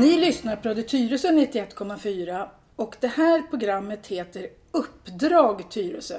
Ni 0.00 0.20
lyssnar 0.20 0.56
på 0.56 0.68
Radio 0.68 0.82
Tyresö 0.82 1.28
91,4 1.28 2.48
och 2.76 2.96
det 3.00 3.06
här 3.06 3.42
programmet 3.50 4.06
heter 4.06 4.48
Uppdrag 4.70 5.70
Tyresö. 5.70 6.18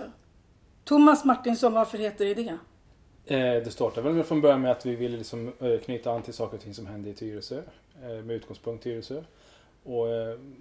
Thomas 0.84 1.26
Martinsson, 1.26 1.74
varför 1.74 1.98
heter 1.98 2.26
det 2.26 2.34
det? 2.34 2.58
Eh, 3.36 3.64
det 3.64 3.72
startade 3.72 4.12
väl 4.12 4.24
från 4.24 4.42
början 4.42 4.62
med 4.62 4.72
att 4.72 4.86
vi 4.86 4.96
ville 4.96 5.18
liksom 5.18 5.52
eh, 5.60 5.80
knyta 5.80 6.12
an 6.12 6.22
till 6.22 6.34
saker 6.34 6.58
och 6.58 6.64
ting 6.64 6.74
som 6.74 6.88
hände 6.88 7.10
i 7.10 7.14
Tyresö. 7.14 7.62
Eh, 8.04 8.10
med 8.10 8.32
utgångspunkt 8.32 8.84
Tyresö. 8.84 9.24
Och 9.84 10.08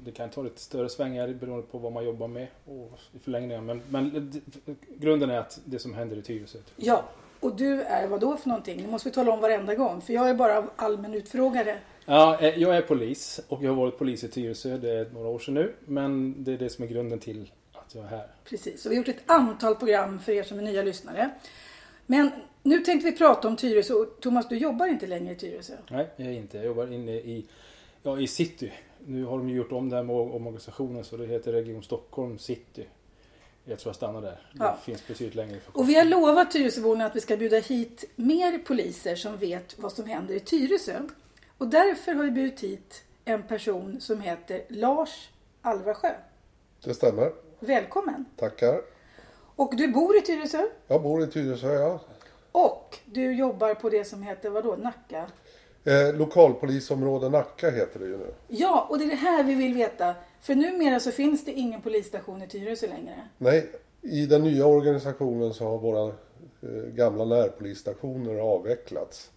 det 0.05 0.12
kan 0.12 0.30
ta 0.30 0.42
lite 0.42 0.60
större 0.60 0.88
svängar 0.88 1.28
beroende 1.28 1.66
på 1.66 1.78
vad 1.78 1.92
man 1.92 2.05
jobbar 2.05 2.28
med 2.28 2.46
och 2.64 2.98
i 3.12 3.18
förlängningen. 3.18 3.66
Men, 3.66 3.82
men 3.88 4.42
grunden 4.88 5.30
är 5.30 5.38
att 5.38 5.60
det 5.64 5.78
som 5.78 5.95
händer 5.95 6.16
i 6.16 6.23
Tyresö. 6.23 6.59
Ja, 6.77 7.05
och 7.40 7.56
du 7.56 7.82
är 7.82 8.06
vad 8.06 8.20
då 8.20 8.36
för 8.36 8.48
någonting? 8.48 8.82
Det 8.82 8.88
måste 8.88 9.08
vi 9.08 9.14
tala 9.14 9.32
om 9.32 9.40
varenda 9.40 9.74
gång. 9.74 10.00
För 10.00 10.12
jag 10.12 10.30
är 10.30 10.34
bara 10.34 10.66
allmän 10.76 11.14
utfrågare. 11.14 11.78
Ja, 12.04 12.42
jag 12.42 12.76
är 12.76 12.82
polis 12.82 13.40
och 13.48 13.64
jag 13.64 13.70
har 13.70 13.76
varit 13.76 13.98
polis 13.98 14.24
i 14.24 14.28
Tyresö. 14.28 14.78
Det 14.78 14.90
är 14.90 15.10
några 15.10 15.28
år 15.28 15.38
sedan 15.38 15.54
nu. 15.54 15.74
Men 15.84 16.34
det 16.44 16.52
är 16.52 16.58
det 16.58 16.68
som 16.68 16.84
är 16.84 16.88
grunden 16.88 17.18
till 17.18 17.52
att 17.72 17.94
jag 17.94 18.04
är 18.04 18.08
här. 18.08 18.26
Precis, 18.44 18.86
och 18.86 18.92
vi 18.92 18.96
har 18.96 19.04
gjort 19.04 19.16
ett 19.16 19.30
antal 19.30 19.76
program 19.76 20.18
för 20.20 20.32
er 20.32 20.42
som 20.42 20.58
är 20.58 20.62
nya 20.62 20.82
lyssnare. 20.82 21.30
Men 22.06 22.30
nu 22.62 22.78
tänkte 22.78 23.10
vi 23.10 23.16
prata 23.16 23.48
om 23.48 23.56
Tyresö. 23.56 23.94
Thomas, 24.20 24.48
du 24.48 24.56
jobbar 24.56 24.86
inte 24.86 25.06
längre 25.06 25.32
i 25.32 25.36
Tyresö? 25.36 25.72
Nej, 25.91 26.06
jag 26.16 26.28
är 26.28 26.32
inte. 26.32 26.56
Jag 26.56 26.66
jobbar 26.66 26.92
inne 26.92 27.12
i, 27.12 27.46
ja, 28.02 28.20
i 28.20 28.27
city. 28.27 28.72
Nu 29.06 29.24
har 29.24 29.38
de 29.38 29.48
gjort 29.48 29.72
om 29.72 29.88
det 29.88 29.96
här 29.96 30.02
med 30.02 30.16
omorganisationen 30.16 31.04
så 31.04 31.16
det 31.16 31.27
heter 31.27 31.52
Region 31.52 31.82
Stockholm 31.82 32.38
City. 32.38 32.86
Jag 33.64 33.78
tror 33.78 33.88
jag 33.88 33.96
stannar 33.96 34.23
där. 34.23 34.50
Det 34.52 34.64
ja. 34.64 34.78
finns 34.82 35.06
betydligt 35.06 35.34
längre. 35.34 35.60
Och 35.73 35.88
vi 35.88 35.95
har 35.95 36.05
lovat 36.05 36.50
Tyresöborna 36.50 37.06
att 37.06 37.16
vi 37.16 37.20
ska 37.20 37.36
bjuda 37.36 37.58
hit 37.58 38.05
mer 38.16 38.58
poliser 38.58 39.16
som 39.16 39.36
vet 39.36 39.78
vad 39.78 39.92
som 39.92 40.06
händer 40.06 40.34
i 40.34 40.41
Tyresö. 40.41 41.00
Och 41.58 41.66
därför 41.66 42.12
har 42.12 42.25
vi 42.25 42.31
bjudit 42.31 42.61
hit 42.61 43.05
en 43.25 43.42
person 43.42 44.00
som 44.00 44.20
heter 44.20 44.62
Lars 44.69 45.31
Alvarsjö. 45.62 46.14
Det 46.84 46.94
stämmer. 46.94 47.33
Välkommen. 47.58 48.25
Tackar. 48.36 48.83
Och 49.56 49.77
du 49.77 49.88
bor 49.88 50.16
i 50.16 50.20
Tyresö? 50.20 50.66
Jag 50.86 51.03
bor 51.03 51.22
i 51.22 51.27
Tyresö, 51.27 51.72
ja. 51.72 52.00
Och 52.53 52.98
du 53.05 53.33
jobbar 53.33 53.75
på 53.75 53.91
det 53.91 54.05
som 54.05 54.22
heter 54.22 54.50
vadå, 54.50 54.77
Nacka? 54.77 55.27
Eh, 55.84 56.14
lokalpolisområde 56.14 57.28
Nacka 57.28 57.70
heter 57.70 58.00
det 58.00 58.06
ju 58.06 58.17
nu. 58.17 58.34
Ja, 58.48 58.86
och 58.91 58.98
det 58.98 59.05
är 59.05 59.09
det 59.09 59.14
här 59.14 59.45
vi 59.45 59.55
vill 59.55 59.75
veta. 59.75 60.14
För 60.41 60.55
numera 60.55 61.00
så 61.00 61.11
finns 61.11 61.45
det 61.45 61.53
ingen 61.53 61.83
polisstation 61.83 62.42
i 62.42 62.48
Tyresö 62.48 62.87
längre. 62.87 63.28
Nej, 63.39 63.70
i 64.03 64.27
den 64.27 64.42
nya 64.42 64.67
organisationen 64.67 65.55
så 65.55 65.64
har 65.64 65.78
våra 65.78 66.06
eh, 66.62 66.92
gamla 66.95 67.25
närpolisstationer 67.25 68.39
avvecklats. 68.39 69.31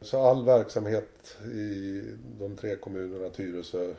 Så 0.00 0.22
all 0.22 0.44
verksamhet 0.44 1.36
i 1.54 2.02
de 2.38 2.56
tre 2.56 2.76
kommunerna 2.76 3.28
Tyresö, 3.28 3.90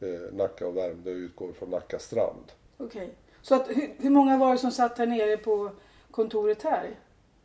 eh, 0.00 0.08
Nacka 0.32 0.66
och 0.66 0.76
Värmdö 0.76 1.10
utgår 1.10 1.52
från 1.52 1.70
Nacka 1.70 1.98
strand. 1.98 2.52
Okej. 2.76 3.10
Så 3.42 3.54
att, 3.54 3.68
hur, 3.68 3.94
hur, 3.98 4.10
många 4.10 4.36
var 4.36 4.52
det 4.52 4.58
som 4.58 4.70
satt 4.70 4.98
här 4.98 5.06
nere 5.06 5.36
på 5.36 5.70
kontoret 6.10 6.62
här? 6.62 6.90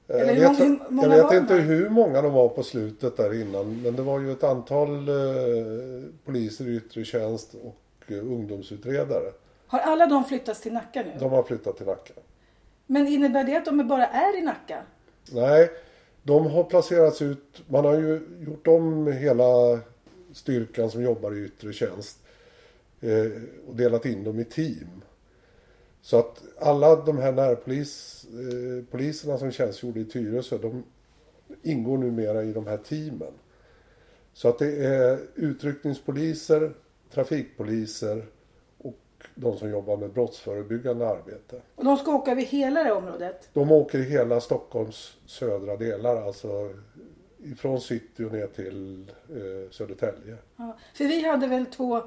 Eh, 0.07 0.21
Eller 0.21 0.35
jag 0.35 0.49
vet, 0.49 0.59
hur 0.59 0.79
jag 1.01 1.29
vet 1.29 1.41
inte 1.41 1.53
hur 1.53 1.89
många 1.89 2.21
de 2.21 2.33
var 2.33 2.49
på 2.49 2.63
slutet 2.63 3.17
där 3.17 3.41
innan. 3.41 3.81
Men 3.81 3.95
det 3.95 4.01
var 4.01 4.19
ju 4.19 4.31
ett 4.31 4.43
antal 4.43 5.09
eh, 5.09 5.15
poliser 6.25 6.67
i 6.67 6.75
yttre 6.75 7.03
tjänst 7.03 7.53
och 7.63 8.11
eh, 8.11 8.17
ungdomsutredare. 8.17 9.31
Har 9.67 9.79
alla 9.79 10.05
de 10.05 10.23
flyttats 10.25 10.61
till 10.61 10.73
Nacka 10.73 11.03
nu? 11.03 11.11
De 11.19 11.31
har 11.31 11.43
flyttat 11.43 11.77
till 11.77 11.85
Nacka. 11.85 12.13
Men 12.87 13.07
innebär 13.07 13.43
det 13.43 13.55
att 13.55 13.65
de 13.65 13.87
bara 13.87 14.07
är 14.07 14.37
i 14.37 14.41
Nacka? 14.41 14.81
Nej, 15.31 15.69
de 16.23 16.45
har 16.45 16.63
placerats 16.63 17.21
ut. 17.21 17.61
Man 17.67 17.85
har 17.85 17.93
ju 17.93 18.21
gjort 18.47 18.67
om 18.67 19.07
hela 19.07 19.79
styrkan 20.33 20.91
som 20.91 21.03
jobbar 21.03 21.33
i 21.35 21.45
yttre 21.45 21.73
tjänst. 21.73 22.19
Eh, 23.01 23.31
och 23.67 23.75
delat 23.75 24.05
in 24.05 24.23
dem 24.23 24.39
i 24.39 24.45
team. 24.45 25.02
Så 26.03 26.19
att 26.19 26.43
alla 26.59 26.95
de 26.95 27.17
här 27.17 27.31
närpoliserna 27.31 29.33
eh, 29.33 29.39
som 29.39 29.51
tjänstgjorde 29.51 29.99
i 29.99 30.05
Tyresö, 30.05 30.57
de 30.57 30.83
ingår 31.61 31.97
numera 31.97 32.43
i 32.43 32.53
de 32.53 32.67
här 32.67 32.77
teamen. 32.77 33.33
Så 34.33 34.49
att 34.49 34.59
det 34.59 34.85
är 34.85 35.19
utryckningspoliser, 35.35 36.73
trafikpoliser 37.13 38.25
och 38.77 38.99
de 39.35 39.57
som 39.57 39.69
jobbar 39.69 39.97
med 39.97 40.13
brottsförebyggande 40.13 41.07
arbete. 41.07 41.61
Och 41.75 41.85
de 41.85 41.97
ska 41.97 42.15
åka 42.15 42.31
över 42.31 42.41
hela 42.41 42.83
det 42.83 42.91
området? 42.91 43.49
De 43.53 43.71
åker 43.71 43.99
i 43.99 44.03
hela 44.03 44.41
Stockholms 44.41 45.17
södra 45.25 45.77
delar, 45.77 46.21
alltså 46.21 46.73
ifrån 47.43 47.81
city 47.81 48.23
och 48.23 48.31
ner 48.31 48.47
till 48.47 49.11
eh, 49.29 49.71
Södertälje. 49.71 50.37
Ja, 50.55 50.77
för 50.93 51.03
vi 51.03 51.27
hade 51.27 51.47
väl 51.47 51.65
två 51.65 52.03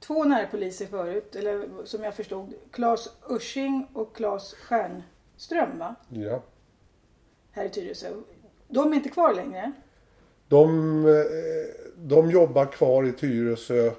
två 0.00 0.24
närpoliser 0.24 0.86
förut, 0.86 1.36
eller 1.36 1.68
som 1.84 2.04
jag 2.04 2.14
förstod, 2.14 2.54
Claes 2.70 3.08
Ursing 3.28 3.86
och 3.92 4.16
Claes 4.16 4.54
Stjernström 4.54 5.78
va? 5.78 5.94
Ja. 6.08 6.42
Här 7.52 7.64
i 7.64 7.68
Tyresö. 7.68 8.08
De 8.68 8.92
är 8.92 8.96
inte 8.96 9.08
kvar 9.08 9.34
längre? 9.34 9.72
De, 10.48 11.06
eh, 11.06 11.92
de 11.96 12.30
jobbar 12.30 12.66
kvar 12.66 13.04
i 13.04 13.12
Tyresö. 13.12 13.90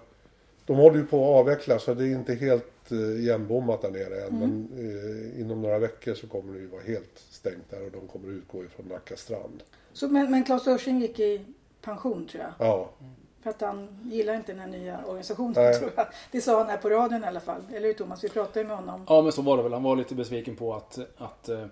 De 0.66 0.78
håller 0.78 0.98
ju 0.98 1.06
på 1.06 1.18
att 1.18 1.40
avveckla 1.40 1.80
så 1.80 1.94
det 1.94 2.04
är 2.04 2.12
inte 2.12 2.34
helt 2.34 2.92
eh, 2.92 2.98
igenbommat 2.98 3.82
där 3.82 3.92
nere 3.92 4.22
än. 4.22 4.28
Mm. 4.28 4.40
Men 4.40 4.70
eh, 4.78 5.42
inom 5.42 5.62
några 5.62 5.80
veckor 5.80 6.14
så 6.14 6.28
kommer 6.28 6.54
det 6.54 6.60
ju 6.60 6.68
vara 6.68 6.82
helt 6.82 7.20
stängt 7.30 7.70
där 7.70 7.86
och 7.86 7.92
de 7.92 8.08
kommer 8.08 8.34
utgå 8.34 8.64
ifrån 8.64 8.86
Nacka 8.86 9.16
strand. 9.16 9.64
Så, 9.94 10.08
men, 10.08 10.32
men 10.32 10.44
Claes 10.44 10.68
Ursing 10.68 11.00
gick 11.00 11.20
i 11.20 11.46
pension 11.82 12.28
tror 12.28 12.44
jag? 12.44 12.68
Ja. 12.68 12.90
För 13.44 13.50
att 13.50 13.62
han 13.62 13.88
gillar 14.04 14.34
inte 14.34 14.52
den 14.52 14.62
här 14.62 14.68
nya 14.68 15.06
organisationen 15.06 15.54
Nej. 15.56 15.80
tror 15.80 15.92
jag. 15.96 16.08
Det 16.32 16.42
sa 16.42 16.58
han 16.58 16.70
här 16.70 16.78
på 16.78 16.90
radion 16.90 17.24
i 17.24 17.28
alla 17.28 17.40
fall. 17.40 17.62
Eller 17.74 17.88
hur 17.88 17.94
Thomas? 17.94 18.24
Vi 18.24 18.30
pratade 18.30 18.60
ju 18.60 18.68
med 18.68 18.76
honom. 18.76 19.06
Ja 19.08 19.22
men 19.22 19.32
så 19.32 19.42
var 19.42 19.58
det 19.58 19.64
väl. 19.64 19.74
Han 19.74 19.84
var 19.84 19.96
lite 19.96 20.16
besviken 20.16 20.56
på 20.56 20.74
att, 20.74 21.00
att 21.18 21.50
eh, 21.50 21.66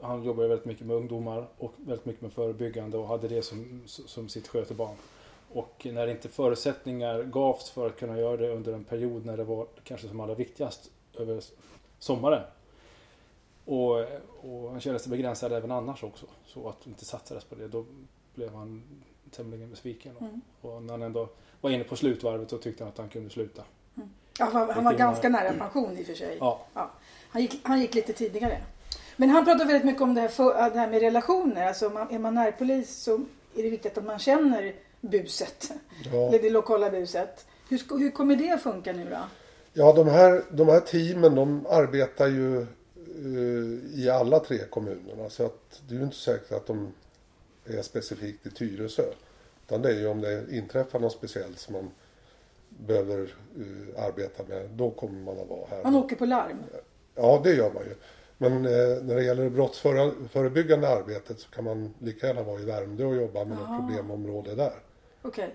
han 0.00 0.22
jobbar 0.22 0.44
väldigt 0.44 0.64
mycket 0.64 0.86
med 0.86 0.96
ungdomar 0.96 1.46
och 1.58 1.72
väldigt 1.76 2.06
mycket 2.06 2.22
med 2.22 2.32
förebyggande 2.32 2.98
och 2.98 3.08
hade 3.08 3.28
det 3.28 3.42
som, 3.42 3.82
som 3.86 4.28
sitt 4.28 4.48
skötebarn. 4.48 4.96
Och 5.52 5.86
när 5.92 6.06
inte 6.06 6.28
förutsättningar 6.28 7.22
gavs 7.22 7.70
för 7.70 7.86
att 7.86 7.98
kunna 7.98 8.18
göra 8.18 8.36
det 8.36 8.48
under 8.48 8.72
en 8.72 8.84
period 8.84 9.26
när 9.26 9.36
det 9.36 9.44
var 9.44 9.66
kanske 9.84 10.08
som 10.08 10.20
allra 10.20 10.34
viktigast 10.34 10.90
över 11.18 11.42
sommaren. 11.98 12.42
Och, 13.64 13.98
och 14.42 14.70
han 14.70 14.80
kände 14.80 14.98
sig 14.98 15.10
begränsad 15.10 15.52
även 15.52 15.70
annars 15.70 16.04
också. 16.04 16.26
Så 16.46 16.68
att 16.68 16.80
det 16.84 16.90
inte 16.90 17.04
satsades 17.04 17.44
på 17.44 17.54
det. 17.54 17.68
Då 17.68 17.84
blev 18.34 18.54
han 18.54 18.82
tämligen 19.36 19.70
besviken. 19.70 20.12
Mm. 20.20 20.40
Och 20.60 20.82
när 20.82 20.92
han 20.92 21.02
ändå 21.02 21.28
var 21.60 21.70
inne 21.70 21.84
på 21.84 21.96
slutvarvet 21.96 22.50
så 22.50 22.58
tyckte 22.58 22.84
han 22.84 22.92
att 22.92 22.98
han 22.98 23.08
kunde 23.08 23.30
sluta. 23.30 23.62
Mm. 23.96 24.08
Ja, 24.38 24.48
han, 24.52 24.70
han 24.70 24.84
var 24.84 24.92
ganska 24.92 25.28
nära 25.28 25.52
pension 25.52 25.98
i 25.98 26.02
och 26.02 26.06
för 26.06 26.14
sig. 26.14 26.36
Ja. 26.40 26.66
ja. 26.74 26.90
Han, 27.28 27.42
gick, 27.42 27.60
han 27.62 27.80
gick 27.80 27.94
lite 27.94 28.12
tidigare. 28.12 28.62
Men 29.16 29.30
han 29.30 29.44
pratar 29.44 29.64
väldigt 29.64 29.84
mycket 29.84 30.02
om 30.02 30.14
det 30.14 30.20
här, 30.20 30.28
för, 30.28 30.70
det 30.70 30.78
här 30.78 30.90
med 30.90 31.00
relationer. 31.00 31.66
Alltså 31.66 32.06
är 32.10 32.18
man 32.18 32.34
närpolis 32.34 33.02
så 33.02 33.14
är 33.56 33.62
det 33.62 33.70
viktigt 33.70 33.98
att 33.98 34.04
man 34.04 34.18
känner 34.18 34.74
buset. 35.00 35.72
Ja. 36.12 36.18
Eller 36.28 36.38
det 36.42 36.50
lokala 36.50 36.90
buset. 36.90 37.46
Hur, 37.68 37.98
hur 37.98 38.10
kommer 38.10 38.36
det 38.36 38.50
att 38.50 38.62
funka 38.62 38.92
nu 38.92 39.06
då? 39.10 39.18
Ja, 39.72 39.92
de 39.92 40.08
här, 40.08 40.42
de 40.50 40.68
här 40.68 40.80
teamen 40.80 41.34
de 41.34 41.66
arbetar 41.66 42.26
ju 42.26 42.66
uh, 43.24 44.00
i 44.00 44.10
alla 44.10 44.40
tre 44.40 44.58
kommunerna. 44.58 45.30
Så 45.30 45.46
att 45.46 45.80
det 45.88 45.94
är 45.94 45.98
ju 45.98 46.04
inte 46.04 46.16
säkert 46.16 46.52
att 46.52 46.66
de 46.66 46.92
är 47.64 47.82
specifikt 47.82 48.46
i 48.46 48.50
Tyresö. 48.50 49.04
Utan 49.66 49.82
det 49.82 49.88
är 49.88 49.98
ju 49.98 50.06
om 50.06 50.20
det 50.20 50.56
inträffar 50.56 50.98
något 50.98 51.12
speciellt 51.12 51.58
som 51.58 51.74
man 51.74 51.90
behöver 52.68 53.20
uh, 53.58 54.04
arbeta 54.04 54.42
med. 54.48 54.70
Då 54.70 54.90
kommer 54.90 55.20
man 55.20 55.40
att 55.40 55.48
vara 55.48 55.66
här. 55.70 55.82
Man 55.82 55.94
åker 55.94 56.16
på 56.16 56.26
larm? 56.26 56.62
Ja, 57.14 57.40
det 57.44 57.54
gör 57.54 57.72
man 57.72 57.82
ju. 57.82 57.94
Men 58.38 58.52
eh, 58.52 59.02
när 59.02 59.14
det 59.14 59.22
gäller 59.22 59.44
det 59.44 59.50
brottsförebyggande 59.50 60.88
arbetet 60.88 61.40
så 61.40 61.50
kan 61.50 61.64
man 61.64 61.94
lika 61.98 62.26
gärna 62.26 62.42
vara 62.42 62.60
i 62.60 62.64
Värmdö 62.64 63.04
och 63.04 63.16
jobba 63.16 63.44
med 63.44 63.58
något 63.58 63.80
problemområde 63.80 64.54
där. 64.54 64.72
Okej. 65.22 65.44
Okay. 65.44 65.50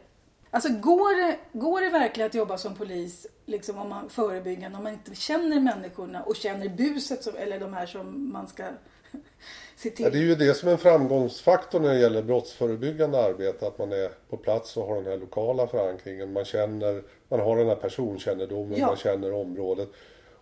Alltså 0.51 0.69
går 0.69 1.27
det, 1.27 1.59
går 1.59 1.81
det 1.81 1.89
verkligen 1.89 2.27
att 2.27 2.35
jobba 2.35 2.57
som 2.57 2.75
polis 2.75 3.27
liksom 3.45 3.77
om 3.77 3.89
man 3.89 4.09
förebyggande, 4.09 4.77
om 4.77 4.83
man 4.83 4.93
inte 4.93 5.15
känner 5.15 5.59
människorna 5.59 6.23
och 6.23 6.35
känner 6.35 6.69
buset 6.69 7.23
som, 7.23 7.35
eller 7.35 7.59
de 7.59 7.73
här 7.73 7.85
som 7.85 8.31
man 8.33 8.47
ska 8.47 8.63
se 9.75 9.89
till. 9.89 10.05
Ja, 10.05 10.11
det 10.11 10.17
är 10.17 10.21
ju 10.21 10.35
det 10.35 10.53
som 10.53 10.69
är 10.69 10.73
en 10.73 10.77
framgångsfaktor 10.77 11.79
när 11.79 11.93
det 11.93 11.99
gäller 11.99 12.21
brottsförebyggande 12.21 13.23
arbete. 13.23 13.67
Att 13.67 13.77
man 13.77 13.91
är 13.91 14.11
på 14.29 14.37
plats 14.37 14.77
och 14.77 14.87
har 14.87 14.95
den 14.95 15.05
här 15.05 15.17
lokala 15.17 15.67
förankringen. 15.67 16.33
Man 16.33 16.45
känner, 16.45 17.03
man 17.29 17.39
har 17.39 17.57
den 17.57 17.67
här 17.67 17.75
personkännedomen, 17.75 18.79
ja. 18.79 18.87
man 18.87 18.97
känner 18.97 19.33
området. 19.33 19.89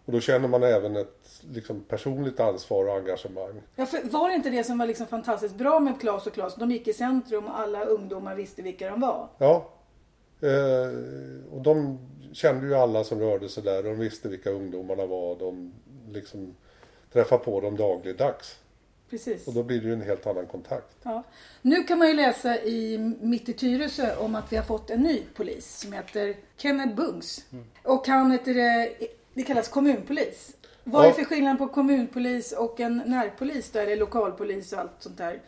Och 0.06 0.12
då 0.12 0.20
känner 0.20 0.48
man 0.48 0.64
även 0.64 0.96
ett 0.96 1.42
liksom, 1.54 1.84
personligt 1.84 2.40
ansvar 2.40 2.86
och 2.86 2.96
engagemang. 2.96 3.62
Ja, 3.76 3.86
för 3.86 4.10
var 4.10 4.30
det 4.30 4.36
inte 4.36 4.50
det 4.50 4.64
som 4.64 4.78
var 4.78 4.86
liksom 4.86 5.08
fantastiskt 5.08 5.56
bra 5.56 5.80
med 5.80 6.00
Klas 6.00 6.28
och 6.28 6.34
Klas? 6.34 6.56
De 6.56 6.72
gick 6.72 6.88
i 6.88 6.94
centrum 6.94 7.46
och 7.46 7.60
alla 7.60 7.86
ungdomar 7.86 8.36
visste 8.36 8.62
vilka 8.62 8.90
de 8.90 9.02
var. 9.02 9.30
Ja. 9.38 9.70
Eh, 10.42 11.54
och 11.54 11.62
de 11.62 12.00
kände 12.34 12.68
ju 12.68 12.76
alla 12.76 13.04
som 13.04 13.20
rörde 13.20 13.50
sig 13.50 13.64
där. 13.64 13.84
De 13.84 14.00
visste 14.00 14.30
vilka 14.30 14.50
ungdomarna 14.50 15.06
var. 15.06 15.36
De 15.36 15.74
liksom 16.10 16.56
träffade 17.16 17.44
på 17.44 17.62
dem 17.62 17.78
dagligdags. 17.78 18.56
Precis. 19.10 19.48
Och 19.48 19.54
då 19.54 19.64
blir 19.64 19.82
det 19.82 19.88
ju 19.88 19.94
en 19.94 20.02
helt 20.02 20.28
annan 20.28 20.46
kontakt. 20.46 20.96
Ja. 21.04 21.24
Nu 21.62 21.84
kan 21.84 21.98
man 22.00 22.08
ju 22.08 22.14
läsa 22.14 22.62
i 22.62 22.98
Mitt 23.22 23.50
i 23.50 23.54
Tyresö 23.54 24.16
om 24.18 24.36
att 24.36 24.52
vi 24.52 24.58
har 24.58 24.64
fått 24.64 24.90
en 24.90 25.02
ny 25.02 25.22
polis 25.36 25.80
som 25.80 25.94
heter 25.94 26.36
Kenneth 26.58 26.96
Bungs. 26.96 27.46
Mm. 27.52 27.66
Och 27.84 28.08
han 28.08 28.32
heter, 28.32 28.56
eh, 28.56 29.08
det 29.34 29.44
kallas 29.44 29.68
kommunpolis. 29.68 30.56
Vad 30.84 31.02
är 31.02 31.06
Ja. 31.08 31.14
det 31.14 31.20
för 31.20 31.24
skillnad 31.26 31.58
på 31.58 31.68
kommunpolis 31.68 32.52
och 32.52 32.80
en 32.80 33.02
närpolis 33.06 33.72
då? 33.72 33.80
Eller 33.80 33.96
lokalpolis 33.98 34.74
och 34.74 34.80
allt 34.80 34.92
sånt 35.00 35.18
där? 35.18 35.42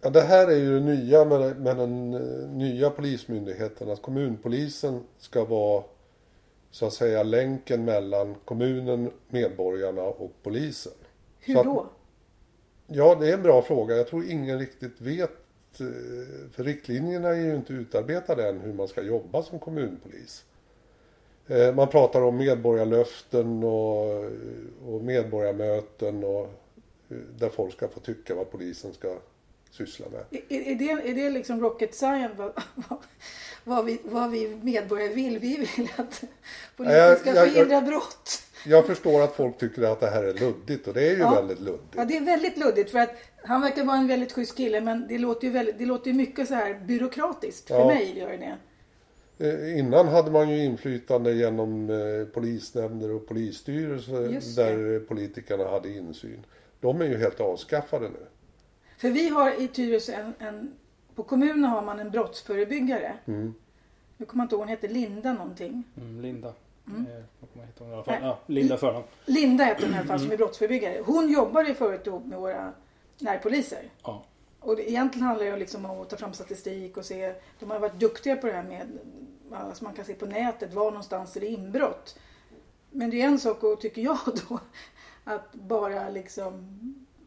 Ja, 0.00 0.10
det 0.10 0.20
här 0.20 0.46
är 0.46 0.56
ju 0.56 0.80
det 0.80 0.84
nya 0.86 1.24
med, 1.24 1.60
med 1.60 1.76
den 1.76 2.14
eh, 2.14 2.48
nya 2.50 2.90
polismyndigheten. 2.90 3.90
Att 3.90 4.02
kommunpolisen 4.02 5.04
ska 5.18 5.44
vara 5.44 5.84
så 6.70 6.86
att 6.86 6.92
säga 6.92 7.22
länken 7.22 7.84
mellan 7.84 8.34
kommunen, 8.44 9.10
medborgarna 9.28 10.02
och 10.02 10.32
polisen. 10.42 10.92
Hur 11.48 11.54
Så 11.54 11.60
att- 11.60 11.66
då? 11.66 11.86
Ja, 12.86 13.14
det 13.14 13.28
är 13.28 13.34
en 13.34 13.42
bra 13.42 13.62
fråga. 13.62 13.96
Jag 13.96 14.08
tror 14.08 14.24
ingen 14.24 14.58
riktigt 14.58 15.00
vet. 15.00 15.30
eh, 15.80 15.86
För 16.52 16.64
riktlinjerna 16.64 17.28
är 17.28 17.34
ju 17.40 17.54
inte 17.56 17.72
utarbetade 17.72 18.48
än 18.48 18.60
hur 18.60 18.72
man 18.74 18.88
ska 18.88 19.02
jobba 19.02 19.42
som 19.42 19.58
kommunpolis. 19.58 20.44
Eh, 21.46 21.74
Man 21.74 21.88
pratar 21.88 22.22
om 22.22 22.36
medborgarlöften 22.36 23.64
och, 23.64 24.24
och 24.86 25.02
medborgarmöten 25.04 26.24
och 26.24 26.42
eh, 27.10 27.16
där 27.38 27.48
folk 27.48 27.72
ska 27.72 27.88
få 27.88 28.00
tycka 28.00 28.34
vad 28.34 28.50
polisen 28.50 28.92
ska 28.94 29.16
syssla 29.70 30.06
med. 30.08 30.24
Är, 30.48 30.60
är, 30.62 30.74
det, 30.74 30.90
är 31.10 31.14
det 31.14 31.30
liksom 31.30 31.60
rocket 31.60 31.94
science? 31.94 32.34
Vad, 32.36 32.52
vad, 32.74 32.98
vad, 33.64 33.84
vi, 33.84 33.98
vad 34.04 34.30
vi 34.30 34.48
medborgare 34.62 35.08
vill? 35.14 35.38
Vi 35.38 35.56
vill 35.76 35.88
att 35.96 36.22
polisen 36.76 37.16
ska 37.16 37.32
förhindra 37.34 37.80
brott. 37.80 38.42
Jag 38.66 38.86
förstår 38.86 39.22
att 39.22 39.34
folk 39.36 39.58
tycker 39.58 39.82
att 39.82 40.00
det 40.00 40.10
här 40.10 40.24
är 40.24 40.34
luddigt 40.34 40.88
och 40.88 40.94
det 40.94 41.02
är 41.08 41.12
ju 41.12 41.18
Ja. 41.18 41.34
väldigt 41.34 41.60
luddigt. 41.60 41.94
Ja, 41.96 42.04
det 42.04 42.16
är 42.16 42.20
väldigt 42.20 42.56
luddigt 42.56 42.90
för 42.90 42.98
att 42.98 43.10
han 43.44 43.60
verkar 43.60 43.84
vara 43.84 43.96
en 43.96 44.06
väldigt 44.08 44.32
schysst 44.32 44.56
kille 44.56 44.80
men 44.80 45.06
det 45.08 45.18
låter 45.18 45.46
ju, 45.46 45.52
väldigt, 45.52 45.78
det 45.78 45.86
låter 45.86 46.10
ju 46.10 46.16
mycket 46.16 46.48
så 46.48 46.54
här 46.54 46.74
byråkratiskt. 46.86 47.68
För 47.68 47.74
Ja. 47.78 47.86
mig 47.86 48.18
gör 48.18 48.28
det. 48.38 48.56
Eh, 49.48 49.78
Innan 49.78 50.08
hade 50.08 50.30
man 50.30 50.48
ju 50.50 50.64
inflytande 50.64 51.32
genom 51.32 51.90
eh, 51.90 52.24
polisnämnder 52.34 53.10
och 53.10 53.26
polisstyrelser 53.28 54.56
där 54.62 55.00
politikerna 55.00 55.64
hade 55.68 55.88
insyn. 55.88 56.44
De 56.80 57.00
är 57.00 57.04
ju 57.06 57.16
helt 57.16 57.40
avskaffade 57.40 58.08
nu. 58.08 58.26
För 58.98 59.10
vi 59.10 59.28
har 59.28 59.62
i 59.62 59.68
Tyresö 59.68 60.12
en, 60.12 60.32
en 60.46 60.72
på 61.14 61.22
kommunen 61.22 61.64
har 61.64 61.82
man 61.82 61.98
en 62.00 62.10
brottsförebyggare. 62.10 63.12
Mm. 63.26 63.54
Nu 64.16 64.26
kommer 64.26 64.42
jag 64.42 64.46
inte 64.46 64.54
ihåg, 64.54 64.60
hon 64.62 64.68
heter 64.68 64.88
Linda 64.88 65.32
någonting. 65.32 65.82
Mm, 65.96 66.20
Linda. 66.20 66.52
Mm. 66.90 67.06
Eh, 67.06 67.24
hon 67.78 67.90
i 67.90 67.94
alla 67.94 68.02
fall? 68.02 68.18
Ja, 68.22 68.38
Linda 68.46 68.76
förnamn. 68.76 69.04
Linda 69.24 69.64
heter 69.64 69.82
hon 69.82 69.94
i 69.94 69.98
alla 69.98 70.06
fall 70.06 70.20
som 70.20 70.32
är 70.32 70.36
brottsförebyggare. 70.36 71.02
Hon 71.04 71.28
jobbar 71.32 71.64
ju 71.64 71.74
förut 71.74 72.06
ihop 72.06 72.26
med 72.26 72.38
våra 72.38 72.72
närpoliser. 73.18 73.82
Ja. 74.02 74.24
Och 74.60 74.76
det, 74.76 74.90
egentligen 74.90 75.26
handlar 75.26 75.46
det 75.46 75.56
liksom 75.56 75.84
om 75.84 76.00
att 76.00 76.10
ta 76.10 76.16
fram 76.16 76.32
statistik 76.32 76.96
och 76.96 77.04
se. 77.04 77.34
De 77.58 77.70
har 77.70 77.78
varit 77.78 78.00
duktiga 78.00 78.36
på 78.36 78.46
det 78.46 78.52
här 78.52 78.62
med, 78.62 78.98
alltså 79.52 79.84
man 79.84 79.94
kan 79.94 80.04
se 80.04 80.14
på 80.14 80.26
nätet, 80.26 80.74
var 80.74 80.84
någonstans 80.90 81.36
är 81.36 81.40
det 81.40 81.46
inbrott. 81.46 82.18
Men 82.90 83.10
det 83.10 83.22
är 83.22 83.26
en 83.26 83.38
sak, 83.38 83.62
och 83.62 83.80
tycker 83.80 84.02
jag 84.02 84.18
då, 84.48 84.60
att 85.24 85.54
bara 85.54 86.08
liksom 86.08 86.78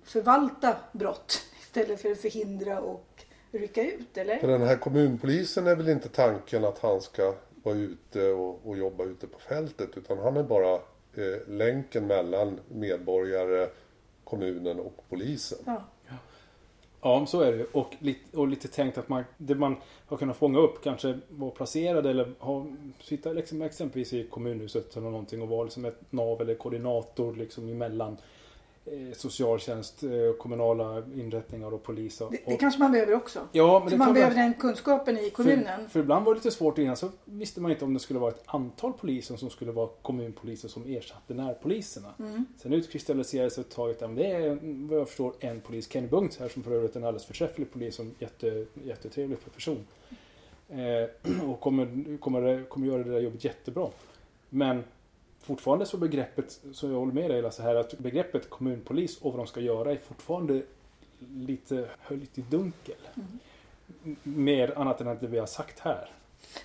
förvalta 0.04 0.76
brott 0.92 1.42
istället 1.62 2.02
för 2.02 2.12
att 2.12 2.22
förhindra 2.22 2.82
och 2.82 3.26
rycka 3.52 3.84
ut, 3.84 4.08
För 4.14 4.22
eller? 4.22 4.48
den 4.48 4.62
här 4.62 4.78
kommunpolisen 4.78 5.68
är 5.68 5.76
väl 5.76 5.90
inte 5.90 6.10
tanken 6.10 6.66
att 6.66 6.80
han 6.80 7.02
ska 7.02 7.34
vara 7.64 7.76
ute 7.76 8.32
och, 8.32 8.68
och 8.68 8.78
jobba 8.78 9.04
ute 9.04 9.28
på 9.28 9.40
fältet 9.40 9.90
utan 9.98 10.18
han 10.18 10.38
är 10.38 10.44
bara 10.44 10.74
eh, 11.14 11.48
länken 11.48 12.08
mellan 12.08 12.60
medborgare, 12.68 13.70
kommunen 14.24 14.80
och 14.80 15.04
polisen. 15.10 15.60
Ja. 15.66 15.84
Ja, 17.04 17.26
så 17.26 17.42
är 17.42 17.52
det. 17.52 17.66
Och 17.72 17.96
lite, 18.00 18.38
och 18.38 18.48
lite 18.48 18.68
tänkt 18.68 18.98
att 18.98 19.10
man, 19.10 19.24
det 19.38 19.56
man 19.56 19.76
har 20.06 20.18
kunnat 20.18 20.38
fånga 20.38 20.60
upp 20.60 20.84
kanske 20.84 21.20
vara 21.30 21.52
placerad 21.52 22.06
eller 22.06 22.34
ha, 22.40 22.66
sitta 23.02 23.34
liksom 23.34 23.62
exempelvis 23.62 24.14
i 24.14 24.28
kommunhuset 24.28 24.98
eller 24.98 25.10
någonting 25.10 25.42
och 25.42 25.48
vara 25.48 25.64
liksom 25.64 25.86
ett 25.86 26.02
nav 26.10 26.42
eller 26.42 26.56
koordinator 26.56 27.36
liksom 27.36 27.70
emellan 27.70 28.14
eh, 28.14 28.20
socialtjänst, 29.14 30.04
eh, 30.04 30.10
kommunala 30.40 31.04
inrättningar 31.16 31.74
och 31.74 31.84
polis. 31.84 32.22
Och, 32.22 32.32
Det, 32.32 32.40
det 32.46 32.58
kanske 32.58 32.80
man 32.80 32.92
behöver 32.92 33.16
också. 33.16 33.40
ja, 33.52 33.80
men 33.80 33.90
För 33.90 33.98
man 33.98 34.14
behöver 34.14 34.36
vara- 34.36 34.44
den 34.44 34.54
kunskapen 34.54 35.18
i 35.18 35.30
kommunen. 35.30 35.82
För, 35.84 35.90
för 35.90 36.00
ibland 36.00 36.26
var 36.26 36.34
det 36.34 36.38
lite 36.38 36.52
svårt 36.52 36.78
innan 36.78 36.98
så 36.98 37.10
visste 37.26 37.62
man 37.62 37.72
inte 37.72 37.86
om 37.86 37.94
det 37.94 38.00
skulle 38.00 38.20
vara 38.20 38.32
ett 38.32 38.44
antal 38.46 38.94
poliser 38.94 39.36
som 39.36 39.50
skulle 39.50 39.72
vara 39.72 39.90
kommunpoliser 40.02 40.68
som 40.68 40.84
ersatte 40.96 41.34
närpoliserna. 41.34 42.14
Mm. 42.20 42.46
Sen 42.58 42.74
utkristalliserades 42.74 43.56
det 43.56 43.70
taget 43.70 44.02
att 44.02 44.16
det 44.16 44.26
är 44.32 44.60
vad 44.90 45.00
jag 45.00 45.08
förstår 45.08 45.34
en 45.40 45.62
polis, 45.62 45.90
Kenny 45.92 46.08
Bungt 46.08 46.40
här 46.40 46.50
som 46.50 46.64
för 46.64 46.72
övrigt 46.72 46.96
är 46.96 47.00
en 47.00 47.06
alldeles 47.06 47.26
förträfflig 47.26 47.72
polis 47.74 48.00
en 48.00 48.16
jätte, 48.20 48.66
jättetrevlig 48.84 49.38
person. 49.56 49.88
Eh, 50.70 51.44
och 51.50 51.60
kommer, 51.60 52.18
kommer, 52.18 52.64
kommer 52.70 52.88
göra 52.88 53.04
det 53.04 53.12
där 53.12 53.20
jobbet 53.20 53.44
jättebra. 53.44 53.88
Men 54.50 54.84
fortfarande 55.42 55.86
så 55.86 55.98
begreppet, 55.98 56.60
så 56.74 56.88
jag 56.88 56.96
håller 56.96 57.14
med 57.14 57.30
dig 57.30 57.42
Lasse 57.42 57.62
här, 57.64 57.76
att 57.76 57.98
begreppet 58.00 58.50
kommunpolis 58.50 59.18
och 59.22 59.32
vad 59.32 59.40
de 59.40 59.48
ska 59.48 59.60
göra 59.60 59.92
är 59.92 59.98
fortfarande 59.98 60.62
lite 61.36 61.90
höljt 62.00 62.38
i 62.38 62.42
dunkel. 62.42 62.96
M- 63.16 64.16
Mer 64.24 64.78
annat 64.78 65.02
än 65.02 65.08
att 65.08 65.22
det 65.22 65.28
vi 65.28 65.40
har 65.40 65.46
sagt 65.46 65.80
här. 65.80 66.10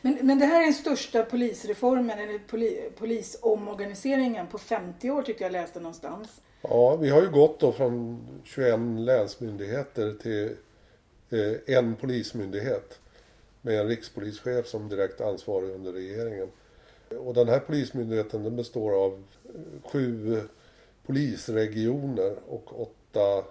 Men, 0.03 0.19
men 0.23 0.39
det 0.39 0.47
här 0.47 0.61
är 0.61 0.65
den 0.65 0.75
största 0.75 1.23
polisreformen, 1.23 2.19
eller 2.19 2.39
poli, 2.39 2.91
polisomorganiseringen 2.99 4.47
på 4.47 4.59
50 4.59 5.11
år 5.11 5.23
tyckte 5.23 5.45
jag 5.45 5.53
läste 5.53 5.81
någonstans. 5.81 6.41
Ja, 6.63 6.97
vi 6.97 7.09
har 7.09 7.23
ju 7.23 7.31
gått 7.31 7.61
då 7.61 7.73
från 7.73 8.27
21 8.45 8.79
länsmyndigheter 8.99 10.13
till 10.23 10.57
eh, 11.31 11.77
en 11.77 11.97
polismyndighet 11.97 12.99
med 13.63 13.81
en 13.81 13.89
rikspolischef 13.89 14.67
som 14.67 14.89
direkt 14.89 15.21
ansvarig 15.21 15.71
under 15.71 15.93
regeringen. 15.93 16.49
Och 17.11 17.35
den 17.35 17.49
här 17.49 17.59
polismyndigheten 17.59 18.45
den 18.45 18.57
består 18.57 19.05
av 19.05 19.23
sju 19.85 20.41
polisregioner 21.07 22.37
och 22.49 22.81
åtta 22.81 23.45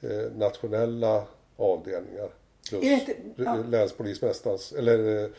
eh, 0.00 0.32
nationella 0.36 1.24
avdelningar. 1.56 2.28
Plus 2.68 2.80
det 2.80 3.16
ja. 3.36 3.56
länspolismästarens, 3.56 4.72
eller 4.72 5.24
eh, 5.24 5.30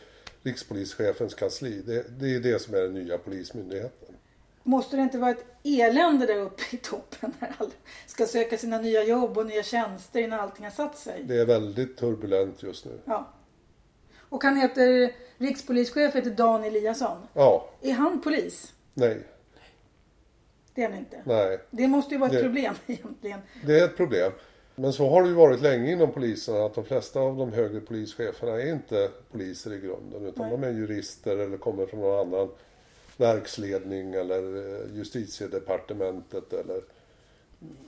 rikspolischefens 0.42 1.34
kansli. 1.34 1.82
Det, 1.86 2.18
det 2.20 2.34
är 2.34 2.40
det 2.40 2.62
som 2.62 2.74
är 2.74 2.80
den 2.80 2.94
nya 2.94 3.18
polismyndigheten. 3.18 4.14
Måste 4.62 4.96
det 4.96 5.02
inte 5.02 5.18
vara 5.18 5.30
ett 5.30 5.44
elände 5.64 6.26
där 6.26 6.38
uppe 6.38 6.62
i 6.70 6.76
toppen 6.76 7.32
när 7.38 7.54
alla 7.58 7.70
ska 8.06 8.26
söka 8.26 8.58
sina 8.58 8.80
nya 8.80 9.04
jobb 9.04 9.38
och 9.38 9.46
nya 9.46 9.62
tjänster 9.62 10.20
innan 10.20 10.40
allting 10.40 10.64
har 10.64 10.72
satt 10.72 10.98
sig? 10.98 11.24
Det 11.24 11.40
är 11.40 11.46
väldigt 11.46 11.96
turbulent 11.96 12.62
just 12.62 12.84
nu. 12.84 12.98
Ja. 13.04 13.28
Och 14.30 14.44
han 14.44 14.56
heter, 14.56 15.12
rikspolischef 15.38 16.14
heter 16.14 16.30
Dan 16.30 16.64
Eliasson. 16.64 17.18
Ja, 17.34 17.68
Är 17.82 17.92
han 17.92 18.20
polis? 18.20 18.72
nej, 18.94 19.18
Det 20.74 20.82
är 20.84 20.88
han 20.88 20.98
inte. 20.98 21.22
nej. 21.24 21.58
Det 21.70 21.88
måste 21.88 22.14
ju 22.14 22.18
vara 22.20 22.30
ett 22.30 22.36
Det- 22.36 22.42
problem 22.42 22.74
egentligen. 22.86 23.40
Det 23.66 23.80
är 23.80 23.84
ett 23.84 23.96
problem. 23.96 24.32
Men 24.74 24.92
så 24.92 25.08
har 25.10 25.22
det 25.22 25.28
ju 25.28 25.34
varit 25.34 25.60
länge 25.62 25.92
inom 25.92 26.12
polisen 26.12 26.56
att 26.62 26.74
de 26.74 26.84
flesta 26.84 27.20
av 27.20 27.36
de 27.36 27.52
högre 27.52 27.80
polischeferna 27.80 28.52
är 28.52 28.72
inte 28.72 29.10
poliser 29.30 29.72
i 29.72 29.78
grunden. 29.80 30.26
Utan 30.26 30.48
Nej. 30.48 30.58
de 30.58 30.66
är 30.66 30.70
jurister 30.72 31.36
eller 31.36 31.56
kommer 31.58 31.86
från 31.86 32.00
någon 32.00 32.18
annan 32.34 32.48
verksledning 33.16 34.14
eller 34.14 34.56
eh, 34.56 34.96
justitiedepartementet 34.96 36.52
eller 36.52 36.80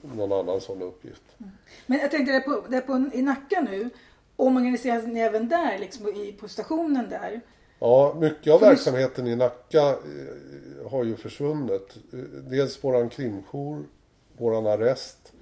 någon 0.02 0.32
annan 0.32 0.60
sån 0.60 0.82
uppgift. 0.82 1.22
Men 1.86 1.98
jag 1.98 2.10
tänkte 2.10 2.32
där 2.32 2.40
på, 2.40 2.64
där 2.68 2.80
på, 2.80 3.10
i 3.12 3.22
Nacka 3.22 3.60
nu. 3.60 3.90
Omorganiseras 4.46 5.06
ni 5.06 5.20
även 5.20 5.48
där, 5.48 5.78
liksom 5.78 6.08
i, 6.08 6.32
på 6.40 6.48
stationen 6.48 7.08
där? 7.10 7.40
Ja, 7.78 8.16
mycket 8.20 8.52
av 8.52 8.58
För 8.58 8.66
verksamheten 8.66 9.26
i 9.26 9.36
Nacka 9.36 9.88
eh, 9.88 9.96
har 10.90 11.04
ju 11.04 11.16
försvunnit. 11.16 11.96
Eh, 12.12 12.18
Dels 12.50 12.84
våran 12.84 13.08
krimjour, 13.08 13.84
våran 14.38 14.66
arrest 14.66 15.32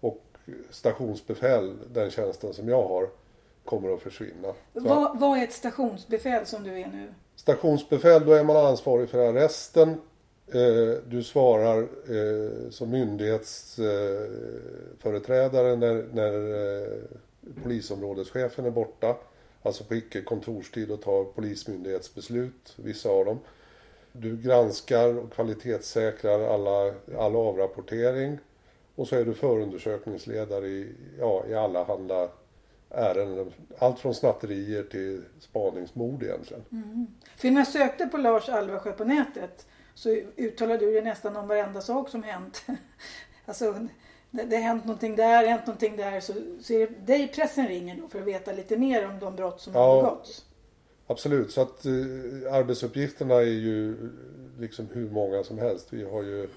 och 0.00 0.22
stationsbefäl, 0.70 1.76
den 1.92 2.10
tjänsten 2.10 2.54
som 2.54 2.68
jag 2.68 2.82
har, 2.88 3.08
kommer 3.64 3.94
att 3.94 4.02
försvinna. 4.02 4.52
Vad, 4.72 5.18
vad 5.18 5.38
är 5.38 5.44
ett 5.44 5.52
stationsbefäl 5.52 6.46
som 6.46 6.62
du 6.62 6.70
är 6.70 6.86
nu? 6.86 7.14
Stationsbefäl, 7.36 8.26
då 8.26 8.32
är 8.32 8.44
man 8.44 8.56
ansvarig 8.56 9.08
för 9.08 9.18
arresten. 9.28 9.88
Eh, 10.52 10.94
Du 11.08 11.22
svarar 11.22 11.88
som 12.70 12.90
myndighetsföreträdare 12.90 15.76
när, 15.76 16.04
när 16.12 16.32
polisområdeschefen 17.62 18.64
är 18.64 18.70
borta. 18.70 19.16
Alltså 19.62 19.84
på 19.84 19.94
icke 19.94 20.22
kontorstid 20.22 20.90
och 20.90 21.02
tar 21.02 21.24
polismyndighetsbeslut, 21.24 22.74
vissa 22.76 23.08
av 23.08 23.24
dem. 23.24 23.38
Du 24.12 24.36
granskar 24.36 25.18
och 25.18 25.32
kvalitetssäkrar 25.32 26.54
alla, 26.54 26.94
all 27.18 27.36
avrapportering. 27.36 28.38
Och 28.94 29.08
så 29.08 29.16
är 29.16 29.24
du 29.24 29.34
förundersökningsledare 29.34 30.66
i, 30.66 30.94
ja, 31.18 31.44
i 31.48 31.54
alla 31.54 31.84
handla 31.84 32.28
ärenden. 32.90 33.52
Allt 33.78 33.98
från 33.98 34.14
snatterier 34.14 34.82
till 34.82 35.24
spaningsmord 35.38 36.22
egentligen. 36.22 36.64
Mm. 36.72 37.06
För 37.36 37.50
när 37.50 37.60
jag 37.60 37.68
sökte 37.68 38.06
på 38.06 38.16
Lars 38.16 38.48
Alvarsjö 38.48 38.92
på 38.92 39.04
nätet 39.04 39.66
så 39.94 40.08
uttalade 40.36 40.86
du 40.86 40.92
dig 40.92 41.02
nästan 41.02 41.36
om 41.36 41.48
varenda 41.48 41.80
sak 41.80 42.08
som 42.08 42.22
hänt. 42.22 42.66
alltså 43.46 43.88
det, 44.30 44.42
det 44.44 44.56
har 44.56 44.62
hänt 44.62 44.84
någonting 44.84 45.16
där, 45.16 45.46
hänt 45.46 45.66
någonting 45.66 45.96
där. 45.96 46.20
Så, 46.20 46.32
så 46.60 46.72
är 46.72 46.78
det 46.78 47.06
dig 47.06 47.28
pressen 47.34 47.68
ringer 47.68 47.96
då 48.02 48.08
för 48.08 48.18
att 48.20 48.24
veta 48.26 48.52
lite 48.52 48.76
mer 48.76 49.08
om 49.08 49.18
de 49.18 49.36
brott 49.36 49.60
som 49.60 49.72
Ja. 49.74 49.80
har 49.80 50.02
begåtts. 50.02 50.44
Absolut, 51.06 51.50
så 51.50 51.60
att 51.62 51.86
eh, 51.86 51.92
arbetsuppgifterna 52.54 53.34
är 53.34 53.40
ju 53.42 53.96
liksom 54.58 54.88
hur 54.92 55.10
många 55.10 55.44
som 55.44 55.58
helst. 55.58 55.86
Vi 55.90 56.04
har 56.04 56.22
ju, 56.22 56.48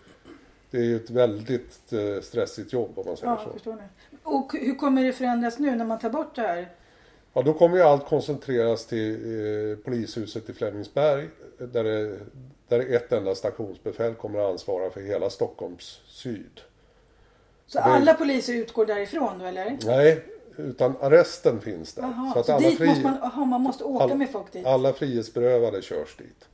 det 0.71 0.77
är 0.77 0.83
ju 0.83 0.95
ett 0.95 1.09
väldigt 1.09 1.93
eh, 1.93 2.21
stressigt 2.21 2.73
jobb 2.73 2.91
om 2.95 3.03
man 3.07 3.17
säger 3.17 3.31
Ja, 3.33 3.41
så. 3.45 3.51
förstår 3.53 3.73
ni. 3.75 3.81
Och 4.23 4.53
hur 4.53 4.75
kommer 4.75 5.03
det 5.03 5.13
förändras 5.13 5.59
nu 5.59 5.75
när 5.75 5.85
man 5.85 5.99
tar 5.99 6.09
bort 6.09 6.35
det 6.35 6.41
här? 6.41 6.69
Ja, 7.33 7.41
då 7.41 7.53
kommer 7.53 7.77
ju 7.77 7.83
allt 7.83 8.05
koncentreras 8.05 8.85
till 8.85 9.13
eh, 9.71 9.77
polishuset 9.77 10.49
i 10.49 10.53
Flemingsberg. 10.53 11.29
Där, 11.57 11.83
det, 11.83 12.19
där 12.67 12.93
ett 12.95 13.11
enda 13.11 13.35
stationsbefäl 13.35 14.13
kommer 14.13 14.39
att 14.39 14.51
ansvara 14.51 14.89
för 14.89 15.01
hela 15.01 15.29
Stockholms 15.29 16.01
syd. 16.07 16.61
Så 17.73 17.79
Det- 17.79 17.83
alla 17.85 18.13
poliser 18.13 18.53
utgår 18.53 18.85
därifrån 18.85 19.39
då 19.39 19.45
eller? 19.45 19.77
Nej, 19.85 20.23
utan 20.57 20.95
arresten 21.01 21.61
finns 21.61 21.93
där. 21.93 22.01
Jaha, 22.01 22.31
så 22.33 22.39
att 22.39 22.45
så 22.45 22.51
alla, 22.53 22.69
dit 22.69 22.77
fri, 22.77 22.87
måste 22.87 23.03
man, 23.03 23.17
aha, 23.23 23.45
man 23.45 23.61
måste 23.61 23.83
åka 23.83 24.03
all- 24.03 24.17
med 24.17 24.29
folk 24.29 24.51
dit? 24.51 24.65
alla 24.65 24.93
frihetsberövade 24.93 25.81
körs 25.81 26.17
dit. 26.17 26.45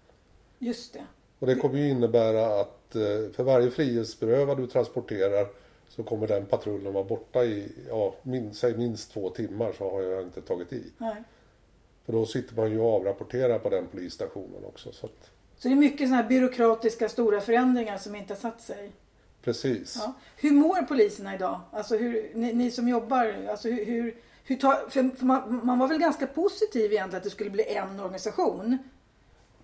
Just 0.59 0.93
det. 0.93 1.05
Och 1.39 1.47
det 1.47 1.55
kommer 1.55 1.79
ju 1.79 1.89
innebära 1.89 2.61
att 2.61 2.95
eh, 2.95 3.01
för 3.35 3.43
varje 3.43 3.71
frihetsberövad 3.71 4.57
du 4.57 4.67
transporterar 4.67 5.47
så 5.89 6.03
kommer 6.03 6.27
den 6.27 6.45
patrullen 6.45 6.93
vara 6.93 7.03
borta 7.03 7.43
i, 7.45 7.71
ja, 7.89 8.15
min, 8.23 8.53
säg 8.53 8.77
minst 8.77 9.11
två 9.11 9.29
timmar 9.29 9.73
så 9.77 9.89
har 9.91 10.01
jag 10.01 10.23
inte 10.23 10.41
tagit 10.41 10.73
i. 10.73 10.83
Nej. 10.97 11.23
För 12.05 12.13
då 12.13 12.25
sitter 12.25 12.55
man 12.55 12.71
ju 12.71 12.79
och 12.79 12.93
avrapporterar 12.95 13.59
på 13.59 13.69
den 13.69 13.87
polisstationen 13.87 14.65
också. 14.65 14.91
Så 14.91 15.05
att, 15.05 15.29
Så 15.57 15.67
det 15.67 15.73
är 15.73 15.75
mycket 15.75 15.99
sådana 16.07 16.15
här 16.21 16.29
byråkratiska 16.29 17.09
stora 17.09 17.41
förändringar 17.41 17.97
som 17.97 18.15
inte 18.15 18.33
har 18.33 18.39
satt 18.39 18.61
sig. 18.61 18.91
Precis. 19.43 19.95
Ja. 19.99 20.13
Hur 20.37 20.51
mår 20.51 20.81
poliserna 20.81 21.35
idag? 21.35 21.59
Alltså 21.71 21.97
hur, 21.97 22.31
ni, 22.35 22.53
ni 22.53 22.71
som 22.71 22.87
jobbar, 22.87 23.35
alltså 23.49 23.67
hur, 23.69 23.85
hur, 23.85 24.15
hur 24.43 24.55
tar, 24.55 24.89
för, 24.89 25.15
för 25.15 25.25
man, 25.25 25.61
man 25.65 25.79
var 25.79 25.87
väl 25.87 25.97
ganska 25.99 26.27
positiv 26.27 26.91
egentligen 26.91 27.17
att 27.17 27.23
det 27.23 27.29
skulle 27.29 27.49
bli 27.49 27.63
en 27.75 27.99
organisation? 27.99 28.77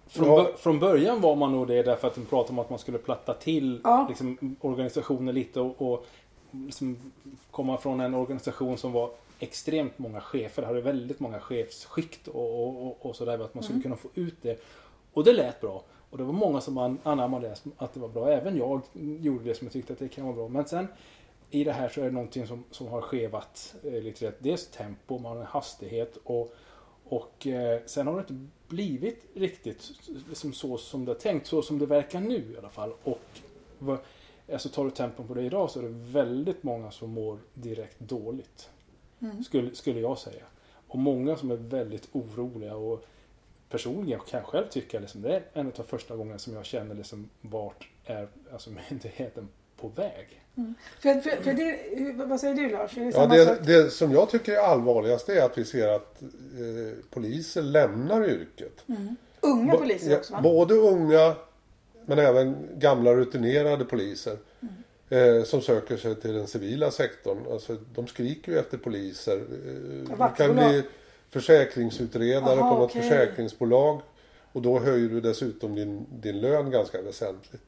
Från, 0.08 0.27
Ja. 0.27 0.50
från 0.58 0.79
början 0.79 1.22
var 1.22 1.36
man 1.36 1.51
nog 1.51 1.67
det 1.67 1.84
därför 1.84 2.08
att 2.08 2.15
de 2.15 2.25
pratade 2.25 2.51
om 2.53 2.60
att 2.60 2.70
man 2.70 2.79
skulle 2.79 2.98
platta 2.98 3.34
till 3.34 3.82
Ja. 3.84 4.05
liksom, 4.10 4.55
organisationen 4.62 5.36
lite 5.36 5.60
och, 5.62 5.82
och 5.94 6.05
liksom, 6.51 6.98
komma 7.51 7.77
från 7.77 8.00
en 8.00 8.13
organisation 8.13 8.77
som 8.77 8.91
var 8.91 9.10
extremt 9.39 10.00
många 10.00 10.22
chefer. 10.22 10.62
Det 10.62 10.67
hade 10.67 10.82
väldigt 10.82 11.20
många 11.20 11.39
chefsskikt 11.39 12.27
och, 12.27 12.63
och, 12.63 12.88
och, 12.88 13.05
och 13.05 13.15
sådär. 13.15 13.39
Att 13.46 13.53
man 13.53 13.63
skulle 13.63 13.82
kunna 13.82 13.96
få 13.96 14.08
ut 14.13 14.36
det. 14.41 14.63
Och 15.13 15.24
det 15.24 15.34
lät 15.34 15.62
bra. 15.62 15.84
Och 16.15 16.19
det 16.19 16.25
var 16.25 16.34
många 16.34 16.62
som 16.62 16.77
an- 16.77 17.00
anammade 17.03 17.48
det, 17.48 17.72
att 17.77 17.93
det 17.93 18.00
var 18.00 18.07
bra. 18.07 18.29
Även 18.29 18.57
jag 18.57 18.81
gjorde 18.93 19.43
det 19.43 19.55
som 19.55 19.65
jag 19.65 19.74
tyckte 19.74 19.93
att 19.93 20.00
det 20.00 20.07
kan 20.07 20.25
vara 20.25 20.36
bra. 20.36 20.48
Men 20.48 20.67
sen 20.67 20.88
i 21.51 21.63
det 21.63 21.72
här 21.72 21.89
så 21.89 22.01
är 22.01 22.05
det 22.05 22.12
någonting 22.12 22.48
som, 22.48 22.63
som 22.72 22.88
har 22.88 23.01
skevat 23.01 23.75
eh, 23.84 23.91
lite 23.91 24.27
rätt. 24.27 24.36
Dels 24.39 24.67
tempo, 24.67 25.17
man 25.17 25.38
har 25.38 25.43
hastighet 25.43 26.17
och, 26.24 26.53
och 27.03 27.48
eh, 27.48 27.79
sen 27.86 28.07
har 28.07 28.13
det 28.13 28.19
inte 28.19 28.48
blivit 28.67 29.25
riktigt 29.34 29.91
liksom 30.29 30.53
så 30.53 30.77
som 30.77 31.05
det 31.05 31.12
är 31.12 31.15
tänkt. 31.15 31.48
Så 31.48 31.62
som 31.62 31.79
det 31.79 31.86
verkar 31.86 32.19
nu 32.19 32.53
i 32.55 32.57
alla 32.57 32.69
fall. 32.69 32.93
Och 33.03 33.19
alltså 34.53 34.69
tar 34.69 34.86
du 34.86 34.91
tempen 34.91 35.27
på 35.27 35.34
det 35.34 35.41
idag 35.41 35.72
så 35.72 35.79
är 35.79 35.84
det 35.84 35.89
väldigt 36.12 36.63
många 36.63 36.91
som 36.91 37.10
mår 37.10 37.39
direkt 37.53 38.00
dåligt. 38.00 38.69
Mm. 39.19 39.43
Skulle, 39.43 39.75
skulle 39.75 40.00
jag 40.00 40.17
säga. 40.17 40.43
Och 40.88 41.00
många 41.00 41.36
som 41.36 41.51
är 41.51 41.55
väldigt 41.55 42.10
oroliga. 42.12 42.75
Och 42.75 43.05
personligen 43.69 44.19
kan 44.19 44.39
jag 44.39 44.48
själv 44.50 44.67
tycka 44.67 45.00
liksom, 45.00 45.22
det 45.22 45.36
är 45.36 45.43
en 45.53 45.67
av 45.67 45.84
första 45.84 46.15
gångerna 46.15 46.39
som 46.39 46.53
jag 46.53 46.65
känner 46.65 46.95
liksom, 46.95 47.29
vart 47.41 47.89
är 48.05 48.27
alltså, 48.53 48.69
myndigheten 48.89 49.48
på 49.77 49.88
väg. 49.88 50.41
För, 51.00 51.22
för, 51.22 51.43
för 51.43 51.53
det, 51.53 52.25
vad 52.25 52.39
säger 52.39 52.55
du 52.55 52.69
Lars? 52.69 52.98
Är 52.98 53.01
det 53.01 53.12
Ja, 53.38 53.55
det, 53.55 53.84
det 53.84 53.89
som 53.91 54.12
jag 54.12 54.29
tycker 54.29 54.51
är 54.53 54.57
allvarligast 54.57 55.29
är 55.29 55.41
att 55.45 55.57
vi 55.57 55.65
ser 55.65 55.88
att 55.88 56.22
eh, 56.22 56.98
poliser 57.10 57.62
lämnar 57.62 58.29
yrket. 58.29 58.84
Unga 59.41 59.72
Bo- 59.74 59.77
poliser 59.79 60.17
också 60.17 60.34
va? 60.34 60.41
Både 60.41 60.74
unga 60.74 61.36
men 62.05 62.19
även 62.19 62.55
gamla 62.75 63.15
rutinerade 63.15 63.86
poliser. 63.86 64.38
Eh, 65.10 65.43
som 65.43 65.62
söker 65.62 65.98
sig 65.98 66.15
till 66.15 66.34
den 66.34 66.48
civila 66.48 66.91
sektorn. 66.91 67.38
Alltså, 67.51 67.77
de 67.95 68.07
skriker 68.07 68.51
ju 68.51 68.57
efter 68.60 68.77
poliser. 68.77 69.38
Eh, 70.19 70.36
kan 70.36 70.53
bli 70.55 70.84
försäkringsutredare 71.29 72.60
Aha, 72.60 72.70
på 72.74 72.79
något 72.79 72.89
okej. 72.89 73.01
försäkringsbolag. 73.01 74.01
Och 74.51 74.62
då 74.62 74.79
höjer 74.79 75.10
du 75.10 75.22
dessutom 75.22 75.75
din, 75.75 76.05
din 76.10 76.41
lön 76.41 76.72
ganska 76.72 77.01
väsentligt. 77.01 77.62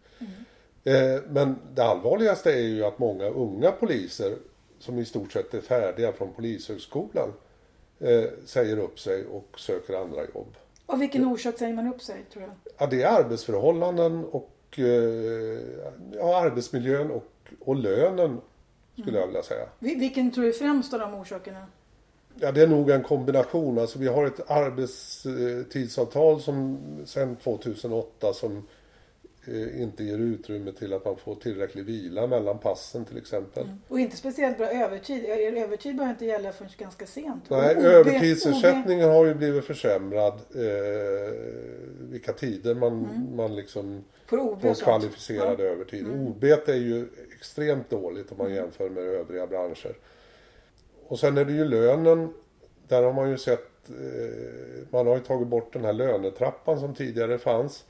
Eh, 0.84 1.22
men 1.30 1.56
det 1.76 1.84
allvarligaste 1.84 2.52
är 2.54 2.62
ju 2.68 2.84
att 2.86 3.00
många 3.00 3.26
unga 3.30 3.72
poliser 3.72 4.36
som 4.80 5.00
i 5.00 5.06
stort 5.06 5.32
sett 5.32 5.54
är 5.54 5.62
färdiga 5.62 6.12
från 6.14 6.34
polishögskolan 6.34 7.34
eh, 8.00 8.24
säger 8.46 8.78
upp 8.80 9.00
sig 9.00 9.26
och 9.26 9.60
söker 9.60 9.94
andra 10.02 10.22
jobb. 10.36 10.56
Av 10.86 11.00
vilken 11.00 11.26
orsak 11.26 11.58
säger 11.58 11.74
man 11.74 11.88
upp 11.94 12.02
sig 12.02 12.26
tror 12.34 12.44
jag? 12.44 12.54
Ja, 12.78 12.86
det 12.86 13.04
är 13.04 13.08
arbetsförhållanden 13.24 14.26
och 14.26 14.52
eh, 14.78 14.86
ja, 16.14 16.42
arbetsmiljön 16.42 17.12
och, 17.12 17.26
och 17.60 17.76
lönen 17.76 18.42
skulle 19.02 19.20
jag 19.20 19.28
vilja 19.28 19.44
säga. 19.44 19.66
Vi- 19.80 19.96
Vilken 19.96 20.32
tror 20.32 20.44
du 20.44 20.50
är 20.50 20.54
främst 20.54 20.94
av 20.94 21.00
de 21.00 21.14
orsakerna? 21.14 21.66
Ja, 22.40 22.52
det 22.52 22.62
är 22.62 22.68
nog 22.68 22.90
en 22.90 23.04
kombination. 23.04 23.80
Alltså, 23.80 24.00
vi 24.00 24.08
har 24.08 24.26
ett 24.26 24.52
arbetstidsavtal 24.52 26.42
som 26.42 26.78
sedan 27.06 27.36
2008 27.36 28.34
som 28.34 28.68
eh, 29.48 29.82
inte 29.82 30.04
ger 30.04 30.18
utrymme 30.18 30.72
till 30.72 30.94
att 30.94 31.06
man 31.06 31.16
får 31.18 31.36
tillräcklig 31.36 31.86
vila 31.86 32.28
mellan 32.28 32.58
passen 32.60 33.06
till 33.06 33.18
exempel. 33.18 33.70
Och 33.88 34.00
inte 34.00 34.18
speciellt 34.18 34.58
bra 34.58 34.68
övertid. 34.68 35.26
Er 35.26 35.64
övertid 35.64 35.96
börjar 35.96 36.10
inte 36.12 36.26
gälla 36.26 36.52
förrän 36.52 36.72
ganska 36.78 37.06
sent. 37.06 37.44
Nej, 37.50 37.76
OB 37.78 37.84
övertidsersättningen 37.84 39.10
har 39.10 39.26
ju 39.26 39.34
blivit 39.34 39.66
försämrad. 39.66 40.34
Eh, 40.34 41.34
vilka 42.00 42.34
tider 42.34 42.76
man, 42.76 43.08
man 43.36 43.56
liksom 43.56 44.04
Får 44.26 44.40
OB 44.40 44.76
kvalificerad 44.84 45.60
övertid. 45.60 46.08
OB 46.08 46.44
är 46.44 46.74
ju 46.74 47.08
extremt 47.36 47.90
dåligt 47.90 48.32
om 48.32 48.38
man 48.38 48.54
jämför 48.54 48.90
med 48.90 49.04
övriga 49.04 49.48
branscher. 49.48 49.96
Och 51.08 51.20
sen 51.20 51.38
är 51.38 51.46
det 51.46 51.54
ju 51.54 51.66
lönen. 51.66 52.34
Där 52.88 53.04
har 53.04 53.14
man 53.14 53.30
ju 53.30 53.38
sett, 53.38 53.90
eh, 53.90 53.96
man 54.90 55.08
har 55.08 55.16
ju 55.16 55.22
tagit 55.22 55.48
bort 55.48 55.74
den 55.74 55.86
här 55.86 55.94
lönetrappan 55.94 56.80
som 56.80 56.96
tidigare 56.96 57.38
fanns. 57.38 57.84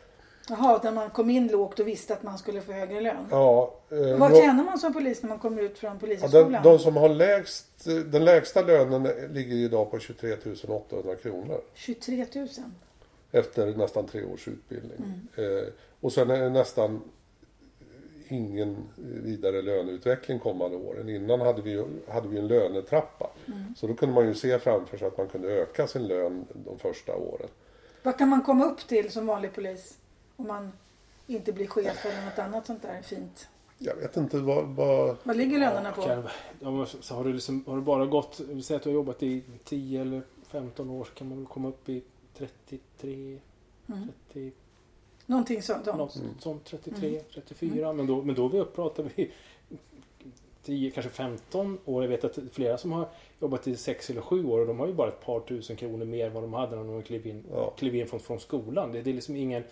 Jaha, 0.50 0.80
där 0.84 0.92
man 0.92 1.10
kom 1.10 1.30
in 1.30 1.48
lågt 1.48 1.80
och 1.80 1.88
visste 1.88 2.14
att 2.14 2.24
man 2.24 2.38
skulle 2.38 2.62
få 2.62 2.72
högre 2.72 3.02
lön. 3.02 3.28
Ja, 3.32 3.74
eh, 3.92 4.18
Vad 4.18 4.38
tjänar 4.38 4.64
man 4.64 4.80
som 4.80 4.94
polis 4.94 5.22
när 5.22 5.30
man 5.30 5.40
kommer 5.40 5.62
ut 5.62 5.78
från 5.78 5.92
ja, 5.94 6.00
polishögskolan? 6.00 6.52
den, 6.52 6.64
de 6.64 6.80
som 6.80 6.96
har 6.96 7.10
lägst, 7.10 7.86
den 7.86 8.26
lägsta 8.26 8.62
lönen 8.62 9.04
ligger 9.34 9.56
idag 9.56 9.92
på 9.92 10.00
23 10.00 10.38
800 10.68 11.16
kronor. 11.16 11.62
23 11.74 12.26
000. 12.36 12.48
Efter 13.32 13.66
nästan 13.66 14.08
tre 14.08 14.24
års 14.24 14.48
utbildning. 14.48 15.28
Eh, 15.36 15.74
och 16.02 16.14
sen 16.14 16.30
är 16.30 16.42
det 16.42 16.50
nästan 16.50 17.02
ingen 18.32 18.78
vidare 18.98 19.62
löneutveckling 19.62 20.40
kommande 20.40 20.78
åren. 20.78 21.10
Innan 21.10 21.42
hade 21.42 21.62
vi, 21.62 21.86
hade 22.08 22.28
vi 22.28 22.38
en 22.38 22.48
lönetrappa. 22.48 23.30
Så 23.76 23.88
då 23.88 23.94
kunde 23.94 24.16
man 24.16 24.28
ju 24.28 24.34
se 24.34 24.60
framför 24.60 24.98
sig 24.98 25.08
att 25.08 25.18
man 25.18 25.28
kunde 25.28 25.48
öka 25.48 25.88
sin 25.88 26.08
lön 26.08 26.46
de 26.54 26.80
första 26.80 27.16
åren. 27.16 27.50
Vad 28.04 28.18
kan 28.18 28.30
man 28.30 28.42
komma 28.42 28.66
upp 28.66 28.88
till 28.88 29.12
som 29.12 29.28
vanlig 29.28 29.54
polis? 29.54 29.98
Om 30.36 30.48
man 30.48 30.72
inte 31.28 31.54
blir 31.54 31.68
chef 31.68 32.06
eller 32.06 32.26
något 32.26 32.40
annat 32.40 32.66
sånt 32.66 32.82
där 32.82 33.02
fint. 33.02 33.48
Jag 33.78 33.96
vet 33.96 34.18
inte 34.18 34.38
vad... 34.38 34.66
vad 34.66 35.18
Vad 35.24 35.38
ligger 35.38 35.60
lönerna 35.60 35.92
på? 35.92 36.24
Ja, 36.60 36.86
så 36.86 37.16
har, 37.16 37.24
du 37.24 37.34
liksom, 37.34 37.64
har 37.68 37.76
du 37.76 37.82
bara 37.82 38.06
gått, 38.06 38.42
vi 38.50 38.62
säger 38.62 38.80
att 38.80 38.84
du 38.84 38.90
har 38.90 38.94
jobbat 38.96 39.24
i 39.24 39.44
10 39.64 40.02
eller 40.02 40.22
15 40.48 40.90
år 40.90 41.04
så 41.06 41.12
kan 41.12 41.30
man 41.30 41.38
väl 41.38 41.48
komma 41.48 41.68
upp 41.68 41.90
i 41.90 42.04
33, 42.38 43.40
Mm. 43.90 44.08
30, 44.34 44.52
Någonting 45.30 45.62
sånt. 45.62 45.86
något 45.86 46.12
sånt. 46.12 46.42
sånt, 46.42 46.66
33, 46.66 47.08
Mm. 47.10 47.22
34. 47.34 47.94
Men, 47.94 48.08
då, 48.08 48.22
men 48.24 48.36
då 48.36 48.48
vi 48.48 48.64
pratar 48.66 49.10
vi 49.16 49.32
10, 50.64 50.92
kanske 50.92 51.10
15 51.12 51.78
år. 51.86 52.04
Jag 52.04 52.10
vet 52.10 52.24
att 52.24 52.40
flera 52.52 52.78
som 52.78 52.92
har 52.92 53.10
jobbat 53.40 53.68
i 53.68 53.76
6 53.76 54.10
eller 54.10 54.22
7 54.22 54.46
år 54.46 54.60
och 54.60 54.68
de 54.68 54.80
har 54.80 54.88
ju 54.88 54.94
bara 54.94 55.08
ett 55.08 55.22
par 55.26 55.40
tusen 55.40 55.76
kronor 55.76 56.06
mer 56.06 56.28
än 56.28 56.34
vad 56.34 56.44
de 56.44 56.54
hade 56.54 56.76
när 56.76 56.84
de 56.84 57.02
klev 57.04 57.28
in, 57.28 57.44
Ja. 57.52 57.70
klev 57.78 57.96
in 57.96 58.08
från, 58.08 58.20
från 58.20 58.40
skolan. 58.40 58.92
Det, 58.92 59.02
det 59.02 59.10
är 59.10 59.14
liksom 59.14 59.36
ingen... 59.36 59.64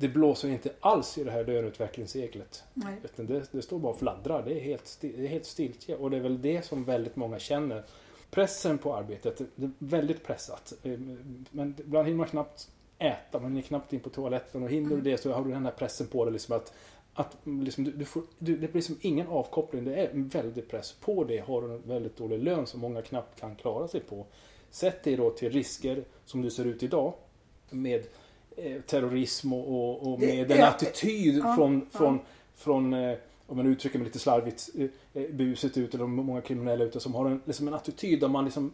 Det 0.00 0.08
blåser 0.08 0.48
inte 0.48 0.70
alls 0.80 1.18
i 1.18 1.24
det 1.24 1.30
här 1.30 1.44
löneutvecklingsseklet. 1.44 2.64
Utan 3.04 3.26
det, 3.26 3.42
det 3.52 3.62
står 3.62 3.78
bara 3.78 3.92
och 3.92 3.98
fladdrar. 3.98 4.42
Det 4.42 4.52
är, 4.54 4.60
helt, 4.60 4.98
det 5.00 5.24
är 5.24 5.26
helt 5.26 5.46
stiltje. 5.46 5.96
Och 5.96 6.10
det 6.10 6.16
är 6.16 6.20
väl 6.20 6.42
det 6.42 6.64
som 6.64 6.84
väldigt 6.84 7.16
många 7.16 7.38
känner. 7.38 7.84
Pressen 8.30 8.78
på 8.78 8.94
arbetet, 8.96 9.40
det 9.54 9.64
är 9.66 9.70
väldigt 9.78 10.24
pressat. 10.24 10.72
Eh, 10.82 10.98
Men 11.50 11.74
ibland 11.78 12.06
hinner 12.06 12.18
man 12.18 12.26
knappt 12.28 12.68
äta, 12.98 13.38
man 13.40 13.50
hinner 13.50 13.62
knappt 13.62 13.92
in 13.92 14.00
på 14.00 14.10
toaletten. 14.10 14.62
Och 14.62 14.70
hinner 14.70 14.96
du 14.96 15.00
det 15.02 15.18
så 15.18 15.32
har 15.32 15.44
du 15.44 15.50
den 15.50 15.64
här 15.64 15.72
pressen 15.72 16.06
på 16.06 16.24
dig. 16.24 16.32
Liksom 16.32 16.56
att, 16.56 16.72
att 17.14 17.36
liksom 17.44 17.84
du, 17.84 17.90
du 17.90 18.04
får, 18.04 18.22
du, 18.38 18.56
det 18.56 18.72
blir 18.72 18.82
som 18.82 18.98
ingen 19.00 19.26
avkoppling. 19.26 19.84
Det 19.84 19.94
är 19.94 20.08
en 20.10 20.28
väldig 20.28 20.68
press. 20.68 20.92
På 21.00 21.24
det 21.24 21.38
har 21.38 21.62
du 21.62 21.74
en 21.74 21.82
väldigt 21.86 22.16
dålig 22.16 22.42
lön 22.42 22.66
som 22.66 22.80
många 22.80 23.02
knappt 23.02 23.40
kan 23.40 23.56
klara 23.56 23.88
sig 23.88 24.00
på. 24.00 24.26
Sätt 24.70 25.04
det 25.04 25.16
då 25.16 25.30
till 25.30 25.50
risker 25.52 26.04
som 26.24 26.42
du 26.42 26.50
ser 26.50 26.64
ut 26.64 26.82
idag. 26.82 27.12
Med 27.70 28.06
eh, 28.56 28.80
terrorism 28.80 29.52
och, 29.52 29.68
och, 29.68 30.12
och 30.12 30.20
Det- 30.20 30.26
med 30.26 30.50
en 30.50 30.58
ja, 30.58 30.66
attityd 30.68 31.38
ja, 31.38 31.54
från, 31.56 31.88
ja. 31.92 31.98
från, 31.98 32.18
från 32.54 32.94
eh, 32.94 33.16
om 33.46 33.56
man 33.56 33.66
uttrycker 33.66 33.98
mig 33.98 34.06
lite 34.06 34.18
slarvigt, 34.18 34.68
eh, 34.78 35.22
eh, 35.22 35.30
buset 35.30 35.76
ut 35.76 35.94
eller 35.94 36.06
många 36.06 36.40
kriminella 36.40 36.84
ute 36.84 37.00
som 37.00 37.14
har 37.14 37.26
en, 37.26 37.40
liksom 37.44 37.68
en 37.68 37.74
attityd 37.74 38.20
där 38.20 38.28
man 38.28 38.44
liksom 38.44 38.72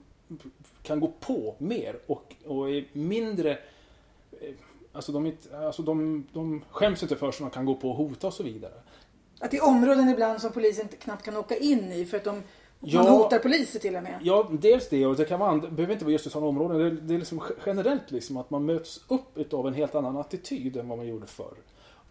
kan 0.83 1.01
gå 1.01 1.13
på 1.21 1.55
mer 1.59 1.97
och, 2.07 2.35
och 2.47 2.71
är 2.71 2.85
mindre 2.93 3.59
Alltså, 4.93 5.13
de, 5.13 5.33
alltså 5.55 5.83
de, 5.83 6.27
de 6.33 6.65
skäms 6.71 7.03
inte 7.03 7.17
för 7.17 7.33
sig, 7.33 7.45
de 7.45 7.51
kan 7.51 7.65
gå 7.65 7.75
på 7.75 7.91
och 7.91 7.97
hota 7.97 8.27
och 8.27 8.35
så 8.35 8.43
vidare. 8.43 8.73
Att 9.41 9.51
det 9.51 9.57
är 9.57 9.67
områden 9.67 10.09
ibland 10.09 10.41
som 10.41 10.53
polisen 10.53 10.89
knappt 10.89 11.25
kan 11.25 11.37
åka 11.37 11.57
in 11.57 11.93
i 11.93 12.05
för 12.05 12.17
att 12.17 12.25
de 12.25 12.43
Ja, 12.87 13.03
man 13.03 13.13
hotar 13.13 13.39
poliser 13.39 13.81
till 13.81 13.97
och 13.97 14.03
med. 14.03 14.21
Ja, 14.23 14.49
dels 14.53 14.89
det 14.89 15.07
och 15.07 15.17
det 15.17 15.25
kan 15.25 15.41
vara, 15.41 15.59
behöver 15.59 15.93
inte 15.93 16.05
vara 16.05 16.13
just 16.13 16.27
i 16.27 16.31
sådana 16.31 16.49
områden. 16.49 16.79
Det, 16.79 16.91
det 16.91 17.15
är 17.15 17.19
liksom 17.19 17.43
generellt 17.67 18.11
liksom 18.11 18.37
att 18.37 18.51
man 18.51 18.65
möts 18.65 19.01
upp 19.09 19.53
av 19.55 19.69
en 19.69 19.75
helt 19.75 19.95
annan 19.95 20.17
attityd 20.17 20.77
än 20.77 20.89
vad 20.89 20.99
man 20.99 21.07
gjorde 21.07 21.27
förr. 21.27 21.55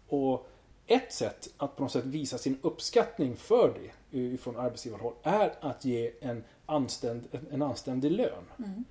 Och 0.08 0.48
ett 0.86 1.12
sätt 1.12 1.48
att 1.56 1.76
på 1.76 1.82
något 1.82 1.92
sätt 1.92 2.04
visa 2.04 2.38
sin 2.38 2.58
uppskattning 2.62 3.36
för 3.36 3.74
det 4.10 4.38
från 4.38 4.56
arbetsgivarhåll 4.56 5.14
är 5.22 5.52
att 5.60 5.84
ge 5.84 6.12
en, 6.20 6.44
anständ, 6.66 7.24
en 7.50 7.62
anständig 7.62 8.10
lön. 8.10 8.44
Mm. 8.58 8.84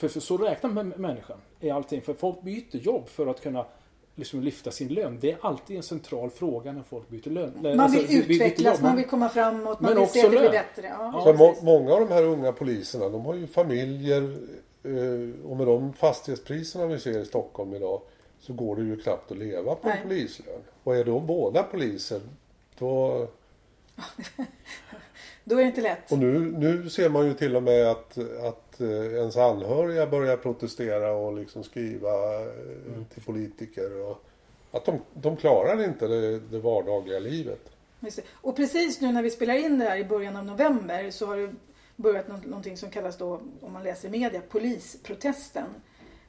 För, 0.00 0.08
för 0.08 0.20
så 0.20 0.36
räknar 0.36 0.98
människan 0.98 1.38
i 1.60 1.70
allting. 1.70 2.02
För 2.02 2.14
folk 2.14 2.42
byter 2.42 2.76
jobb 2.76 3.08
för 3.08 3.26
att 3.26 3.42
kunna 3.42 3.66
liksom 4.14 4.40
lyfta 4.40 4.70
sin 4.70 4.88
lön. 4.88 5.18
Det 5.20 5.32
är 5.32 5.38
alltid 5.40 5.76
en 5.76 5.82
central 5.82 6.30
fråga 6.30 6.72
när 6.72 6.82
folk 6.82 7.08
byter 7.08 7.30
lön. 7.30 7.52
Man 7.54 7.62
vill 7.62 7.80
alltså, 7.80 8.00
utvecklas, 8.00 8.80
man 8.80 8.96
vill 8.96 9.06
komma 9.06 9.28
framåt, 9.28 9.80
man 9.80 9.96
vill 9.96 10.08
se 10.08 10.26
att 10.26 10.32
det 10.32 10.38
blir 10.38 10.50
bättre. 10.50 10.86
Ja, 10.86 11.22
så 11.24 11.32
må, 11.32 11.56
många 11.62 11.92
av 11.92 12.00
de 12.00 12.14
här 12.14 12.22
unga 12.22 12.52
poliserna, 12.52 13.08
de 13.08 13.26
har 13.26 13.34
ju 13.34 13.46
familjer 13.46 14.36
eh, 14.82 15.50
och 15.50 15.56
med 15.56 15.66
de 15.66 15.92
fastighetspriserna 15.92 16.86
vi 16.86 16.98
ser 16.98 17.20
i 17.20 17.24
Stockholm 17.24 17.74
idag 17.74 18.00
så 18.40 18.52
går 18.52 18.76
det 18.76 18.82
ju 18.82 18.96
knappt 18.96 19.32
att 19.32 19.38
leva 19.38 19.74
på 19.74 19.88
Nej. 19.88 19.96
en 20.02 20.08
polislön. 20.08 20.62
Och 20.84 20.96
är 20.96 21.04
då 21.04 21.20
båda 21.20 21.62
poliser, 21.62 22.20
då... 22.78 23.26
då 25.50 25.56
är 25.56 25.62
det 25.62 25.68
inte 25.68 25.80
lätt. 25.80 26.12
Och 26.12 26.18
nu, 26.18 26.38
nu 26.58 26.90
ser 26.90 27.08
man 27.08 27.26
ju 27.26 27.34
till 27.34 27.56
och 27.56 27.62
med 27.62 27.86
att, 27.86 28.18
att 28.18 28.80
eh, 28.80 29.14
ens 29.14 29.36
anhöriga 29.36 30.06
börjar 30.06 30.36
protestera 30.36 31.12
och 31.12 31.34
liksom 31.34 31.64
skriva 31.64 32.34
eh, 32.34 32.46
mm. 32.86 33.04
till 33.14 33.22
politiker. 33.22 34.00
Och 34.00 34.24
att 34.70 34.84
de, 34.84 35.00
de 35.14 35.36
klarar 35.36 35.84
inte 35.84 36.06
det, 36.06 36.38
det 36.38 36.58
vardagliga 36.58 37.18
livet. 37.18 37.70
Och 38.32 38.56
precis 38.56 39.00
nu 39.00 39.12
när 39.12 39.22
vi 39.22 39.30
spelar 39.30 39.54
in 39.54 39.78
det 39.78 39.84
här 39.84 39.96
i 39.96 40.04
början 40.04 40.36
av 40.36 40.44
november 40.44 41.10
så 41.10 41.26
har 41.26 41.36
det 41.36 41.54
börjat 41.96 42.28
någonting 42.28 42.76
som 42.76 42.90
kallas 42.90 43.18
då, 43.18 43.40
om 43.60 43.72
man 43.72 43.82
läser 43.82 44.08
media, 44.08 44.40
polisprotesten. 44.48 45.66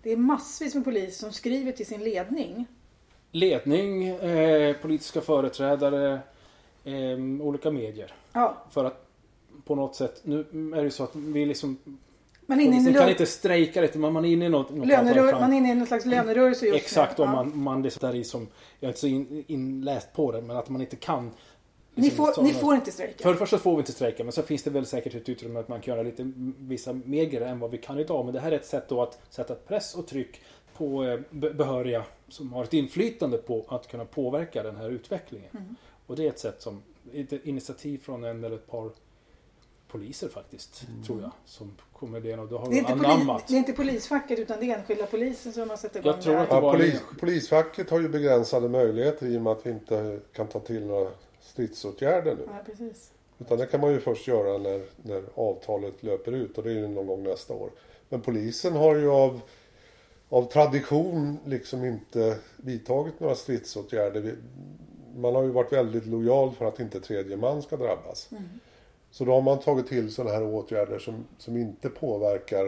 Det 0.04 0.12
är 0.12 0.18
massvis 0.18 0.75
med 0.75 0.84
poliser 0.84 1.20
som 1.20 1.32
skriver 1.32 1.72
till 1.72 1.86
sin 1.86 2.04
ledning. 2.04 2.66
Ledning, 3.32 4.08
eh, 4.08 4.75
politiska 4.75 5.22
företrädare, 5.22 6.20
eh, 6.84 7.42
olika 7.42 7.72
medier. 7.72 8.13
Ja. 8.34 8.58
För 8.72 8.86
att 8.86 9.11
på 9.72 9.75
något 9.75 9.96
sätt, 9.96 10.22
nu 10.24 10.40
är 10.75 10.84
det 10.84 10.92
så 10.92 11.04
att 11.04 11.16
vi 11.16 11.46
liksom 11.46 11.78
man 12.46 12.60
är 12.60 12.63
inne 12.63 12.90
i 12.90 12.94
kan 12.94 13.10
inte 13.10 13.25
strejka 13.25 13.82
lite, 13.82 14.00
man 14.00 14.25
är 14.25 14.30
inne 14.30 14.46
i 14.46 14.50
något... 14.50 14.70
något 14.70 14.88
Lönerör, 14.88 15.40
man 15.40 15.54
är 15.54 15.58
inne 15.58 15.72
i 15.72 15.75
någon 15.75 15.88
slags 15.88 16.06
lönerörelse 16.06 16.66
just 16.66 16.78
Exakt, 16.78 17.18
nu. 17.18 17.24
Och 17.24 17.30
man, 17.30 17.58
man 17.58 17.84
liksom 17.84 18.08
där 18.10 18.16
i 18.16 18.24
som... 18.24 18.48
Jag 18.80 18.88
är 18.88 18.90
inte 18.90 19.00
så 19.00 19.08
in, 19.08 19.44
inläst 19.48 20.13
på 20.13 20.32
det, 20.32 20.42
men 20.42 20.58
att 20.58 20.70
man 20.70 20.82
inte 20.82 20.96
kan 20.96 21.32
ni 21.96 22.04
liksom 22.04 22.34
får, 22.36 22.44
ni 22.44 22.54
får 22.54 22.75
inte 22.75 22.92
strejka? 22.92 23.24
För 23.24 23.32
det 23.32 23.38
första 23.38 23.58
får 23.58 23.75
vi 23.75 23.80
inte 23.80 23.92
strejka 23.92 24.24
men 24.24 24.34
så 24.34 24.42
finns 24.42 24.63
det 24.63 24.70
väl 24.70 24.86
säkert 24.86 25.16
ett 25.16 25.30
utrymme 25.30 25.60
att 25.60 25.68
man 25.68 25.82
kan 25.82 25.94
göra 25.94 26.04
lite 26.04 26.32
vissa 26.58 26.94
mer 26.94 27.42
än 27.42 27.60
vad 27.60 27.72
vi 27.72 27.78
kan 27.78 28.00
idag. 28.00 28.25
Men 28.25 28.34
det 28.34 28.40
här 28.40 28.51
är 28.51 28.56
ett 28.56 28.66
sätt 28.66 28.90
då 28.90 29.01
att 29.01 29.20
sätta 29.30 29.56
press 29.56 29.96
och 29.96 30.08
tryck 30.08 30.42
på 30.78 31.04
eh, 31.04 31.20
behöriga 31.32 32.04
som 32.28 32.54
har 32.54 32.63
ett 32.63 32.74
inflytande 32.74 33.38
på 33.38 33.66
att 33.68 33.88
kunna 33.88 34.06
påverka 34.06 34.63
den 34.63 34.75
här 34.75 34.90
utvecklingen. 34.90 35.50
Mm. 35.51 35.75
Och 36.08 36.16
det 36.16 36.25
är 36.25 36.30
ett 36.30 36.40
sätt 36.40 36.62
som, 36.62 36.82
ett 37.13 37.46
initiativ 37.46 37.98
från 37.98 38.24
en 38.24 38.44
eller 38.44 38.56
ett 38.56 38.72
par 38.72 38.90
poliser 39.91 40.29
faktiskt, 40.29 40.83
mm. 40.87 41.03
tror 41.03 41.22
jag, 41.22 41.31
som 41.46 41.72
kommer 41.94 42.20
det 42.20 42.37
och 42.37 42.48
då 42.48 42.57
har 42.57 42.70
det, 42.70 42.75
är 42.75 42.79
inte 42.79 42.94
anammat. 42.94 43.48
det 43.48 43.53
är 43.53 43.57
inte 43.57 43.74
polisfacket 43.74 44.39
utan 44.39 44.59
det 44.59 44.72
är 44.72 44.77
enskilda 44.77 45.05
polisen 45.05 45.53
som 45.53 45.70
har 45.70 45.77
satt 45.77 45.96
igång 45.96 46.11
jag 46.11 46.22
tror 46.22 46.33
det 46.33 46.39
här. 46.39 46.48
Ja, 46.50 46.72
polis, 46.72 47.01
polisfacket 47.20 47.89
har 47.89 48.00
ju 48.00 48.09
begränsade 48.09 48.70
möjligheter 48.70 49.27
i 49.27 49.37
och 49.37 49.42
med 49.42 49.53
att 49.53 49.66
vi 49.66 49.70
inte 49.70 50.20
kan 50.33 50.48
ta 50.48 50.59
till 50.59 50.85
några 50.85 51.09
stridsåtgärder 51.42 52.35
nu. 52.35 52.44
Ja, 52.48 52.59
precis. 52.66 53.11
Utan 53.39 53.57
det 53.57 53.66
kan 53.66 53.81
man 53.81 53.92
ju 53.92 54.00
först 54.00 54.27
göra 54.27 54.57
när, 54.57 54.81
när 55.01 55.24
avtalet 55.35 56.03
löper 56.03 56.31
ut 56.31 56.57
och 56.57 56.63
det 56.63 56.70
är 56.70 56.74
ju 56.74 56.87
någon 56.87 57.07
gång 57.07 57.24
nästa 57.24 57.53
år. 57.53 57.70
Men 58.09 58.22
polisen 58.22 58.74
har 58.74 58.96
ju 58.96 59.09
av, 59.09 59.42
av 60.29 60.44
tradition 60.44 61.37
liksom 61.46 61.85
inte 61.85 62.37
vidtagit 62.57 63.20
några 63.20 63.35
stridsåtgärder. 63.35 64.35
Man 65.16 65.35
har 65.35 65.44
ju 65.44 65.50
varit 65.50 65.74
väldigt 65.74 66.05
lojal 66.05 66.51
för 66.51 66.66
att 66.66 66.79
inte 66.79 67.00
tredje 67.00 67.37
man 67.37 67.61
ska 67.61 67.77
drabbas. 67.77 68.27
Mm. 68.31 68.44
Så 69.11 69.25
då 69.25 69.33
har 69.33 69.41
man 69.41 69.59
tagit 69.59 69.87
till 69.87 70.13
sådana 70.13 70.35
här 70.35 70.43
åtgärder 70.43 71.00
som, 71.00 71.27
som 71.37 71.57
inte 71.57 71.89
påverkar 71.89 72.65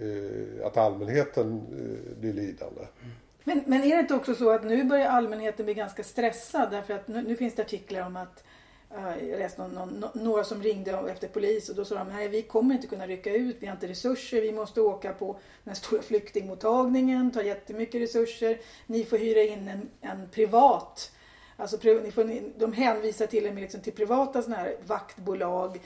eh, 0.00 0.66
att 0.66 0.76
allmänheten 0.76 1.54
eh, 1.56 2.18
blir 2.20 2.32
lidande. 2.32 2.80
Mm. 2.80 3.14
Men, 3.44 3.62
men 3.66 3.82
är 3.82 3.94
det 3.94 4.00
inte 4.00 4.14
också 4.14 4.34
så 4.34 4.50
att 4.50 4.64
nu 4.64 4.84
börjar 4.84 5.08
allmänheten 5.08 5.64
bli 5.64 5.74
ganska 5.74 6.04
stressad 6.04 6.70
därför 6.70 6.94
att 6.94 7.08
nu, 7.08 7.22
nu 7.22 7.36
finns 7.36 7.54
det 7.54 7.62
artiklar 7.62 8.06
om 8.06 8.16
att 8.16 8.44
eh, 8.90 9.28
jag 9.28 9.38
läste 9.38 9.62
någon, 9.66 10.00
någon, 10.00 10.10
några 10.14 10.44
som 10.44 10.62
ringde 10.62 10.90
efter 10.90 11.28
polis 11.28 11.68
och 11.68 11.76
då 11.76 11.84
sa 11.84 11.94
de 11.94 12.08
nej 12.08 12.28
vi 12.28 12.42
kommer 12.42 12.74
inte 12.74 12.86
kunna 12.86 13.06
rycka 13.06 13.34
ut, 13.34 13.56
vi 13.60 13.66
har 13.66 13.74
inte 13.74 13.88
resurser, 13.88 14.40
vi 14.40 14.52
måste 14.52 14.80
åka 14.80 15.12
på 15.12 15.36
den 15.64 15.74
stora 15.74 16.02
flyktingmottagningen, 16.02 17.30
ta 17.30 17.42
jättemycket 17.42 18.00
resurser, 18.00 18.58
ni 18.86 19.04
får 19.04 19.18
hyra 19.18 19.42
in 19.42 19.68
en, 19.68 19.88
en 20.00 20.28
privat 20.28 21.12
Alltså, 21.56 21.76
ni 21.82 22.10
får, 22.10 22.58
de 22.58 22.72
hänvisar 22.72 23.26
till, 23.26 23.54
liksom, 23.54 23.80
till 23.80 23.92
privata 23.92 24.42
såna 24.42 24.56
här 24.56 24.76
vaktbolag 24.86 25.78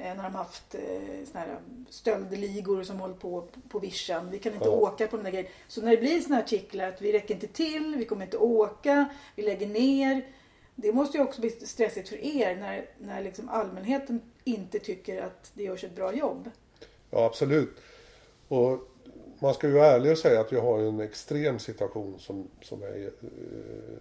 Eh, 0.00 0.16
när 0.16 0.22
de 0.22 0.34
haft 0.34 0.74
eh, 0.74 0.80
såna 1.24 1.40
här 1.40 1.58
stöldligor 1.88 2.82
som 2.82 3.00
håller 3.00 3.14
på 3.14 3.48
på 3.68 3.78
vischan. 3.78 4.30
Vi 4.30 4.38
kan 4.38 4.54
inte 4.54 4.64
ja. 4.64 4.70
åka 4.70 5.06
på 5.06 5.16
de 5.16 5.22
där 5.22 5.30
grejerna. 5.30 5.50
Så 5.68 5.82
när 5.82 5.90
det 5.90 5.96
blir 5.96 6.20
såna 6.20 6.34
här 6.34 6.42
artiklar 6.42 6.88
att 6.88 7.02
vi 7.02 7.12
räcker 7.12 7.34
inte 7.34 7.46
till, 7.46 7.94
vi 7.98 8.04
kommer 8.04 8.24
inte 8.24 8.36
åka, 8.36 9.08
vi 9.34 9.42
lägger 9.42 9.66
ner. 9.66 10.26
Det 10.74 10.92
måste 10.92 11.18
ju 11.18 11.24
också 11.24 11.40
bli 11.40 11.50
stressigt 11.50 12.08
för 12.08 12.24
er 12.24 12.56
när, 12.56 12.86
när 12.98 13.22
liksom 13.22 13.48
allmänheten 13.48 14.20
inte 14.44 14.78
tycker 14.78 15.22
att 15.22 15.50
det 15.54 15.62
görs 15.62 15.84
ett 15.84 15.96
bra 15.96 16.14
jobb. 16.14 16.50
Ja 17.10 17.24
absolut. 17.24 17.76
Och 18.48 18.88
man 19.38 19.54
ska 19.54 19.66
ju 19.66 19.72
vara 19.72 19.86
ärlig 19.86 20.12
och 20.12 20.18
säga 20.18 20.40
att 20.40 20.52
vi 20.52 20.56
har 20.56 20.78
en 20.78 21.00
extrem 21.00 21.58
situation 21.58 22.14
som, 22.18 22.48
som 22.62 22.82
är 22.82 22.86
eh, 22.86 23.10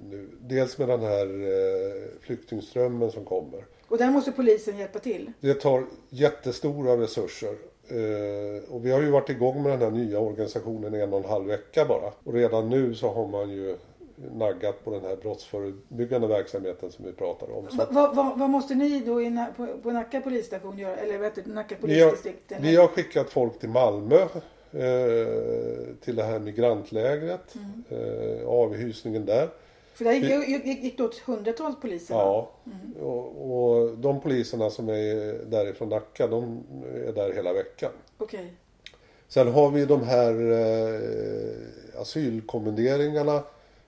nu. 0.10 0.30
Dels 0.42 0.78
med 0.78 0.88
den 0.88 1.02
här 1.02 1.26
eh, 1.26 2.22
flyktingströmmen 2.22 3.12
som 3.12 3.26
kommer. 3.26 3.66
Och 3.88 3.98
där 3.98 4.12
måste 4.12 4.32
polisen 4.32 4.78
hjälpa 4.78 5.00
till? 5.00 5.32
Det 5.40 5.54
tar 5.54 5.86
jättestora 6.10 6.98
resurser. 6.98 7.56
Eh, 7.88 8.74
och 8.74 8.86
vi 8.86 8.92
har 8.92 9.02
ju 9.02 9.10
varit 9.10 9.30
igång 9.30 9.64
med 9.64 9.72
den 9.72 9.82
här 9.82 9.92
nya 9.92 10.20
organisationen 10.20 10.94
en 10.94 11.14
och 11.14 11.20
en 11.20 11.30
halv 11.30 11.46
vecka 11.46 11.86
bara. 11.86 12.12
Och 12.24 12.34
redan 12.34 12.70
nu 12.70 12.96
så 12.96 13.14
har 13.14 13.28
man 13.28 13.50
ju 13.50 13.78
naggat 14.34 14.84
på 14.84 14.92
den 14.92 15.02
här 15.02 15.16
brottsförebyggande 15.16 16.28
verksamheten 16.28 16.92
som 16.92 17.06
vi 17.06 17.14
pratar 17.14 17.58
om. 17.58 17.68
Vad 17.72 17.94
va, 17.94 18.14
va, 18.14 18.36
va, 18.38 18.48
måste 18.48 18.76
ni 18.76 19.00
då 19.00 19.22
i, 19.22 19.46
på, 19.58 19.68
på 19.84 19.92
Nacka 19.92 20.22
polisstation 20.22 20.78
göra? 20.78 20.96
Eller 20.96 21.18
vet 21.18 21.36
du, 21.36 21.54
Nacka 21.54 21.76
polisdistrikt? 21.76 22.44
Vi 22.48 22.56
har, 22.56 22.62
vi 22.62 22.76
har 22.76 22.88
skickat 22.88 23.30
folk 23.30 23.60
till 23.60 23.70
Malmö 23.70 24.28
Eh, 24.78 25.96
till 26.02 26.16
det 26.16 26.24
här 26.24 26.40
migrantlägret. 26.40 27.56
Mm. 27.56 27.84
Eh, 27.90 28.48
avhysningen 28.48 29.26
där. 29.26 29.50
För 29.94 30.04
där 30.04 30.12
gick, 30.12 30.66
gick, 30.66 30.84
gick 30.84 30.98
det 30.98 31.04
åt 31.04 31.18
hundratals 31.18 31.82
poliser? 31.82 32.16
Ja. 32.16 32.52
Mm. 32.66 33.08
Och, 33.08 33.52
och, 33.52 33.98
de 33.98 34.22
poliserna 34.22 34.70
som 34.70 34.90
är 34.90 35.46
därifrån 35.46 35.90
Nacka 35.90 36.28
de 36.28 36.64
är 37.08 37.14
där 37.14 37.34
hela 37.34 37.54
veckan. 37.54 37.92
Okej. 38.18 38.40
Okay. 38.40 38.52
Sen 39.28 39.48
har 39.48 39.72
vi 39.72 39.86
de 39.86 40.04
här 40.04 40.52
eh, 40.52 42.02
asylkommenderingarna 42.02 43.44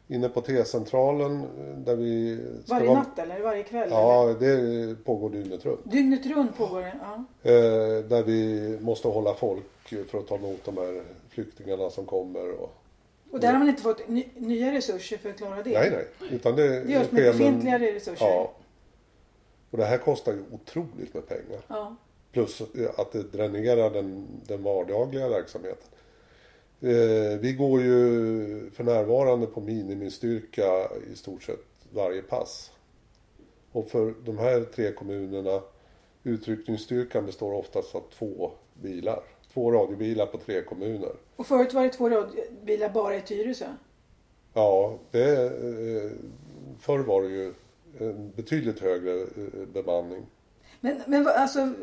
inne 0.10 0.30
på 0.30 0.42
T-centralen 0.42 1.46
där 1.86 1.96
vi... 1.96 2.40
Varje 2.66 2.88
vara... 2.88 3.00
natt 3.00 3.20
eller 3.20 3.42
varje 3.42 3.64
kväll? 3.64 3.90
Ja, 3.92 4.30
eller? 4.30 4.40
det 4.40 4.96
pågår 5.04 5.30
dygnet 5.30 5.66
runt. 5.66 5.92
Dygnet 5.92 6.26
runt 6.26 6.58
pågår 6.58 6.82
det? 6.82 6.94
Ja. 7.02 7.26
Eh, 7.52 8.04
där 8.04 8.24
vi 8.24 8.78
måste 8.82 9.08
hålla 9.08 9.34
folk 9.34 9.90
för 10.08 10.20
att 10.20 10.28
ta 10.28 10.36
emot 10.36 10.66
de 10.66 10.78
här 10.78 11.04
flyktingarna 11.30 11.90
som 11.90 12.06
kommer. 12.06 12.52
Och, 12.52 12.76
och 13.32 13.40
där 13.40 13.52
har 13.52 13.60
man 13.60 13.70
inte 13.70 13.82
fått 13.82 14.08
nya 14.36 14.72
resurser 14.72 15.18
för 15.18 15.30
att 15.30 15.38
klara 15.38 15.64
det? 15.64 15.80
Nej, 15.80 15.92
nej. 15.92 16.30
Utan 16.32 16.56
det, 16.56 16.84
det 16.84 16.92
görs 16.92 17.12
med 17.12 17.24
befintliga 17.24 17.80
resurser? 17.80 18.26
Ja. 18.26 18.52
Och 19.72 19.78
det 19.78 19.86
här 19.86 19.98
kostar 19.98 20.34
ju 20.34 20.44
otroligt 20.52 21.14
med 21.14 21.28
pengar. 21.28 21.62
Ja. 21.68 21.96
Plus 22.32 22.62
att 22.98 23.12
det 23.12 23.24
dränerar 23.24 23.90
den, 23.90 24.28
den 24.48 24.64
vardagliga 24.64 25.30
verksamheten. 25.30 25.88
Eh, 26.82 27.40
vi 27.40 27.54
går 27.54 27.82
ju 27.82 28.70
för 28.74 28.84
närvarande 28.84 29.48
på 29.48 29.62
minimistyrka 29.62 30.90
i 31.14 31.16
stort 31.16 31.44
sett 31.44 31.66
varje 31.94 32.22
pass. 32.22 32.72
Och 33.72 33.90
för 33.90 34.14
de 34.26 34.38
här 34.38 34.62
tre 34.62 34.92
kommunerna 34.92 35.62
utryckningsstyrkan 36.24 37.26
består 37.26 37.54
oftast 37.54 37.96
av 37.96 38.04
två 38.14 38.52
bilar. 38.74 39.24
Två 39.54 39.72
radiobilar 39.72 40.26
på 40.26 40.38
tre 40.38 40.62
kommuner. 40.62 41.12
Och 41.36 41.46
förut 41.46 41.74
var 41.74 41.84
det 41.84 41.90
två 41.90 42.10
radiobilar 42.10 42.90
bara 42.90 43.16
i 43.16 43.22
Tyresö? 43.22 43.66
Ja, 44.54 44.98
det, 45.12 45.44
eh, 45.44 46.12
förr 46.80 47.00
var 47.00 47.22
det 47.22 47.30
ju 47.30 47.54
en 48.00 48.32
betydligt 48.36 48.80
högre 48.80 49.22
eh, 49.22 49.68
bemanning. 49.74 50.26
Men, 50.82 51.02
men 51.08 51.28
alltså, 51.28 51.74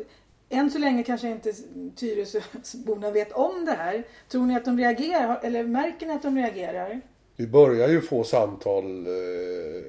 än 0.49 0.71
så 0.71 0.79
länge 0.79 1.03
kanske 1.03 1.29
inte 1.29 1.53
Tyresöborna 1.95 3.11
vet 3.11 3.31
om 3.31 3.65
det 3.65 3.71
här. 3.71 4.03
Tror 4.29 4.45
ni 4.45 4.55
att 4.55 4.65
de 4.65 4.77
reagerar? 4.77 5.39
Eller 5.43 5.63
märker 5.63 6.07
ni 6.07 6.13
att 6.13 6.23
de 6.23 6.37
reagerar? 6.37 7.01
Vi 7.35 7.47
börjar 7.47 7.89
ju 7.89 8.01
få 8.01 8.23
samtal 8.23 9.05
eh, 9.05 9.83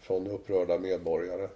från 0.00 0.26
upprörda 0.26 0.78
medborgare. 0.78 1.48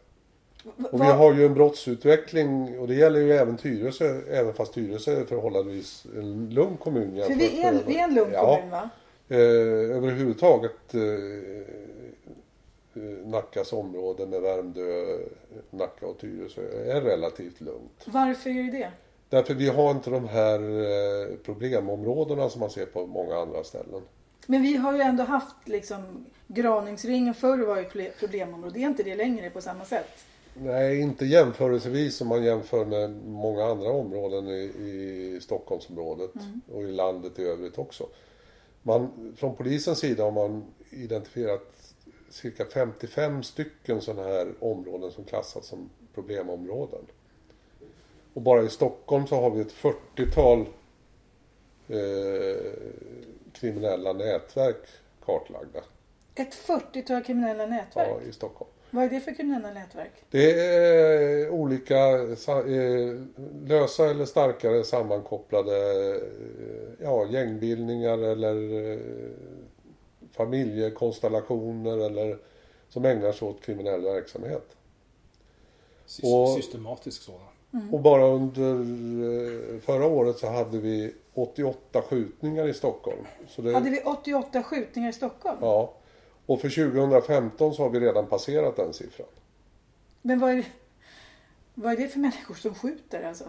Och 0.90 1.00
vi 1.00 1.06
har 1.06 1.34
ju 1.34 1.46
en 1.46 1.54
brottsutveckling 1.54 2.78
och 2.78 2.88
det 2.88 2.94
gäller 2.94 3.20
ju 3.20 3.32
även 3.32 3.56
Tyresö, 3.56 4.20
även 4.30 4.54
fast 4.54 4.74
Tyresö 4.74 5.20
är 5.20 5.24
förhållandevis 5.24 6.06
en 6.16 6.50
lugn 6.50 6.76
kommun. 6.76 7.22
För 7.26 7.34
vi 7.34 7.60
är, 7.60 7.78
vi 7.86 7.98
är 7.98 8.04
en 8.04 8.14
lugn 8.14 8.30
ja, 8.32 8.56
kommun 8.56 8.70
va? 8.70 8.90
Eh, 9.28 9.96
överhuvudtaget 9.96 10.94
eh, 10.94 11.00
Nackas 13.24 13.72
område 13.72 14.26
med 14.26 14.40
Värmdö, 14.40 15.18
Nacka 15.70 16.06
och 16.06 16.18
Tyresö 16.18 16.92
är 16.96 17.00
relativt 17.00 17.60
lugnt. 17.60 18.04
Varför 18.06 18.50
är 18.50 18.62
det 18.62 18.78
det? 18.78 18.90
Därför 19.28 19.54
vi 19.54 19.68
har 19.68 19.90
inte 19.90 20.10
de 20.10 20.28
här 20.28 20.60
eh, 20.60 21.36
problemområdena 21.36 22.50
som 22.50 22.60
man 22.60 22.70
ser 22.70 22.86
på 22.86 23.06
många 23.06 23.36
andra 23.36 23.64
ställen. 23.64 24.02
Men 24.46 24.62
vi 24.62 24.76
har 24.76 24.92
ju 24.92 25.00
ändå 25.00 25.24
haft 25.24 25.68
liksom 25.68 26.26
Graningsringen 26.46 27.34
förr 27.34 27.58
var 27.58 27.76
ju 27.76 28.10
problemområde. 28.20 28.74
Det 28.74 28.82
är 28.82 28.86
inte 28.86 29.02
det 29.02 29.16
längre 29.16 29.50
på 29.50 29.60
samma 29.60 29.84
sätt. 29.84 30.24
Nej, 30.54 31.00
inte 31.00 31.26
jämförelsevis 31.26 32.20
om 32.20 32.28
man 32.28 32.44
jämför 32.44 32.84
med 32.84 33.10
många 33.26 33.64
andra 33.64 33.90
områden 33.90 34.48
i, 34.48 34.62
i 34.62 35.38
Stockholmsområdet 35.42 36.34
mm. 36.34 36.60
och 36.72 36.82
i 36.82 36.92
landet 36.92 37.38
i 37.38 37.42
övrigt 37.42 37.78
också. 37.78 38.06
Man, 38.82 39.32
från 39.36 39.56
polisens 39.56 39.98
sida 39.98 40.24
har 40.24 40.30
man 40.30 40.64
identifierat 40.90 41.75
cirka 42.36 42.64
55 42.64 43.42
stycken 43.42 44.00
sådana 44.00 44.28
här 44.28 44.54
områden 44.60 45.10
som 45.10 45.24
klassas 45.24 45.66
som 45.66 45.90
problemområden. 46.14 47.06
Och 48.34 48.42
bara 48.42 48.62
i 48.62 48.68
Stockholm 48.68 49.26
så 49.26 49.40
har 49.40 49.50
vi 49.50 49.60
ett 49.60 49.72
40-tal 49.72 50.60
eh, 51.88 52.72
kriminella 53.52 54.12
nätverk 54.12 54.86
kartlagda. 55.24 55.80
Ett 56.34 56.54
40-tal 56.54 57.22
kriminella 57.22 57.66
nätverk? 57.66 58.08
Ja, 58.08 58.28
i 58.28 58.32
Stockholm. 58.32 58.70
Vad 58.90 59.04
är 59.04 59.08
det 59.08 59.20
för 59.20 59.34
kriminella 59.34 59.70
nätverk? 59.70 60.12
Det 60.30 60.60
är 60.60 61.50
olika 61.50 61.96
eh, 61.96 63.20
lösa 63.66 64.10
eller 64.10 64.24
starkare 64.24 64.84
sammankopplade 64.84 65.76
eh, 66.14 66.22
ja, 67.02 67.26
gängbildningar 67.30 68.18
eller 68.18 68.90
eh, 68.92 68.98
familjekonstellationer 70.32 71.98
eller 72.06 72.38
som 72.88 73.04
ägnar 73.04 73.32
sig 73.32 73.48
åt 73.48 73.62
kriminell 73.62 74.00
verksamhet. 74.00 74.76
Systematisk 76.06 77.22
sådan. 77.22 77.40
Mm. 77.72 77.94
Och 77.94 78.00
bara 78.00 78.26
under 78.26 79.80
förra 79.80 80.06
året 80.06 80.38
så 80.38 80.46
hade 80.46 80.78
vi 80.78 81.14
88 81.34 82.02
skjutningar 82.02 82.68
i 82.68 82.74
Stockholm. 82.74 83.24
Det... 83.56 83.72
Hade 83.72 83.90
vi 83.90 84.02
88 84.04 84.62
skjutningar 84.62 85.10
i 85.10 85.12
Stockholm? 85.12 85.58
Ja. 85.60 85.92
Och 86.46 86.60
för 86.60 86.68
2015 86.68 87.74
så 87.74 87.82
har 87.82 87.90
vi 87.90 88.00
redan 88.00 88.26
passerat 88.26 88.76
den 88.76 88.92
siffran. 88.92 89.28
Men 90.22 90.38
vad 90.38 90.50
är 90.50 90.56
det, 90.56 90.66
vad 91.74 91.92
är 91.92 91.96
det 91.96 92.08
för 92.08 92.18
människor 92.18 92.54
som 92.54 92.74
skjuter 92.74 93.22
alltså? 93.22 93.44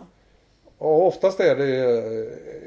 Ja, 0.80 0.86
oftast 0.86 1.40
är 1.40 1.56
det, 1.56 1.76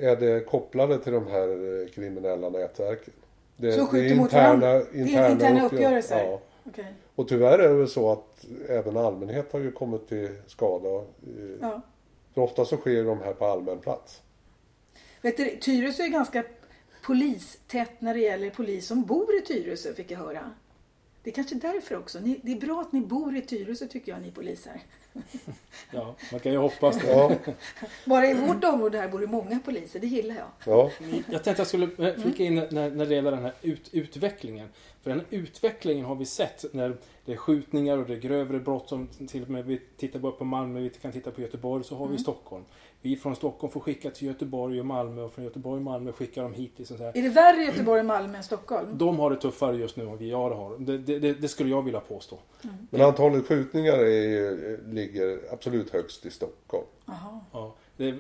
är 0.06 0.16
det 0.16 0.46
kopplade 0.46 0.98
till 0.98 1.12
de 1.12 1.26
här 1.26 1.88
kriminella 1.94 2.48
nätverken. 2.48 3.14
Det, 3.60 3.72
så 3.72 3.86
skjuter 3.86 4.14
det 4.14 4.20
är 4.20 4.24
interna, 4.24 4.78
mot 4.78 4.94
interna, 4.94 5.30
interna 5.30 5.66
uppgörelser? 5.66 6.24
Ja. 6.24 6.40
Okay. 6.64 6.84
Och 7.14 7.28
tyvärr 7.28 7.58
är 7.58 7.68
det 7.68 7.74
väl 7.74 7.88
så 7.88 8.12
att 8.12 8.46
även 8.68 8.96
allmänhet 8.96 9.52
har 9.52 9.60
ju 9.60 9.72
kommit 9.72 10.08
till 10.08 10.28
skada. 10.46 11.04
Ja. 11.60 11.80
För 12.34 12.40
ofta 12.40 12.64
så 12.64 12.76
sker 12.76 13.04
de 13.04 13.20
här 13.20 13.32
på 13.32 13.46
allmän 13.46 13.78
plats. 13.78 14.22
Vet 15.22 15.36
du, 15.36 15.56
Tyresö 15.56 16.02
är 16.02 16.08
ganska 16.08 16.44
polistätt 17.02 18.00
när 18.00 18.14
det 18.14 18.20
gäller 18.20 18.50
polis 18.50 18.86
som 18.86 19.02
bor 19.02 19.36
i 19.36 19.40
Tyresö 19.40 19.94
fick 19.94 20.10
jag 20.10 20.18
höra. 20.18 20.50
Det 21.22 21.30
är 21.30 21.34
kanske 21.34 21.54
därför 21.54 21.98
också. 21.98 22.20
Ni, 22.20 22.40
det 22.42 22.52
är 22.52 22.60
bra 22.60 22.80
att 22.80 22.92
ni 22.92 23.00
bor 23.00 23.36
i 23.36 23.42
Tyresö 23.42 23.86
tycker 23.86 24.12
jag, 24.12 24.22
ni 24.22 24.30
poliser. 24.30 24.80
Ja, 25.92 26.14
man 26.32 26.40
kan 26.40 26.52
ju 26.52 26.58
hoppas 26.58 26.98
det. 26.98 27.10
Ja. 27.10 27.32
Bara 28.06 28.26
i 28.26 28.34
vårt 28.34 28.64
område 28.64 28.98
här 28.98 29.08
bor 29.08 29.18
det 29.18 29.26
många 29.26 29.58
poliser, 29.64 30.00
det 30.00 30.06
gillar 30.06 30.34
jag. 30.34 30.46
Ja. 30.66 30.90
Jag 31.30 31.44
tänkte 31.44 31.60
jag 31.60 31.66
skulle 31.66 32.14
flika 32.22 32.44
in 32.44 32.54
när, 32.54 32.90
när 32.90 33.06
det 33.06 33.14
gäller 33.14 33.30
den 33.30 33.42
här 33.42 33.54
ut, 33.62 33.88
utvecklingen. 33.92 34.68
För 35.02 35.10
den 35.10 35.22
utvecklingen 35.30 36.04
har 36.04 36.14
vi 36.14 36.24
sett 36.24 36.64
när 36.72 36.96
det 37.24 37.32
är 37.32 37.36
skjutningar 37.36 37.98
och 37.98 38.06
det 38.06 38.14
är 38.14 38.18
grövre 38.18 38.58
brott 38.58 38.88
som 38.88 39.08
till 39.28 39.42
och 39.42 39.50
med 39.50 39.64
vi 39.64 39.80
tittar 39.96 40.18
bara 40.18 40.32
på 40.32 40.44
Malmö, 40.44 40.80
vi 40.80 40.90
kan 40.90 41.12
titta 41.12 41.30
på 41.30 41.40
Göteborg, 41.40 41.84
så 41.84 41.96
har 41.96 42.06
vi 42.06 42.10
mm. 42.10 42.18
Stockholm. 42.18 42.64
Vi 43.02 43.16
från 43.16 43.36
Stockholm 43.36 43.72
får 43.72 43.80
skicka 43.80 44.10
till 44.10 44.26
Göteborg 44.26 44.80
och 44.80 44.86
Malmö 44.86 45.22
och 45.22 45.32
från 45.32 45.44
Göteborg 45.44 45.76
och 45.76 45.82
Malmö 45.82 46.12
skickar 46.12 46.42
de 46.42 46.54
hit. 46.54 46.72
Liksom 46.76 46.96
så 46.96 47.04
här. 47.04 47.18
Är 47.18 47.22
det 47.22 47.28
värre 47.28 47.62
i 47.62 47.66
Göteborg 47.66 48.00
och 48.00 48.06
Malmö 48.06 48.36
än 48.36 48.44
Stockholm? 48.44 48.86
De 48.92 49.18
har 49.18 49.30
det 49.30 49.36
tuffare 49.36 49.76
just 49.76 49.96
nu 49.96 50.08
än 50.08 50.16
vi 50.16 50.30
har. 50.30 50.78
Det, 50.78 50.98
det, 50.98 51.18
det, 51.18 51.32
det 51.32 51.48
skulle 51.48 51.70
jag 51.70 51.82
vilja 51.82 52.00
påstå. 52.00 52.38
Mm. 52.64 52.76
Men 52.90 53.00
antalet 53.00 53.46
skjutningar 53.46 53.98
är, 53.98 54.78
ligger 55.10 55.52
absolut 55.52 55.90
högst 55.90 56.26
i 56.26 56.30
Stockholm. 56.30 56.86
Aha. 57.06 57.40
Ja, 57.52 57.74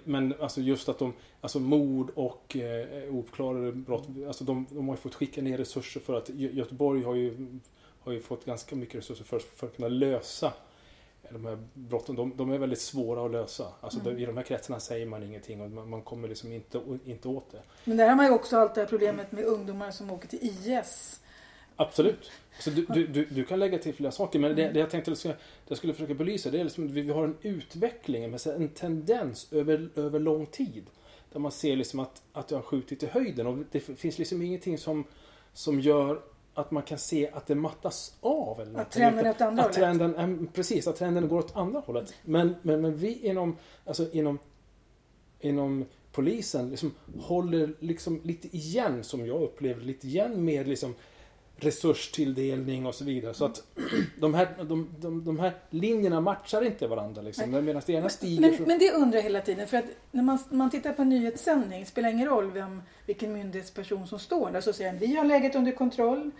men 0.04 0.34
alltså 0.40 0.60
just 0.60 0.88
att 0.88 0.98
de, 0.98 1.12
alltså 1.40 1.60
mord 1.60 2.10
och 2.14 2.56
eh, 2.56 3.14
ouppklarade 3.14 3.72
brott, 3.72 4.08
alltså 4.26 4.44
de, 4.44 4.66
de 4.70 4.88
har 4.88 4.94
ju 4.94 5.00
fått 5.00 5.14
skicka 5.14 5.42
ner 5.42 5.58
resurser 5.58 6.00
för 6.00 6.14
att 6.14 6.28
Göteborg 6.28 7.02
har 7.02 7.14
ju, 7.14 7.58
har 8.00 8.12
ju 8.12 8.20
fått 8.20 8.44
ganska 8.44 8.76
mycket 8.76 8.94
resurser 8.94 9.24
för, 9.24 9.38
för 9.38 9.66
att 9.66 9.76
kunna 9.76 9.88
lösa 9.88 10.52
de 11.32 11.46
här 11.46 11.58
brotten, 11.74 12.16
de, 12.16 12.36
de, 12.36 12.52
är 12.52 12.58
väldigt 12.58 12.80
svåra 12.80 13.24
att 13.24 13.30
lösa. 13.30 13.66
Alltså 13.80 14.00
mm. 14.00 14.18
I 14.18 14.26
de 14.26 14.36
här 14.36 14.44
kretsarna 14.44 14.80
säger 14.80 15.06
man 15.06 15.22
ingenting 15.22 15.60
och 15.60 15.70
man, 15.70 15.90
man, 15.90 16.02
kommer 16.02 16.28
liksom 16.28 16.52
inte, 16.52 16.80
inte 17.04 17.28
åt 17.28 17.52
det. 17.52 17.62
Men 17.84 17.96
där 17.96 18.08
har 18.08 18.16
man 18.16 18.26
ju 18.26 18.32
också 18.32 18.56
alltid 18.56 18.74
det 18.74 18.80
här 18.80 18.88
problemet 18.88 19.32
med 19.32 19.44
ungdomar 19.44 19.90
som 19.90 20.10
åker 20.10 20.28
till 20.28 20.38
IS. 20.42 21.20
Absolut. 21.80 22.30
Så 22.60 22.70
du, 22.70 22.86
du, 22.88 23.06
du, 23.06 23.24
du 23.24 23.44
kan 23.44 23.58
lägga 23.58 23.78
till 23.78 23.94
flera 23.94 24.12
saker 24.12 24.38
men 24.38 24.56
det, 24.56 24.68
det 24.68 24.80
jag 24.80 24.90
tänkte 24.90 25.12
att 25.12 25.24
jag 25.68 25.78
skulle 25.78 25.92
försöka 25.92 26.14
belysa 26.14 26.50
det 26.50 26.60
är 26.60 26.64
liksom, 26.64 26.88
vi 26.88 27.10
har 27.10 27.24
en 27.24 27.36
utveckling, 27.42 28.24
en 28.46 28.68
tendens 28.68 29.52
över, 29.52 29.90
över 29.96 30.18
lång 30.18 30.46
tid. 30.46 30.86
Där 31.32 31.40
man 31.40 31.52
ser 31.52 31.76
liksom 31.76 32.00
att, 32.00 32.22
att 32.32 32.48
det 32.48 32.54
har 32.54 32.62
skjutit 32.62 33.02
i 33.02 33.06
höjden 33.06 33.46
och 33.46 33.58
det 33.70 33.80
finns 33.80 34.18
liksom 34.18 34.42
ingenting 34.42 34.78
som, 34.78 35.04
som 35.52 35.80
gör 35.80 36.20
att 36.54 36.70
man 36.70 36.82
kan 36.82 36.98
se 36.98 37.30
att 37.32 37.46
det 37.46 37.54
mattas 37.54 38.16
av. 38.20 38.60
Eller 38.60 38.80
att 38.80 38.90
trenden 38.90 39.26
är 39.26 39.30
åt 39.30 39.40
andra 39.40 39.64
att 39.64 39.72
trenden, 39.72 40.14
hållet? 40.14 40.52
Precis, 40.52 40.86
att 40.86 40.96
trenden 40.96 41.28
går 41.28 41.38
åt 41.38 41.56
andra 41.56 41.80
hållet. 41.80 42.14
Men, 42.24 42.54
men, 42.62 42.80
men 42.80 42.96
vi 42.96 43.26
inom, 43.26 43.56
alltså 43.84 44.12
inom, 44.12 44.38
inom 45.40 45.84
polisen 46.12 46.70
liksom 46.70 46.94
håller 47.18 47.74
liksom 47.78 48.20
lite 48.24 48.56
igen, 48.56 49.04
som 49.04 49.26
jag 49.26 49.42
upplever 49.42 49.82
lite 49.82 50.06
igen 50.06 50.44
med 50.44 50.68
liksom 50.68 50.94
resurstilldelning 51.60 52.86
och 52.86 52.94
så 52.94 53.04
vidare. 53.04 53.34
Så 53.34 53.44
att 53.44 53.62
de 54.18 54.34
här, 54.34 54.48
de, 54.62 54.88
de, 54.98 55.24
de 55.24 55.38
här 55.38 55.52
linjerna 55.70 56.20
matchar 56.20 56.62
inte 56.62 56.86
varandra. 56.86 57.22
Liksom. 57.22 57.50
Medan 57.50 57.82
det 57.86 57.92
ena 57.92 58.08
stiger... 58.08 58.40
Men, 58.40 58.56
så... 58.56 58.62
men 58.62 58.78
det 58.78 58.92
undrar 58.92 59.18
jag 59.18 59.22
hela 59.22 59.40
tiden. 59.40 59.66
För 59.66 59.76
att 59.76 59.84
när 60.10 60.22
man, 60.22 60.38
man 60.50 60.70
tittar 60.70 60.92
på 60.92 61.02
en 61.02 61.08
nyhetssändning, 61.08 61.86
spelar 61.86 62.10
ingen 62.10 62.28
roll 62.28 62.50
vem, 62.50 62.82
vilken 63.06 63.32
myndighetsperson 63.32 64.06
som 64.06 64.18
står 64.18 64.50
där, 64.50 64.60
så 64.60 64.72
säger 64.72 64.92
vi 64.92 65.16
har 65.16 65.24
läget 65.24 65.54
under 65.54 65.72
kontroll. 65.72 66.30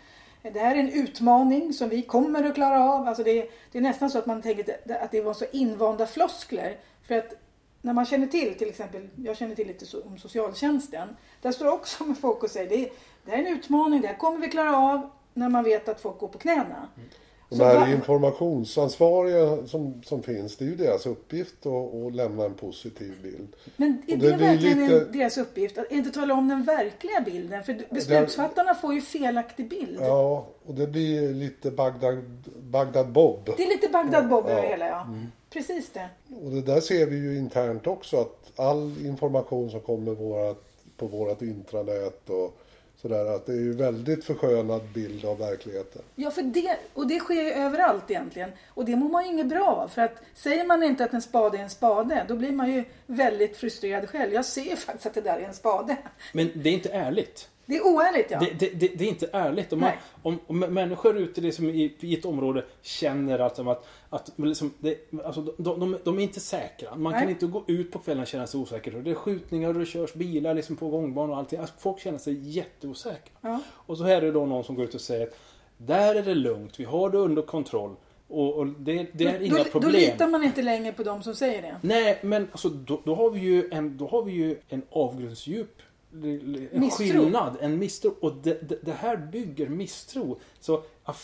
Det 0.42 0.61
här 0.61 0.74
är 0.76 0.80
en 0.80 0.92
utmaning 0.92 1.72
som 1.72 1.88
vi 1.88 2.02
kommer 2.02 2.44
att 2.44 2.54
klara 2.54 2.85
av. 2.85 3.09
Alltså 3.09 3.24
det, 3.24 3.50
det 3.72 3.78
är 3.78 3.83
nästan 3.83 4.11
så 4.11 4.18
att 4.18 4.26
man 4.26 4.42
tänker 4.42 4.76
att 5.02 5.11
det 5.11 5.20
var 5.20 5.35
så 5.35 5.44
invanda 5.52 6.06
floskler. 6.06 6.76
För 7.02 7.18
att 7.18 7.35
när 7.83 7.93
man 7.93 8.07
känner 8.07 8.27
till, 8.27 8.55
till 8.55 8.69
exempel, 8.69 9.09
jag 9.16 9.37
känner 9.37 9.55
till 9.55 9.66
lite 9.66 9.97
om 9.99 10.19
socialtjänsten. 10.19 11.09
Där 11.43 11.53
står 11.53 11.73
också 11.73 12.05
med 12.05 12.19
folk 12.19 12.43
och 12.43 12.51
säger 12.51 12.69
det, 12.69 12.90
det 13.25 13.31
här 13.31 13.38
är 13.38 13.47
en 13.47 13.59
utmaning, 13.59 14.01
det 14.01 14.09
här 14.09 14.19
kommer 14.19 14.38
vi 14.38 14.49
klara 14.49 14.77
av 14.77 15.11
när 15.35 15.49
man 15.49 15.64
vet 15.64 15.88
att 15.88 16.01
folk 16.01 16.19
går 16.19 16.29
på 16.29 16.38
knäna. 16.38 16.88
Mm. 16.97 17.09
De 17.51 17.61
här 17.61 17.81
var... 17.81 17.88
informationsansvariga 17.88 19.66
som, 19.66 20.03
som 20.03 20.23
finns, 20.23 20.57
det 20.57 20.64
är 20.64 20.69
ju 20.69 20.77
deras 20.77 21.07
uppgift 21.07 21.66
att, 21.66 21.95
att 21.95 22.14
lämna 22.14 22.45
en 22.45 22.55
positiv 22.55 23.14
bild. 23.23 23.57
Men 23.77 24.03
är 24.07 24.16
det, 24.16 24.31
det 24.31 24.37
verkligen 24.37 24.79
lite... 24.79 25.05
deras 25.05 25.38
uppgift? 25.38 25.79
Att 25.79 25.93
inte 25.93 26.11
tala 26.11 26.35
om 26.35 26.49
den 26.49 26.62
verkliga 26.62 27.21
bilden? 27.21 27.64
För 27.64 27.85
beslutsfattarna 27.90 28.75
får 28.75 28.95
ju 28.95 29.01
felaktig 29.01 29.69
bild. 29.69 29.99
Ja, 30.01 30.47
och 30.66 30.75
det 30.75 30.87
blir 30.87 31.35
lite 31.35 31.71
Bagdad, 31.71 32.19
Bagdad 32.62 33.12
Bob. 33.12 33.51
Det 33.57 33.62
är 33.62 33.69
lite 33.69 33.88
Bagdad 33.88 34.29
Bob 34.29 34.47
över 34.47 34.62
ja. 34.62 34.69
hela, 34.69 34.88
ja. 34.88 35.03
Mm. 35.03 35.27
Precis 35.51 35.91
det. 35.91 36.09
Och 36.45 36.51
det 36.51 36.63
där 36.63 36.81
ser 36.81 37.07
vi 37.07 37.17
ju 37.17 37.39
internt 37.39 37.87
också 37.87 38.21
att 38.21 38.53
all 38.57 39.07
information 39.07 39.71
som 39.71 39.81
kommer 39.81 40.15
vårat, 40.15 40.65
på 40.97 41.07
vårat 41.07 41.43
intranät 41.43 42.31
och 42.31 42.57
Sådär 43.03 43.27
att 43.27 43.47
det 43.47 43.53
är 43.53 43.57
ju 43.57 43.73
väldigt 43.73 44.25
förskönad 44.25 44.83
bild 44.95 45.25
av 45.25 45.39
verkligheten. 45.39 46.03
Ja, 46.15 46.31
för 46.31 46.43
det, 46.43 46.77
och 46.95 47.07
det 47.07 47.19
sker 47.19 47.43
ju 47.43 47.51
överallt 47.51 48.11
egentligen. 48.11 48.51
Och 48.69 48.85
det 48.85 48.97
mår 48.97 49.09
man 49.09 49.25
ju 49.25 49.31
inget 49.31 49.47
bra 49.47 49.67
av. 49.67 49.89
För 49.89 50.03
att 50.03 50.23
säger 50.35 50.65
man 50.65 50.83
inte 50.83 51.05
att 51.05 51.13
en 51.13 51.23
spade 51.23 51.59
är 51.59 51.63
en 51.63 51.71
spade, 51.71 52.25
då 52.29 52.37
blir 52.37 52.53
man 52.53 52.73
ju 52.73 52.85
väldigt 53.07 53.57
frustrerad 53.57 54.09
själv. 54.09 54.33
Jag 54.33 54.45
ser 54.45 54.63
ju 54.63 54.77
faktiskt 54.77 55.07
att 55.07 55.15
det 55.15 55.21
där 55.21 55.39
är 55.39 55.45
en 55.45 55.55
spade. 55.55 55.97
Men 56.33 56.51
det 56.55 56.69
är 56.69 56.73
inte 56.73 56.89
ärligt. 56.89 57.49
Det 57.70 57.76
är 57.76 57.87
oärligt 57.87 58.30
ja. 58.30 58.38
Det, 58.38 58.59
det, 58.59 58.80
det, 58.80 58.98
det 58.98 59.04
är 59.04 59.09
inte 59.09 59.28
ärligt. 59.33 59.72
Om, 59.72 59.80
man, 59.80 59.90
om, 60.22 60.38
om 60.46 60.59
människor 60.59 61.16
ute 61.16 61.40
liksom 61.40 61.68
i, 61.68 61.96
i 62.00 62.14
ett 62.18 62.24
område 62.24 62.64
känner 62.83 63.38
alltså 63.38 63.70
att, 63.70 63.87
att 64.11 64.33
liksom 64.37 64.74
det, 64.78 65.12
alltså 65.24 65.40
de, 65.42 65.80
de, 65.80 65.98
de, 66.04 66.18
är 66.18 66.22
inte 66.22 66.40
säkra. 66.40 66.94
Man 66.94 67.12
Nej. 67.12 67.22
kan 67.22 67.30
inte 67.30 67.46
gå 67.46 67.64
ut 67.66 67.92
på 67.92 67.98
kvällen 67.98 68.22
och 68.22 68.28
känna 68.28 68.46
sig 68.46 68.61
osäker. 68.61 68.92
Det 68.92 69.11
är 69.11 69.14
skjutningar 69.14 69.68
och 69.68 69.74
det 69.74 69.87
körs 69.87 70.14
bilar 70.14 70.54
liksom 70.54 70.76
på 70.76 70.88
gångbanor 70.88 71.30
och 71.30 71.38
allting. 71.38 71.61
Alltså 71.61 71.74
folk 71.78 72.00
känner 72.00 72.18
sig 72.18 72.35
jätteosäkra. 72.35 73.33
Ja. 73.40 73.61
Och 73.70 73.98
så 73.98 74.04
är 74.04 74.20
det 74.20 74.30
då 74.30 74.46
någon 74.46 74.64
som 74.64 74.74
går 74.74 74.85
ut 74.85 74.94
och 74.94 75.00
säger 75.00 75.26
att 75.26 75.38
där 75.76 76.14
är 76.14 76.22
det 76.22 76.35
lugnt, 76.35 76.80
vi 76.80 76.85
har 76.85 77.11
det 77.11 77.18
under 77.18 77.42
kontroll. 77.42 77.96
Och, 78.28 78.54
och 78.54 78.66
det, 78.66 79.06
det, 79.12 79.24
är 79.24 79.38
då, 79.38 79.44
inga 79.44 79.64
problem. 79.64 79.92
Då 79.92 79.98
litar 79.98 80.28
man 80.28 80.44
inte 80.44 80.62
längre 80.62 80.92
på 80.92 81.02
de 81.02 81.22
som 81.22 81.35
säger 81.35 81.62
det. 81.62 81.76
Nej, 81.83 82.18
men 82.22 82.48
alltså, 82.52 82.68
då, 82.68 83.00
då 83.04 83.14
har 83.14 83.30
vi 83.30 83.40
ju 83.40 83.68
en, 83.70 83.96
då 83.96 84.06
har 84.06 84.22
vi 84.22 84.33
ju 84.33 84.56
en 84.68 84.83
avgrundsdjup 84.90 85.83
en 86.12 86.68
misstro. 86.81 87.05
skillnad, 87.05 87.57
en 87.61 87.79
misstro. 87.79 88.14
Och 88.20 88.35
det, 88.35 88.68
det, 88.68 88.79
det, 88.83 88.92
här 88.92 89.16
bygger 89.16 89.68
misstro. 89.68 90.40
Så, 90.61 90.77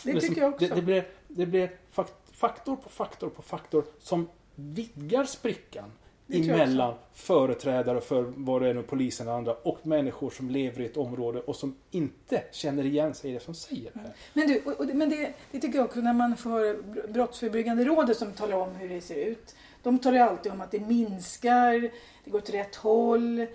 det 0.03 0.13
liksom, 0.13 0.29
tycker 0.29 0.41
jag 0.41 0.53
också. 0.53 0.67
Det, 0.67 0.75
det, 0.75 0.81
blir, 0.81 1.07
det 1.27 1.45
blir 1.45 1.71
faktor 2.31 2.75
på 2.75 2.89
faktor 2.89 3.29
på 3.29 3.41
faktor 3.41 3.85
som 3.99 4.27
vidgar 4.55 5.23
sprickan 5.23 5.91
emellan 6.29 6.93
företrädare 7.13 8.01
för 8.01 8.33
vad 8.37 8.61
det 8.61 8.69
är 8.69 8.73
nu, 8.73 8.83
polisen 8.83 9.27
och 9.27 9.33
andra 9.33 9.53
och 9.53 9.87
människor 9.87 10.29
som 10.29 10.49
lever 10.49 10.81
i 10.81 10.85
ett 10.85 10.97
område 10.97 11.39
och 11.39 11.55
som 11.55 11.75
inte 11.91 12.43
känner 12.51 12.85
igen 12.85 13.13
sig 13.13 13.31
i 13.31 13.33
det 13.33 13.39
som 13.39 13.53
säger 13.53 13.91
det 13.93 13.99
här. 13.99 14.13
Men, 14.33 14.47
du, 14.47 14.59
och, 14.59 14.95
men 14.95 15.09
det, 15.09 15.33
det, 15.51 15.59
tycker 15.59 15.77
jag 15.77 15.85
också 15.85 15.99
när 15.99 16.13
man 16.13 16.37
får 16.37 16.83
Brottsförebyggande 17.07 17.85
rådet 17.85 18.17
som 18.17 18.31
talar 18.31 18.57
om 18.57 18.75
hur 18.75 18.89
det 18.89 19.01
ser 19.01 19.25
ut. 19.25 19.55
De 19.83 19.99
talar 19.99 20.17
ju 20.17 20.23
alltid 20.23 20.51
om 20.51 20.61
att 20.61 20.71
det 20.71 20.79
minskar, 20.79 21.91
det 22.23 22.31
går 22.31 22.39
åt 22.39 22.49
rätt 22.49 22.75
håll. 22.75 23.45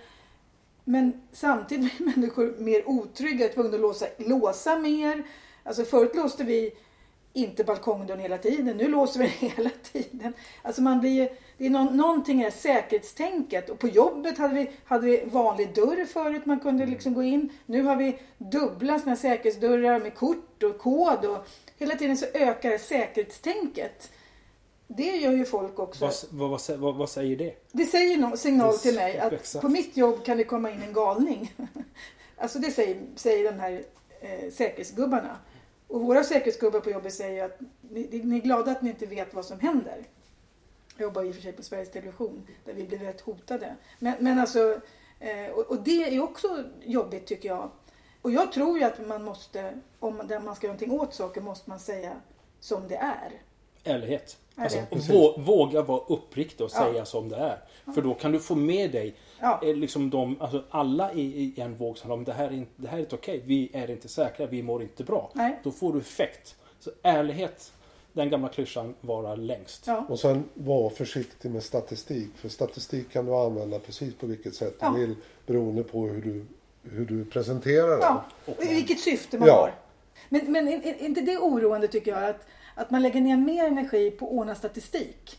Men 0.85 1.21
samtidigt 1.33 1.99
blir 1.99 2.07
människor 2.07 2.55
mer 2.59 2.89
otrygga, 2.89 3.49
tvungna 3.49 3.75
att 3.75 3.81
låsa, 3.81 4.07
låsa 4.19 4.79
mer. 4.79 5.23
Alltså 5.65 5.85
förut 5.85 6.15
låste 6.15 6.45
vi 6.45 6.73
inte 7.33 7.65
balkongdörren 7.65 8.21
hela 8.21 8.39
tiden. 8.39 8.77
Nu 8.77 8.89
låser 8.89 9.21
vi 9.21 9.27
den 9.27 9.51
hela 9.57 9.71
tiden. 9.93 10.33
Alltså 10.63 10.83
man 10.83 11.01
blir, 11.01 11.29
det 11.59 11.67
är 11.67 11.71
någon, 11.71 11.97
någonting 11.97 12.41
i 12.41 12.45
det 12.45 12.51
säkerhetstänket. 12.51 13.71
Och 13.71 13.79
på 13.79 13.89
jobbet 13.89 14.39
hade 14.39 14.55
vi, 14.55 14.71
hade 14.85 15.07
vi 15.07 15.25
vanlig 15.25 15.75
dörr 15.75 16.05
förut 16.05 16.47
man 16.47 16.61
kunde 16.61 16.87
liksom 16.87 17.15
gå 17.15 17.23
in. 17.23 17.49
Nu 17.67 17.83
har 17.83 17.97
vi 17.97 18.19
dubbla 18.39 18.99
såna 18.99 19.17
säkerhetsdörrar 19.17 20.01
med 20.01 20.15
kort 20.15 20.63
och 20.63 20.79
kod. 20.79 21.25
Och 21.25 21.47
hela 21.79 21.95
tiden 21.95 22.17
så 22.17 22.27
ökar 22.35 22.79
säkerhetstänket. 22.79 24.13
Det 24.97 25.17
gör 25.17 25.33
ju 25.33 25.45
folk 25.45 25.79
också. 25.79 26.05
Vad, 26.31 26.51
vad, 26.51 26.79
vad, 26.79 26.95
vad 26.95 27.11
säger 27.11 27.37
det? 27.37 27.55
Det 27.73 27.85
säger 27.85 28.17
någon 28.17 28.39
signal 28.39 28.79
till 28.79 28.95
mig 28.95 29.19
att 29.19 29.33
exakt. 29.33 29.63
på 29.63 29.69
mitt 29.69 29.97
jobb 29.97 30.25
kan 30.25 30.37
det 30.37 30.45
komma 30.45 30.71
in 30.71 30.83
en 30.83 30.93
galning. 30.93 31.55
alltså 32.37 32.59
det 32.59 32.71
säger, 32.71 33.01
säger 33.17 33.53
de 33.53 33.59
här 33.59 33.85
eh, 34.21 34.51
säkerhetsgubbarna. 34.51 35.37
Och 35.89 36.01
våra 36.01 36.25
säkerhetsgubbar 36.25 36.81
på 36.81 36.91
jobbet 36.91 37.15
säger 37.15 37.45
att 37.45 37.61
ni, 37.81 38.21
ni 38.25 38.37
är 38.37 38.41
glada 38.41 38.71
att 38.71 38.83
ni 38.83 38.91
inte 38.91 39.07
vet 39.07 39.35
vad 39.35 39.45
som 39.45 39.61
händer. 39.61 40.05
Jag 40.97 41.03
jobbar 41.03 41.25
i 41.25 41.31
och 41.31 41.35
för 41.35 41.43
sig 41.43 41.53
på 41.53 41.63
Sveriges 41.63 41.91
Television 41.91 42.47
där 42.65 42.75
vi 42.75 42.85
blir 42.85 42.99
rätt 42.99 43.21
hotade. 43.21 43.77
Men, 43.99 44.15
men 44.21 44.39
alltså, 44.39 44.81
eh, 45.21 45.51
och, 45.55 45.71
och, 45.71 45.83
det 45.83 46.15
är 46.15 46.23
också 46.23 46.65
jobbigt 46.85 47.27
tycker 47.27 47.49
jag. 47.49 47.71
Och 48.23 48.33
jag 48.33 48.53
tror 48.53 48.79
ju 48.79 48.85
att 48.85 49.07
man 49.07 49.25
måste, 49.25 49.81
om 49.99 50.17
man 50.17 50.57
ska 50.57 50.67
göra 50.67 50.75
någonting 50.75 50.91
åt 50.91 51.15
saker, 51.15 51.41
måste 51.41 51.71
man 51.71 51.81
säga 51.81 52.13
som 52.61 52.89
det 52.89 52.97
är. 52.97 53.43
Ärlighet. 53.85 54.37
Alltså, 54.57 54.79
vå, 55.13 55.35
våga 55.39 55.83
vara 55.83 56.03
uppriktig 56.09 56.65
och 56.65 56.71
säga 56.71 56.97
ja. 56.97 57.05
som 57.05 57.29
det 57.29 57.37
är. 57.37 57.59
För 57.95 58.03
då 58.03 58.15
kan 58.15 58.33
du 58.33 58.41
få 58.41 58.55
med 58.55 58.91
dig 58.91 59.15
ja. 59.41 59.61
Eh, 59.63 59.75
liksom 59.75 60.11
de, 60.11 60.37
alltså 60.41 60.65
alla 60.71 61.13
i, 61.13 61.21
i 61.21 61.61
en 61.61 61.75
våg 61.75 61.99
som 61.99 62.11
om 62.11 62.25
det 62.25 62.33
här, 62.33 62.47
är, 62.47 62.67
det 62.77 62.89
här 62.89 62.97
är 62.97 63.01
inte 63.01 63.15
okej, 63.15 63.37
okay. 63.37 63.49
vi 63.49 63.71
är 63.73 63.91
inte 63.91 64.09
säkra, 64.09 64.47
vi 64.47 64.63
mår 64.63 64.83
inte 64.83 65.05
bra. 65.05 65.31
Nej. 65.35 65.61
Då 65.63 65.71
får 65.71 65.93
du 65.93 65.99
effekt. 65.99 66.57
Så 66.81 66.91
ärlighet, 67.03 67.73
den 68.13 68.31
gamla 68.31 68.49
klyschan, 68.49 68.95
vara 69.01 69.35
längst. 69.35 69.87
Ja. 69.87 70.07
Och 70.09 70.21
sen 70.21 70.45
var 70.55 70.91
försiktig 70.91 71.51
med 71.51 71.63
statistik. 71.63 72.29
För 72.37 72.49
statistik 72.49 73.11
kan 73.11 73.27
du 73.27 73.35
använda 73.35 73.79
precis 73.79 74.15
på 74.15 74.27
vilket 74.27 74.55
sätt 74.55 74.75
du 74.81 75.01
vill 75.01 75.15
beroende 75.47 75.83
på 75.83 76.07
hur 76.07 76.23
du, 76.23 76.45
hur 76.91 77.07
du 77.07 77.25
presenterar 77.25 77.99
den. 77.99 78.17
Och 78.55 78.65
i 78.65 78.75
vilket 78.75 79.01
syfte 79.01 79.39
man 79.39 79.49
har. 79.49 79.75
Men, 80.29 80.53
men 80.53 80.69
är 80.69 81.03
inte 81.03 81.21
det 81.21 81.39
oroande 81.39 81.89
tycker 81.89 82.11
jag? 82.11 82.31
att 82.31 82.47
att 82.75 82.91
man 82.91 83.03
lägger 83.03 83.21
ner 83.21 83.37
mer 83.37 83.65
energi 83.65 84.11
på 84.11 84.27
att 84.27 84.33
ordna 84.33 84.55
statistik. 84.55 85.39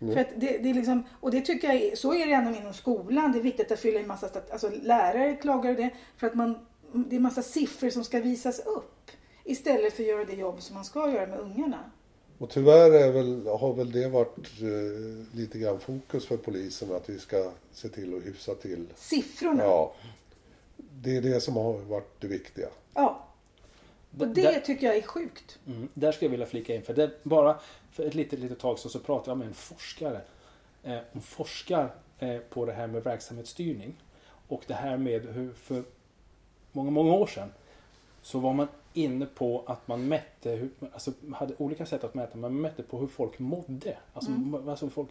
Mm. 0.00 0.14
För 0.14 0.20
att 0.20 0.28
det, 0.36 0.58
det 0.58 0.70
är 0.70 0.74
liksom, 0.74 1.04
och 1.20 1.30
det 1.30 1.40
tycker 1.40 1.68
jag 1.68 1.76
är, 1.76 1.96
så 1.96 2.14
är 2.14 2.26
det 2.26 2.32
även 2.32 2.56
inom 2.56 2.72
skolan. 2.72 3.32
Det 3.32 3.38
är 3.38 3.42
viktigt 3.42 3.72
att 3.72 3.80
fylla 3.80 4.00
i 4.00 4.06
massa 4.06 4.28
stat, 4.28 4.50
alltså 4.50 4.70
lärare 4.82 5.36
klagar 5.36 5.74
det 5.74 5.90
för 6.16 6.26
att 6.26 6.34
man, 6.34 6.58
det 6.92 7.16
är 7.16 7.20
massa 7.20 7.42
siffror 7.42 7.90
som 7.90 8.04
ska 8.04 8.20
visas 8.20 8.60
upp. 8.66 9.10
Istället 9.44 9.92
för 9.92 10.02
att 10.02 10.08
göra 10.08 10.24
det 10.24 10.34
jobb 10.34 10.62
som 10.62 10.74
man 10.74 10.84
ska 10.84 11.10
göra 11.10 11.26
med 11.26 11.38
ungarna. 11.38 11.90
Och 12.38 12.50
tyvärr 12.50 12.90
är 12.90 13.12
väl, 13.12 13.46
har 13.46 13.74
väl 13.74 13.92
det 13.92 14.08
varit 14.08 14.38
eh, 14.60 15.36
lite 15.38 15.58
grann 15.58 15.80
fokus 15.80 16.26
för 16.26 16.36
polisen 16.36 16.94
att 16.94 17.08
vi 17.08 17.18
ska 17.18 17.50
se 17.72 17.88
till 17.88 18.16
att 18.16 18.26
hyfsa 18.26 18.54
till 18.54 18.86
siffrorna. 18.96 19.62
Ja. 19.62 19.94
Det 20.76 21.16
är 21.16 21.22
det 21.22 21.40
som 21.40 21.56
har 21.56 21.72
varit 21.72 22.20
det 22.20 22.26
viktiga. 22.26 22.68
Ja. 22.94 23.26
Och 24.18 24.28
det 24.28 24.42
där, 24.42 24.60
tycker 24.60 24.86
jag 24.86 24.96
är 24.96 25.02
sjukt. 25.02 25.58
Mm, 25.66 25.88
där 25.94 26.12
skulle 26.12 26.26
jag 26.26 26.30
vilja 26.30 26.46
flika 26.46 26.74
in. 26.74 26.82
För 26.82 26.94
det, 26.94 27.24
bara 27.24 27.60
för 27.90 28.04
ett 28.04 28.14
litet, 28.14 28.38
litet 28.38 28.58
tag 28.58 28.78
så, 28.78 28.88
så 28.88 28.98
pratade 28.98 29.30
jag 29.30 29.38
med 29.38 29.46
en 29.48 29.54
forskare. 29.54 30.20
Eh, 30.82 30.98
hon 31.12 31.22
forskar 31.22 31.94
eh, 32.18 32.38
på 32.38 32.66
det 32.66 32.72
här 32.72 32.86
med 32.86 33.04
verksamhetsstyrning. 33.04 33.94
Och 34.48 34.64
det 34.66 34.74
här 34.74 34.96
med 34.96 35.26
hur 35.26 35.52
för 35.52 35.84
många, 36.72 36.90
många 36.90 37.12
år 37.12 37.26
sedan 37.26 37.52
så 38.22 38.38
var 38.38 38.52
man 38.52 38.68
inne 38.92 39.26
på 39.26 39.64
att 39.66 39.88
man 39.88 40.08
mätte, 40.08 40.50
hur, 40.50 40.70
alltså 40.92 41.12
hade 41.34 41.54
olika 41.58 41.86
sätt 41.86 42.04
att 42.04 42.14
mäta, 42.14 42.38
man 42.38 42.60
mätte 42.60 42.82
på 42.82 42.98
hur 42.98 43.06
folk 43.06 43.38
mådde. 43.38 43.98
Alltså, 44.14 44.30
mm. 44.30 44.68
alltså 44.68 44.88
folk 44.88 45.08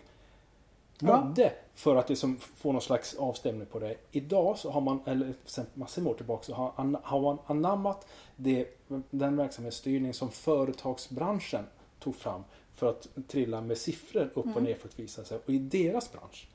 mådde 1.02 1.44
ja. 1.44 1.50
för 1.76 1.96
att 1.96 2.10
liksom 2.10 2.38
få 2.40 2.72
någon 2.72 2.82
slags 2.82 3.16
avstämning 3.16 3.68
på 3.68 3.80
det. 3.80 3.96
Idag 4.12 4.58
så 4.58 4.72
har 4.72 4.82
man, 4.82 5.00
eller 5.06 5.34
sen 5.46 5.66
massor 5.74 6.02
med 6.02 6.12
år 6.12 6.16
tillbaka, 6.16 6.44
så 6.44 6.54
har, 6.54 7.00
har 7.04 7.22
man 7.22 7.38
anammat 7.46 8.08
det, 8.36 8.68
den 9.10 9.38
verksamhetsstyrning 9.38 10.14
som 10.14 10.32
företagsbranschen 10.32 11.64
tog 12.00 12.16
fram 12.16 12.44
för 12.76 12.90
att 12.90 13.08
trilla 13.28 13.62
med 13.62 13.78
siffror 13.78 14.22
upp 14.22 14.38
och 14.38 14.46
mm. 14.46 14.64
ner 14.64 14.76
för 14.76 14.88
att 14.88 15.00
visa 15.00 15.24
sig. 15.24 15.40
Och 15.46 15.50
i 15.50 15.60
deras 15.60 16.12
bransch, 16.12 16.48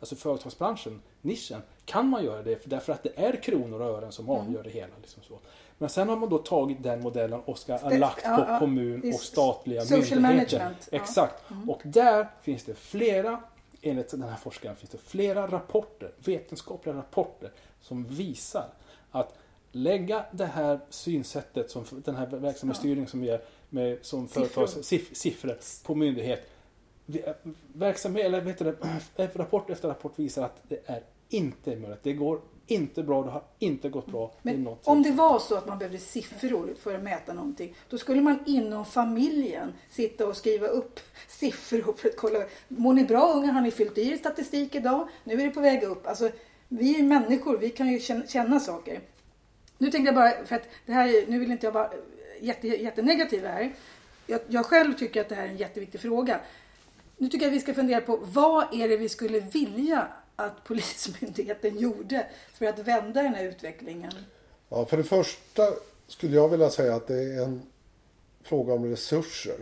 alltså 0.00 0.16
företagsbranschen, 0.16 1.02
nischen, 1.20 1.62
kan 1.84 2.08
man 2.08 2.24
göra 2.24 2.42
det 2.42 2.62
därför 2.64 2.92
att 2.92 3.02
det 3.02 3.12
är 3.16 3.42
kronor 3.42 3.80
och 3.80 3.86
ören 3.86 4.12
som 4.12 4.28
mm. 4.28 4.40
avgör 4.40 4.62
det 4.62 4.70
hela. 4.70 4.94
Liksom 5.00 5.22
så. 5.22 5.38
Men 5.78 5.88
sen 5.88 6.08
har 6.08 6.16
man 6.16 6.28
då 6.28 6.38
tagit 6.38 6.82
den 6.82 7.00
modellen 7.00 7.40
och 7.40 7.58
ska 7.58 7.76
ha 7.76 7.90
lagt 7.90 8.24
på 8.24 8.44
ja, 8.48 8.58
kommun 8.58 9.12
och 9.14 9.20
statliga 9.20 9.80
social 9.80 10.20
myndigheter. 10.20 10.58
Management. 10.58 10.88
Exakt. 10.92 11.50
Mm. 11.50 11.70
Och 11.70 11.80
där 11.84 12.28
finns 12.42 12.64
det 12.64 12.74
flera 12.74 13.40
enligt 13.82 14.08
den 14.08 14.22
här 14.22 14.36
forskaren 14.36 14.76
finns 14.76 14.90
det 14.90 14.98
flera 14.98 15.46
rapporter, 15.46 16.10
vetenskapliga 16.24 16.96
rapporter, 16.96 17.52
som 17.80 18.04
visar 18.06 18.68
att 19.10 19.38
lägga 19.72 20.24
det 20.32 20.46
här 20.46 20.80
synsättet, 20.90 21.70
som 21.70 21.84
den 22.04 22.16
här 22.16 22.26
verksamhetsstyrningen 22.26 23.08
som 23.08 23.24
ger 23.24 23.40
med, 23.68 23.98
som 24.02 24.28
företags 24.28 24.72
siffror. 24.82 25.14
siffror 25.14 25.58
på 25.84 25.94
myndighet. 25.94 26.50
Verksamhet, 27.72 28.26
eller 28.26 28.40
vet 28.40 28.58
du, 28.58 28.76
rapport 29.16 29.70
efter 29.70 29.88
rapport 29.88 30.18
visar 30.18 30.44
att 30.44 30.62
det 30.68 30.80
är 30.86 31.02
inte 31.28 31.76
möjligt. 31.76 32.02
Det 32.02 32.12
går 32.12 32.40
inte 32.72 33.02
bra, 33.02 33.22
det 33.22 33.30
har 33.30 33.42
inte 33.58 33.88
gått 33.88 34.06
bra. 34.06 34.34
Men 34.42 34.68
om 34.84 35.02
det 35.02 35.10
var 35.10 35.38
så 35.38 35.56
att 35.56 35.66
man 35.66 35.78
behövde 35.78 35.98
siffror 35.98 36.74
för 36.80 36.94
att 36.94 37.02
mäta 37.02 37.32
någonting, 37.32 37.74
då 37.88 37.98
skulle 37.98 38.20
man 38.20 38.38
inom 38.46 38.84
familjen 38.84 39.72
sitta 39.90 40.26
och 40.26 40.36
skriva 40.36 40.66
upp 40.66 41.00
siffror 41.28 41.92
för 41.92 42.08
att 42.08 42.16
kolla. 42.16 42.38
Mår 42.68 42.92
ni 42.92 43.04
bra 43.04 43.32
unga? 43.32 43.52
Har 43.52 43.60
ni 43.60 43.70
fyllt 43.70 43.98
i 43.98 44.18
statistik 44.18 44.74
idag? 44.74 45.08
Nu 45.24 45.40
är 45.40 45.44
det 45.44 45.50
på 45.50 45.60
väg 45.60 45.82
upp. 45.82 46.06
Alltså, 46.06 46.30
vi 46.68 46.98
är 46.98 47.02
människor, 47.02 47.58
vi 47.58 47.70
kan 47.70 47.88
ju 47.88 48.00
känna, 48.28 48.60
saker. 48.60 49.00
Nu 49.78 49.90
tänkte 49.90 50.08
jag 50.08 50.14
bara, 50.14 50.46
för 50.46 50.56
att 50.56 50.68
det 50.86 50.92
här, 50.92 51.30
nu 51.30 51.38
vill 51.38 51.50
inte 51.50 51.66
jag 51.66 51.72
vara 51.72 51.90
jätte, 52.40 52.68
jättenegativ 52.68 53.46
här. 53.46 53.72
Jag, 54.26 54.40
jag 54.48 54.66
själv 54.66 54.92
tycker 54.94 55.20
att 55.20 55.28
det 55.28 55.34
här 55.34 55.44
är 55.44 55.48
en 55.48 55.56
jätteviktig 55.56 56.00
fråga. 56.00 56.40
Nu 57.16 57.28
tycker 57.28 57.46
jag 57.46 57.50
att 57.50 57.56
vi 57.56 57.60
ska 57.60 57.74
fundera 57.74 58.00
på 58.00 58.18
vad 58.22 58.74
är 58.74 58.88
det 58.88 58.96
vi 58.96 59.08
skulle 59.08 59.40
vilja 59.40 60.08
att 60.36 60.64
Polismyndigheten 60.64 61.78
gjorde 61.78 62.26
för 62.54 62.66
att 62.66 62.78
vända 62.78 63.22
den 63.22 63.34
här 63.34 63.44
utvecklingen? 63.44 64.12
Ja, 64.68 64.86
för 64.86 64.96
det 64.96 65.04
första 65.04 65.68
skulle 66.06 66.36
jag 66.36 66.48
vilja 66.48 66.70
säga 66.70 66.94
att 66.94 67.06
det 67.06 67.22
är 67.22 67.42
en 67.42 67.62
fråga 68.42 68.74
om 68.74 68.84
resurser. 68.84 69.56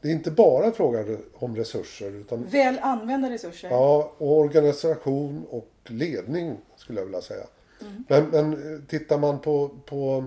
Det 0.00 0.08
är 0.08 0.12
inte 0.12 0.30
bara 0.30 0.66
en 0.66 0.72
fråga 0.72 1.18
om 1.34 1.56
resurser. 1.56 2.10
Utan, 2.10 2.44
Väl 2.44 2.78
använda 2.78 3.30
resurser? 3.30 3.70
Ja, 3.70 4.12
och 4.18 4.38
organisation 4.38 5.46
och 5.50 5.68
ledning 5.84 6.56
skulle 6.76 7.00
jag 7.00 7.06
vilja 7.06 7.20
säga. 7.20 7.46
Mm. 7.80 8.04
Men, 8.08 8.30
men 8.30 8.86
tittar 8.86 9.18
man 9.18 9.40
på, 9.40 9.70
på 9.86 10.24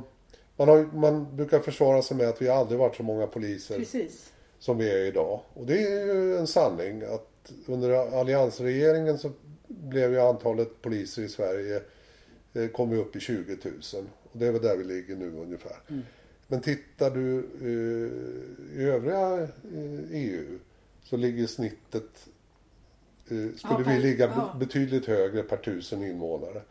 man, 0.56 0.68
har, 0.70 0.90
man 0.94 1.36
brukar 1.36 1.60
försvara 1.60 2.02
sig 2.02 2.18
med 2.18 2.30
att 2.30 2.42
vi 2.42 2.50
aldrig 2.50 2.80
varit 2.80 2.96
så 2.96 3.04
många 3.04 3.28
poliser 3.28 3.76
Precis. 3.76 4.32
som 4.60 4.78
vi 4.78 4.90
är 4.92 5.06
idag. 5.06 5.40
Och 5.54 5.66
det 5.66 5.84
är 5.84 6.06
ju 6.06 6.38
en 6.38 6.48
sanning 6.48 7.02
att 7.04 7.33
under 7.68 8.20
alliansregeringen 8.20 9.18
så 9.18 9.32
blev 9.68 10.12
ju 10.12 10.20
antalet 10.20 10.82
poliser 10.82 11.22
i 11.22 11.30
Sverige 11.30 11.82
eh, 12.54 12.68
kom 12.68 12.90
vi 12.90 12.98
upp 12.98 13.16
i 13.16 13.20
20 13.20 13.58
000. 13.64 13.74
Och 14.24 14.40
det 14.40 14.48
är 14.48 14.52
väl 14.52 14.62
där 14.62 14.78
vi 14.78 14.84
ligger 14.84 15.16
nu 15.16 15.32
ungefär. 15.32 15.78
Mm. 15.90 16.02
Men 16.48 16.62
tittar 16.62 17.12
du 17.12 17.40
eh, 17.62 18.82
i 18.82 18.84
övriga 18.84 19.42
eh, 19.42 20.12
EU 20.12 20.60
så 21.04 21.18
ligger 21.18 21.48
snittet 21.48 22.28
eh, 23.30 23.56
skulle 23.56 23.94
vi 23.94 24.00
ligga 24.00 24.26
ja. 24.26 24.56
betydligt 24.60 25.06
högre 25.06 25.44
per 25.44 25.58
tusen 25.58 26.04
invånare. 26.04 26.62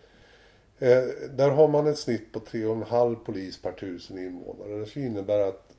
Eh, 0.78 1.02
där 1.30 1.50
har 1.50 1.68
man 1.68 1.86
ett 1.86 1.98
snitt 1.98 2.32
på 2.32 2.40
3,5 2.40 3.14
polis 3.14 3.62
per 3.62 3.72
tusen 3.72 4.18
invånare. 4.18 4.78
Det 4.78 4.86
skulle 4.86 5.06
innebära 5.06 5.48
att 5.48 5.76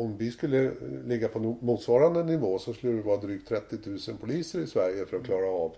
om 0.00 0.16
vi 0.16 0.30
skulle 0.30 0.72
ligga 1.04 1.28
på 1.28 1.38
motsvarande 1.38 2.24
nivå 2.24 2.58
så 2.58 2.74
skulle 2.74 2.92
det 2.92 3.02
vara 3.02 3.20
drygt 3.20 3.48
30 3.48 3.76
000 3.84 4.18
poliser 4.20 4.60
i 4.60 4.66
Sverige 4.66 5.06
för 5.06 5.16
att 5.16 5.24
klara 5.24 5.46
av 5.46 5.76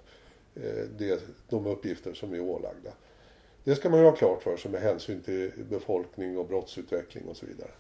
eh, 0.55 0.85
det, 0.99 1.23
de 1.49 1.67
uppgifter 1.67 2.15
som 2.15 2.33
är 2.33 2.41
ålagda. 2.41 2.91
Det 3.65 3.75
ska 3.75 3.91
man 3.91 3.99
ju 3.99 4.05
ha 4.05 4.13
klart 4.13 4.43
för 4.43 4.57
sig 4.57 4.71
med 4.71 4.81
hänsyn 4.81 5.21
till 5.21 5.53
befolkning 5.71 6.39
och 6.39 6.49
brottsutveckling 6.49 7.25
och 7.25 7.37
så 7.37 7.47
vidare. 7.47 7.71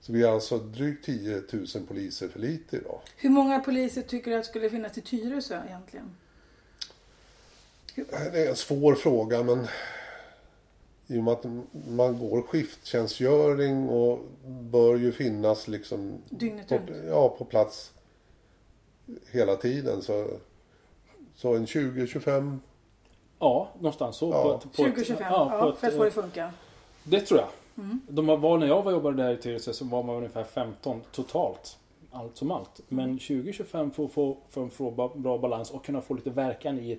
Så 0.00 0.12
vi 0.12 0.22
är 0.22 0.28
alltså 0.28 0.58
drygt 0.58 1.04
10 1.04 1.42
000 1.52 1.66
poliser 1.88 2.28
för 2.28 2.40
lite 2.40 2.76
idag. 2.76 3.00
Hur 3.16 3.30
många 3.30 3.60
poliser 3.60 4.02
tycker 4.02 4.30
du 4.30 4.36
att 4.36 4.46
skulle 4.46 4.70
finnas 4.70 4.98
i 4.98 5.00
Tyresö 5.00 5.60
egentligen? 5.66 6.16
Det 8.32 8.46
är 8.46 8.48
en 8.48 8.56
svår 8.56 8.94
fråga 8.94 9.42
men 9.42 9.66
i 11.08 11.18
och 11.18 11.24
med 11.24 11.32
att 11.32 11.44
man 11.88 12.18
går 12.18 12.42
skifttjänstgöring 12.42 13.88
och 13.88 14.18
bör 14.46 14.96
ju 14.96 15.12
finnas 15.12 15.68
liksom 15.68 16.22
Dygnet 16.28 16.68
på, 16.68 16.78
ja, 17.08 17.28
på 17.38 17.44
plats 17.44 17.92
hela 19.30 19.56
tiden. 19.56 20.02
Så, 20.02 20.26
så 21.34 21.54
en 21.54 21.66
20-25 21.66 22.58
Ja, 23.38 23.68
någonstans 23.78 24.16
så. 24.16 24.30
Ja. 24.30 24.60
20-25, 24.84 25.16
ja, 25.20 25.26
ja, 25.30 25.74
för 25.74 25.88
att 25.88 25.94
få 25.94 26.04
det 26.04 26.10
funka. 26.10 26.52
Det 27.04 27.20
tror 27.20 27.40
jag. 27.40 27.48
Mm. 27.84 28.00
De 28.08 28.26
var, 28.26 28.58
när 28.58 28.66
jag 28.66 28.82
var 28.82 28.92
jobbade 28.92 29.22
där 29.22 29.32
i 29.32 29.36
Tyresö 29.36 29.72
så 29.72 29.84
var 29.84 30.02
man 30.02 30.16
ungefär 30.16 30.44
15 30.44 31.00
totalt. 31.12 31.78
Allt 32.10 32.36
som 32.36 32.50
allt. 32.50 32.80
Men 32.88 33.18
20-25 33.18 33.90
för 33.90 34.04
att 34.04 34.12
få, 34.12 34.36
för 34.48 34.68
få 34.68 35.10
bra 35.14 35.38
balans 35.38 35.70
och 35.70 35.84
kunna 35.84 36.00
få 36.00 36.14
lite 36.14 36.30
verkan 36.30 36.78
i 36.78 36.98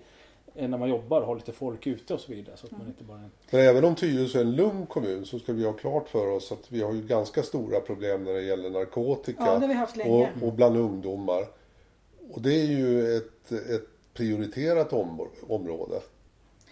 när 0.54 0.78
man 0.78 0.90
jobbar 0.90 1.22
har 1.22 1.36
lite 1.36 1.52
folk 1.52 1.88
ute 1.88 2.14
och 2.14 2.20
så 2.20 2.32
vidare. 2.32 2.58
Så 2.58 2.66
att 2.66 2.72
man 2.72 2.88
inte 2.88 3.04
bara... 3.04 3.30
Men 3.52 3.62
även 3.62 3.86
om 3.86 3.96
Tyresö 3.96 4.40
är 4.40 4.44
en 4.44 4.56
lugn 4.56 4.86
kommun 4.86 5.26
så 5.26 5.40
ska 5.40 5.54
vi 5.54 5.66
ha 5.66 5.74
klart 5.74 6.10
för 6.10 6.28
oss 6.28 6.52
att 6.52 6.72
vi 6.72 6.82
har 6.82 6.94
ju 6.94 7.02
ganska 7.02 7.44
stora 7.44 7.80
problem 7.80 8.24
när 8.24 8.34
det 8.34 8.42
gäller 8.42 8.70
narkotika. 8.70 9.44
Ja, 9.46 9.54
det 9.54 9.60
har 9.60 9.68
vi 9.68 9.74
haft 9.74 9.96
länge. 9.96 10.32
Och, 10.42 10.48
och 10.48 10.54
bland 10.54 10.78
ungdomar. 10.78 11.46
Och 12.32 12.42
det 12.42 12.54
är 12.54 12.66
ju 12.66 13.18
ett, 13.18 13.52
ett 13.52 13.88
prioriterat 14.14 14.94
område. 15.48 16.02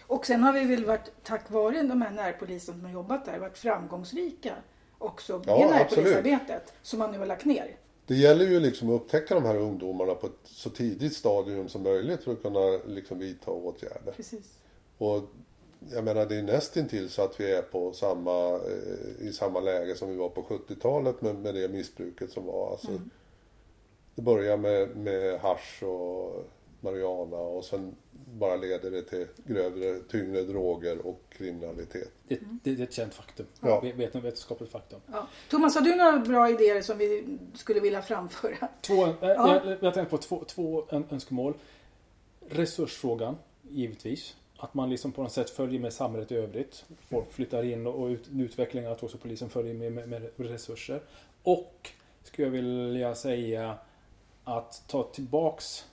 Och 0.06 0.26
sen 0.26 0.42
har 0.42 0.52
vi 0.52 0.64
väl 0.64 0.84
varit, 0.84 1.10
tack 1.22 1.50
vare 1.50 1.82
de 1.82 2.02
här 2.02 2.10
närpoliserna 2.10 2.78
som 2.78 2.84
har 2.84 2.92
jobbat 2.92 3.24
där, 3.24 3.38
varit 3.38 3.58
framgångsrika 3.58 4.54
också 4.98 5.42
ja, 5.46 5.70
närpolisarbetet 5.70 6.72
som 6.82 6.98
man 6.98 7.10
nu 7.10 7.18
har 7.18 7.26
lagt 7.26 7.44
ner. 7.44 7.76
Det 8.08 8.14
gäller 8.14 8.44
ju 8.44 8.60
liksom 8.60 8.88
att 8.88 9.02
upptäcka 9.02 9.34
de 9.34 9.44
här 9.44 9.56
ungdomarna 9.56 10.14
på 10.14 10.26
ett 10.26 10.38
så 10.44 10.70
tidigt 10.70 11.16
stadium 11.16 11.68
som 11.68 11.82
möjligt 11.82 12.24
för 12.24 12.32
att 12.32 12.42
kunna 12.42 12.80
liksom 12.86 13.18
vidta 13.18 13.50
åtgärder. 13.50 14.12
Precis. 14.16 14.58
Och 14.98 15.22
jag 15.92 16.04
menar 16.04 16.26
det 16.26 16.36
är 16.36 16.42
nästintill 16.42 17.10
så 17.10 17.22
att 17.22 17.40
vi 17.40 17.52
är 17.52 17.62
på 17.62 17.92
samma, 17.92 18.54
eh, 18.54 19.26
i 19.26 19.32
samma 19.32 19.60
läge 19.60 19.94
som 19.94 20.10
vi 20.10 20.16
var 20.16 20.28
på 20.28 20.42
70-talet 20.42 21.22
med, 21.22 21.34
med 21.34 21.54
det 21.54 21.68
missbruket 21.68 22.30
som 22.30 22.46
var. 22.46 22.70
Alltså, 22.70 22.88
mm. 22.88 23.10
Det 24.14 24.22
börjar 24.22 24.56
med, 24.56 24.96
med 24.96 25.40
hash 25.40 25.84
och 25.84 26.44
marijuana 26.80 27.36
och 27.36 27.64
sen 27.64 27.94
bara 28.32 28.56
leder 28.56 28.90
det 28.90 29.02
till 29.02 29.26
grövre, 29.44 30.00
tyngre 30.00 30.42
droger 30.42 31.06
och 31.06 31.22
kriminalitet. 31.28 32.10
Det, 32.28 32.40
det, 32.62 32.74
det 32.74 32.82
är 32.82 32.86
ett 32.86 32.92
känt 32.92 33.14
faktum. 33.14 33.46
Ja. 33.60 33.80
Vet, 33.80 34.14
vetenskapligt 34.14 34.72
faktum. 34.72 35.00
Ja. 35.12 35.28
Thomas, 35.50 35.74
har 35.74 35.82
du 35.82 35.96
några 35.96 36.18
bra 36.18 36.50
idéer 36.50 36.82
som 36.82 36.98
vi 36.98 37.38
skulle 37.54 37.80
vilja 37.80 38.02
framföra? 38.02 38.68
Två, 38.80 39.06
äh, 39.06 39.14
ja. 39.20 39.62
jag, 39.64 39.76
jag 39.80 39.94
tänkte 39.94 40.16
på 40.16 40.18
två, 40.18 40.44
två 40.44 40.86
önskemål. 40.90 41.54
Resursfrågan, 42.48 43.36
givetvis. 43.62 44.36
Att 44.56 44.74
man 44.74 44.90
liksom 44.90 45.12
på 45.12 45.22
något 45.22 45.32
sätt 45.32 45.50
följer 45.50 45.80
med 45.80 45.92
samhället 45.92 46.32
i 46.32 46.36
övrigt. 46.36 46.84
Folk 47.08 47.32
flyttar 47.32 47.62
in 47.62 47.86
och 47.86 48.06
ut, 48.06 48.28
utvecklingen, 48.38 48.92
att 48.92 49.02
också 49.02 49.18
polisen 49.18 49.50
följer 49.50 49.74
med, 49.74 49.92
med, 49.92 50.08
med 50.08 50.30
resurser. 50.36 51.02
Och, 51.42 51.90
skulle 52.22 52.46
jag 52.46 52.52
vilja 52.52 53.14
säga, 53.14 53.78
att 54.44 54.82
ta 54.86 55.02
tillbaks 55.02 55.84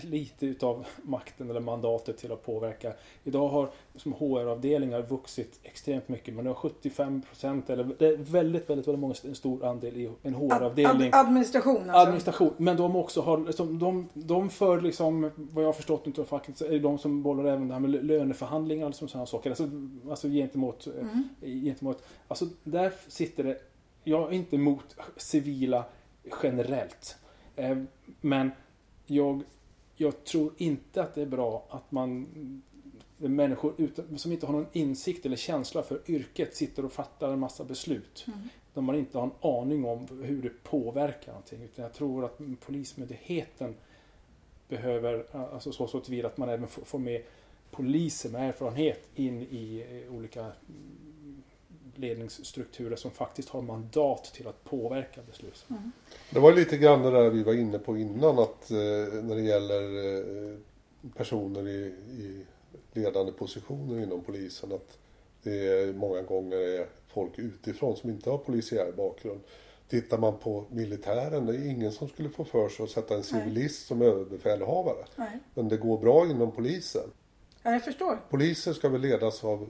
lite 0.00 0.46
utav 0.46 0.86
makten 1.02 1.50
eller 1.50 1.60
mandatet 1.60 2.18
till 2.18 2.32
att 2.32 2.46
påverka. 2.46 2.92
Idag 3.24 3.48
har 3.48 3.70
som 3.96 4.12
HR-avdelningar 4.12 5.02
vuxit 5.02 5.60
extremt 5.62 6.08
mycket. 6.08 6.34
Man 6.34 6.46
har 6.46 6.54
75 6.54 7.22
procent 7.22 7.70
eller 7.70 7.84
det 7.98 8.06
är 8.06 8.16
väldigt, 8.16 8.70
väldigt, 8.70 8.88
väldigt 8.88 9.00
många, 9.00 9.14
en 9.24 9.34
stor 9.34 9.64
andel 9.64 9.96
i 9.96 10.10
en 10.22 10.34
HR-avdelning. 10.34 11.08
Ad, 11.08 11.20
administration 11.20 11.76
alltså. 11.76 11.96
Administration. 11.96 12.54
Men 12.56 12.76
de 12.76 12.96
också 12.96 13.20
har, 13.20 13.38
liksom, 13.38 13.78
de, 13.78 14.08
de 14.14 14.50
för 14.50 14.80
liksom, 14.80 15.30
vad 15.36 15.64
jag 15.64 15.68
har 15.68 15.72
förstått 15.72 16.06
utav 16.06 16.24
facket, 16.24 16.60
är 16.60 16.78
de 16.78 16.98
som 16.98 17.22
bollar 17.22 17.44
även 17.44 17.68
det 17.68 17.74
här 17.74 17.80
med 17.80 18.04
löneförhandlingar 18.04 18.86
och 18.86 18.94
sådana 18.94 19.26
saker. 19.26 19.50
Alltså, 19.50 19.70
alltså 20.10 20.28
gentemot, 20.28 20.86
mm. 20.86 21.28
gentemot, 21.64 22.02
alltså 22.28 22.46
där 22.64 22.92
sitter 23.08 23.44
det, 23.44 23.58
jag 24.04 24.28
är 24.28 24.32
inte 24.32 24.56
emot 24.56 24.96
civila 25.16 25.84
generellt. 26.42 27.16
Eh, 27.56 27.76
men 28.20 28.50
jag 29.06 29.42
jag 30.00 30.24
tror 30.24 30.52
inte 30.56 31.02
att 31.02 31.14
det 31.14 31.22
är 31.22 31.26
bra 31.26 31.66
att 31.70 31.92
man 31.92 32.26
människor 33.16 33.74
utan, 33.76 34.18
som 34.18 34.32
inte 34.32 34.46
har 34.46 34.52
någon 34.52 34.66
insikt 34.72 35.26
eller 35.26 35.36
känsla 35.36 35.82
för 35.82 36.00
yrket 36.06 36.56
sitter 36.56 36.84
och 36.84 36.92
fattar 36.92 37.32
en 37.32 37.38
massa 37.38 37.64
beslut. 37.64 38.24
Mm. 38.26 38.38
Där 38.74 38.82
man 38.82 38.96
inte 38.96 39.18
har 39.18 39.24
en 39.24 39.50
aning 39.60 39.84
om 39.84 40.06
hur 40.22 40.42
det 40.42 40.62
påverkar 40.62 41.32
någonting. 41.32 41.62
Utan 41.62 41.82
jag 41.82 41.92
tror 41.92 42.24
att 42.24 42.40
Polismyndigheten 42.60 43.74
behöver, 44.68 45.26
alltså 45.52 45.72
så, 45.72 45.86
så 45.86 46.00
tillvida 46.00 46.28
att 46.28 46.36
man 46.36 46.48
även 46.48 46.68
får 46.68 46.98
med 46.98 47.22
poliser 47.70 48.30
med 48.30 48.48
erfarenhet 48.48 49.08
in 49.14 49.42
i 49.42 49.84
olika 50.10 50.52
ledningsstrukturer 52.00 52.96
som 52.96 53.10
faktiskt 53.10 53.48
har 53.48 53.62
mandat 53.62 54.24
till 54.24 54.48
att 54.48 54.64
påverka 54.64 55.20
beslut. 55.30 55.66
Mm. 55.70 55.92
Det 56.30 56.40
var 56.40 56.52
lite 56.52 56.76
grann 56.76 57.02
det 57.02 57.10
där 57.10 57.30
vi 57.30 57.42
var 57.42 57.54
inne 57.54 57.78
på 57.78 57.96
innan 57.96 58.38
att 58.38 58.70
eh, 58.70 58.76
när 59.22 59.34
det 59.34 59.42
gäller 59.42 59.82
eh, 60.52 60.56
personer 61.16 61.68
i, 61.68 61.94
i, 62.20 62.44
ledande 62.92 63.32
positioner 63.32 64.02
inom 64.02 64.20
polisen 64.20 64.72
att 64.72 64.98
det 65.42 65.68
är, 65.68 65.92
många 65.92 66.22
gånger 66.22 66.56
är 66.56 66.86
folk 67.06 67.38
utifrån 67.38 67.96
som 67.96 68.10
inte 68.10 68.30
har 68.30 68.38
polisiär 68.38 68.92
bakgrund. 68.96 69.40
Tittar 69.88 70.18
man 70.18 70.38
på 70.38 70.64
militären, 70.70 71.46
det 71.46 71.54
är 71.54 71.70
ingen 71.70 71.92
som 71.92 72.08
skulle 72.08 72.28
få 72.28 72.44
för 72.44 72.68
sig 72.68 72.84
att 72.84 72.90
sätta 72.90 73.14
en 73.14 73.22
civilist 73.22 73.56
Nej. 73.56 73.86
som 73.88 74.02
överbefälhavare. 74.02 75.04
Nej. 75.16 75.38
Men 75.54 75.68
det 75.68 75.76
går 75.76 75.98
bra 75.98 76.26
inom 76.26 76.52
polisen. 76.52 77.10
Ja, 77.62 77.72
jag 77.72 77.84
förstår. 77.84 78.20
Poliser 78.30 78.72
ska 78.72 78.88
väl 78.88 79.00
ledas 79.00 79.44
av 79.44 79.68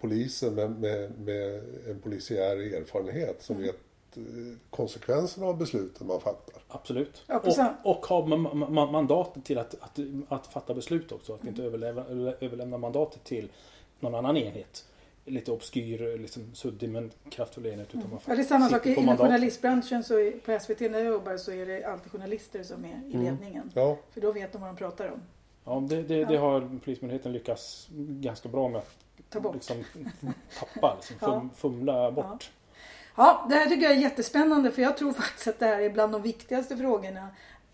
poliser 0.00 0.50
med, 0.50 0.70
med, 0.70 1.10
med 1.18 1.62
en 1.88 2.00
polisiär 2.02 2.56
erfarenhet 2.56 3.42
som 3.42 3.56
mm. 3.56 3.66
vet 3.66 3.76
eh, 4.16 4.56
konsekvenserna 4.70 5.46
av 5.46 5.58
besluten 5.58 6.06
man 6.06 6.20
fattar. 6.20 6.62
Absolut. 6.68 7.22
Ja, 7.26 7.40
och, 7.82 7.90
och 7.90 8.06
ha 8.06 8.26
mandatet 8.86 9.44
till 9.44 9.58
att, 9.58 9.74
att, 9.80 9.98
att 10.28 10.46
fatta 10.46 10.74
beslut 10.74 11.12
också. 11.12 11.34
Att 11.34 11.42
mm. 11.42 11.54
inte 11.54 11.62
överlämna, 11.62 12.04
överlämna 12.40 12.78
mandatet 12.78 13.24
till 13.24 13.48
någon 14.00 14.14
annan 14.14 14.36
enhet. 14.36 14.84
Lite 15.24 15.52
obskyr, 15.52 16.18
liksom 16.18 16.54
suddig 16.54 16.90
men 16.90 17.10
kraftfull 17.30 17.66
enhet. 17.66 17.88
Utan 17.88 18.02
mm. 18.02 18.18
ja, 18.26 18.34
det 18.34 18.42
är 18.42 18.44
samma 18.44 18.68
sak 18.68 18.86
inom 18.86 19.16
journalistbranschen. 19.16 20.04
Så 20.04 20.32
på 20.44 20.58
SVT 20.60 20.80
när 20.80 20.98
jag 20.98 21.06
jobbar 21.06 21.36
så 21.36 21.52
är 21.52 21.66
det 21.66 21.84
alltid 21.84 22.12
journalister 22.12 22.62
som 22.62 22.84
är 22.84 22.88
i 22.88 23.14
mm. 23.14 23.24
ledningen. 23.24 23.62
Mm. 23.62 23.70
Ja. 23.74 23.98
För 24.10 24.20
då 24.20 24.32
vet 24.32 24.52
de 24.52 24.60
vad 24.60 24.70
de 24.70 24.76
pratar 24.76 25.08
om. 25.08 25.20
Ja, 25.64 25.86
det, 25.88 26.02
det, 26.02 26.24
det 26.24 26.36
har 26.36 26.78
Polismyndigheten 26.84 27.32
lyckats 27.32 27.88
ganska 28.08 28.48
bra 28.48 28.68
med 28.68 28.82
ta 29.30 29.40
bort. 29.40 29.54
Liksom, 29.54 29.84
tappa, 30.58 30.94
liksom, 30.94 31.18
fum, 31.20 31.50
fumla 31.56 32.12
bort. 32.12 32.50
Ja. 33.16 33.24
ja, 33.24 33.46
det 33.48 33.54
här 33.54 33.66
tycker 33.66 33.82
jag 33.82 33.92
är 33.92 34.00
jättespännande 34.00 34.70
för 34.70 34.82
jag 34.82 34.96
tror 34.96 35.12
faktiskt 35.12 35.48
att 35.48 35.58
det 35.58 35.66
här 35.66 35.80
är 35.80 35.90
bland 35.90 36.12
de 36.12 36.22
viktigaste 36.22 36.76
frågorna. 36.76 37.28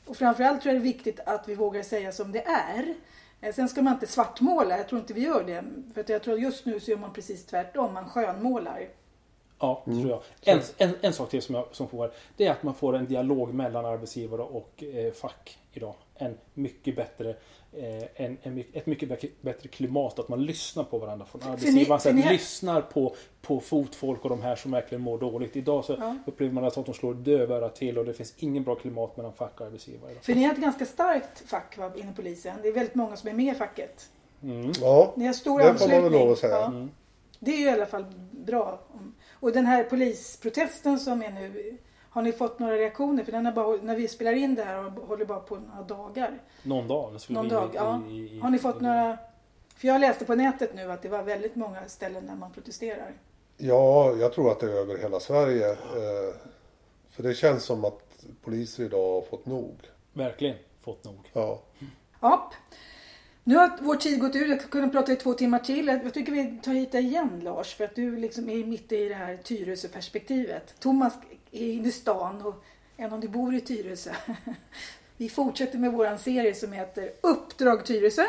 Och 0.07 0.17
framförallt 0.17 0.63
tror 0.63 0.75
jag 0.75 0.83
det 0.83 0.89
är 0.89 0.93
viktigt 0.93 1.21
att 1.27 1.49
vi 1.49 1.55
vågar 1.55 1.83
säga 1.83 2.13
som 2.13 2.33
det 2.33 2.43
är. 2.47 2.95
Eh, 3.41 3.55
sen 3.55 3.69
ska 3.69 3.83
man 3.83 3.93
inte 3.93 4.07
svartmåla, 4.07 4.77
jag 4.77 4.89
tror 4.89 5.01
inte 5.01 5.15
vi 5.15 5.21
gör 5.21 5.45
det. 5.45 5.65
För 5.95 6.13
jag 6.13 6.23
tror 6.23 6.35
att 6.35 6.43
just 6.43 6.67
nu 6.67 6.81
så 6.81 6.91
gör 6.91 6.99
man 6.99 7.13
precis 7.13 7.47
tvärtom, 7.47 7.95
man 7.95 8.09
skönmålar. 8.11 8.89
Ja, 9.59 9.83
det 9.85 9.93
tror 9.93 10.11
jag. 10.11 10.23
En, 10.43 10.63
en, 10.79 10.95
en 11.01 11.13
sak 11.13 11.31
till 11.31 11.43
som, 11.43 11.55
jag, 11.55 11.69
som 11.73 11.89
får 11.89 12.13
det 12.37 12.47
är 12.47 12.51
att 12.51 12.63
man 12.63 12.75
får 12.75 12.97
en 12.97 13.07
dialog 13.07 13.55
mellan 13.55 13.85
arbetsgivare 13.85 14.43
och 14.43 14.85
eh, 14.85 15.13
fack 15.13 15.59
idag. 15.73 15.95
En 16.15 16.39
mycket 16.55 16.97
bättre 16.97 17.37
en, 18.15 18.39
en, 18.43 18.65
ett 18.73 18.87
mycket 18.87 19.43
bättre 19.43 19.69
klimat, 19.69 20.19
att 20.19 20.29
man 20.29 20.45
lyssnar 20.45 20.85
på 20.85 20.99
varandra 20.99 21.27
från 21.27 21.43
arbetsgivaren. 21.43 22.17
Ni, 22.17 22.23
ni, 22.23 22.29
lyssnar 22.29 22.81
på, 22.81 23.15
på 23.43 23.61
fotfolk 23.61 24.25
och 24.25 24.31
de 24.31 24.43
här 24.43 24.57
som 24.57 24.71
verkligen 24.71 25.03
mår 25.03 25.19
dåligt. 25.19 25.57
Idag 25.57 25.85
så 25.85 25.97
ja. 26.01 26.17
upplever 26.27 26.53
man 26.53 26.65
att 26.65 26.75
de 26.75 26.95
slår 26.95 27.15
dövörat 27.15 27.77
till 27.77 27.99
och 27.99 28.05
det 28.05 28.15
finns 28.15 28.35
ingen 28.37 28.65
bra 28.65 28.75
klimat 28.75 29.17
mellan 29.17 29.33
fack 29.33 29.61
och 29.61 29.67
arbetsgivare. 29.67 30.15
För 30.23 30.35
ni 30.35 30.45
har 30.45 30.53
ett 30.53 30.61
ganska 30.61 30.87
starkt 30.87 31.51
fack 31.51 31.79
va, 31.79 31.93
inom 31.97 32.15
polisen. 32.15 32.57
Det 32.63 32.69
är 32.69 32.73
väldigt 32.73 32.95
många 32.95 33.17
som 33.17 33.31
är 33.31 33.35
med 33.35 33.55
i 33.55 33.59
facket. 33.59 34.11
Mm. 34.43 34.73
Ja, 34.81 35.13
Ni 35.17 35.27
har 35.27 35.33
stor 35.33 35.59
det 35.59 35.75
får 35.75 35.89
man 35.89 36.03
väl 36.03 36.13
lov 36.13 36.33
att 36.33 36.39
säga. 36.39 36.55
Ja. 36.55 36.67
Mm. 36.67 36.91
Det 37.39 37.51
är 37.51 37.59
ju 37.59 37.65
i 37.65 37.71
alla 37.71 37.87
fall 37.87 38.05
bra. 38.31 38.81
Och 39.33 39.53
den 39.53 39.67
här 39.67 39.85
polisprotesten 39.85 40.99
som 40.99 41.23
är 41.23 41.31
nu, 41.31 41.79
har 42.15 42.23
ni 42.23 42.33
fått 42.33 42.59
några 42.59 42.75
reaktioner? 42.77 43.25
För 43.25 43.33
den 43.33 43.47
är 43.47 43.53
bara, 43.53 43.77
när 43.83 43.97
vi 43.97 44.09
spelar 44.09 44.33
in 44.33 44.55
det 44.55 44.65
här 44.65 44.85
och 44.87 44.93
håller 45.09 45.25
bara 45.25 45.41
på 45.41 45.57
några 45.57 45.83
dagar. 45.83 46.39
Någon 46.63 46.89
dag. 46.89 47.17
Någon 47.29 47.45
vi- 47.45 47.51
dag, 47.51 47.71
ja. 47.75 48.03
i- 48.09 48.37
i- 48.37 48.41
Har 48.41 48.51
ni 48.51 48.59
fått 48.59 48.81
i- 48.81 48.85
några... 48.85 49.19
För 49.77 49.89
jag 49.89 50.01
läste 50.01 50.25
på 50.25 50.35
nätet 50.35 50.75
nu 50.75 50.93
att 50.93 51.03
det 51.03 51.09
var 51.09 51.23
väldigt 51.23 51.57
många 51.57 51.89
ställen 51.89 52.27
där 52.27 52.35
man 52.35 52.53
protesterar. 52.53 53.13
Ja, 53.57 54.13
jag 54.13 54.33
tror 54.33 54.53
att 54.53 54.61
det 54.61 54.67
är 54.67 54.71
över 54.71 54.99
hela 54.99 55.21
Sverige. 55.21 55.71
Eh, 55.71 56.35
För 57.11 57.23
det 57.23 57.35
känns 57.35 57.65
som 57.65 57.85
att 57.85 58.25
poliser 58.45 58.85
idag 58.85 59.15
har 59.15 59.23
fått 59.23 59.47
nog. 59.47 59.77
Verkligen 60.13 60.57
fått 60.81 61.05
nog. 61.05 61.31
Ja. 61.33 61.61
Ja. 62.21 62.51
Nu 63.45 63.57
har 63.57 63.79
vår 63.81 63.97
tid 63.97 64.21
gått 64.21 64.37
ut. 64.37 64.49
Jag 64.49 64.71
kunde 64.71 64.89
prata 64.89 65.13
i 65.13 65.17
två 65.17 65.33
timmar 65.35 65.59
till. 65.59 65.87
Jag 65.87 66.15
tycker 66.15 66.33
vi 66.33 66.59
tar 66.63 66.73
hit 66.73 66.93
dig 66.93 67.05
igen 67.05 67.41
Lars. 67.45 67.75
För 67.75 67.85
att 67.85 67.95
du 67.95 68.17
liksom 68.17 68.51
är 68.51 68.65
mitt 68.65 68.93
i 68.93 69.09
det 69.09 69.15
här 69.15 69.37
Tyresö-perspektivet. 69.37 70.75
Thomas 70.81 71.15
inne 71.59 71.89
i 71.89 71.93
stan 71.93 72.43
och 72.43 72.55
även 72.97 73.13
om 73.13 73.21
du 73.21 73.29
bor 73.29 73.55
i 73.55 73.61
Tyresö. 73.61 74.11
Vi 75.17 75.29
fortsätter 75.29 75.79
med 75.79 75.93
vår 75.93 76.17
serie 76.17 76.55
som 76.55 76.73
heter 76.73 77.13
Uppdrag 77.21 77.87
Tyresö. 77.87 78.25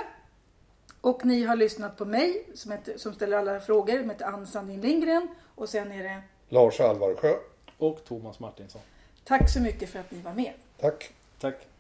Och 1.01 1.26
ni 1.26 1.43
har 1.43 1.55
lyssnat 1.55 1.97
på 1.97 2.05
mig 2.05 2.47
som, 2.53 2.71
heter, 2.71 2.97
som 2.97 3.13
ställer 3.13 3.38
alla 3.38 3.59
frågor. 3.59 3.99
Som 3.99 4.09
heter 4.09 4.26
Ann 4.26 4.47
Sandin 4.47 4.82
Lindgren. 4.82 5.28
Och 5.55 5.69
sen 5.69 5.91
är 5.91 6.03
det 6.03 6.21
Lars 6.49 6.80
Alvarsjö. 6.80 7.34
Och 7.78 8.05
Thomas 8.05 8.39
Martinsson. 8.39 8.82
tack 9.23 9.49
så 9.49 9.59
mycket 9.59 9.89
för 9.89 9.99
att 9.99 10.11
ni 10.11 10.21
var 10.21 10.34
med. 10.34 10.53
Tack. 10.78 11.13
Tack. 11.39 11.67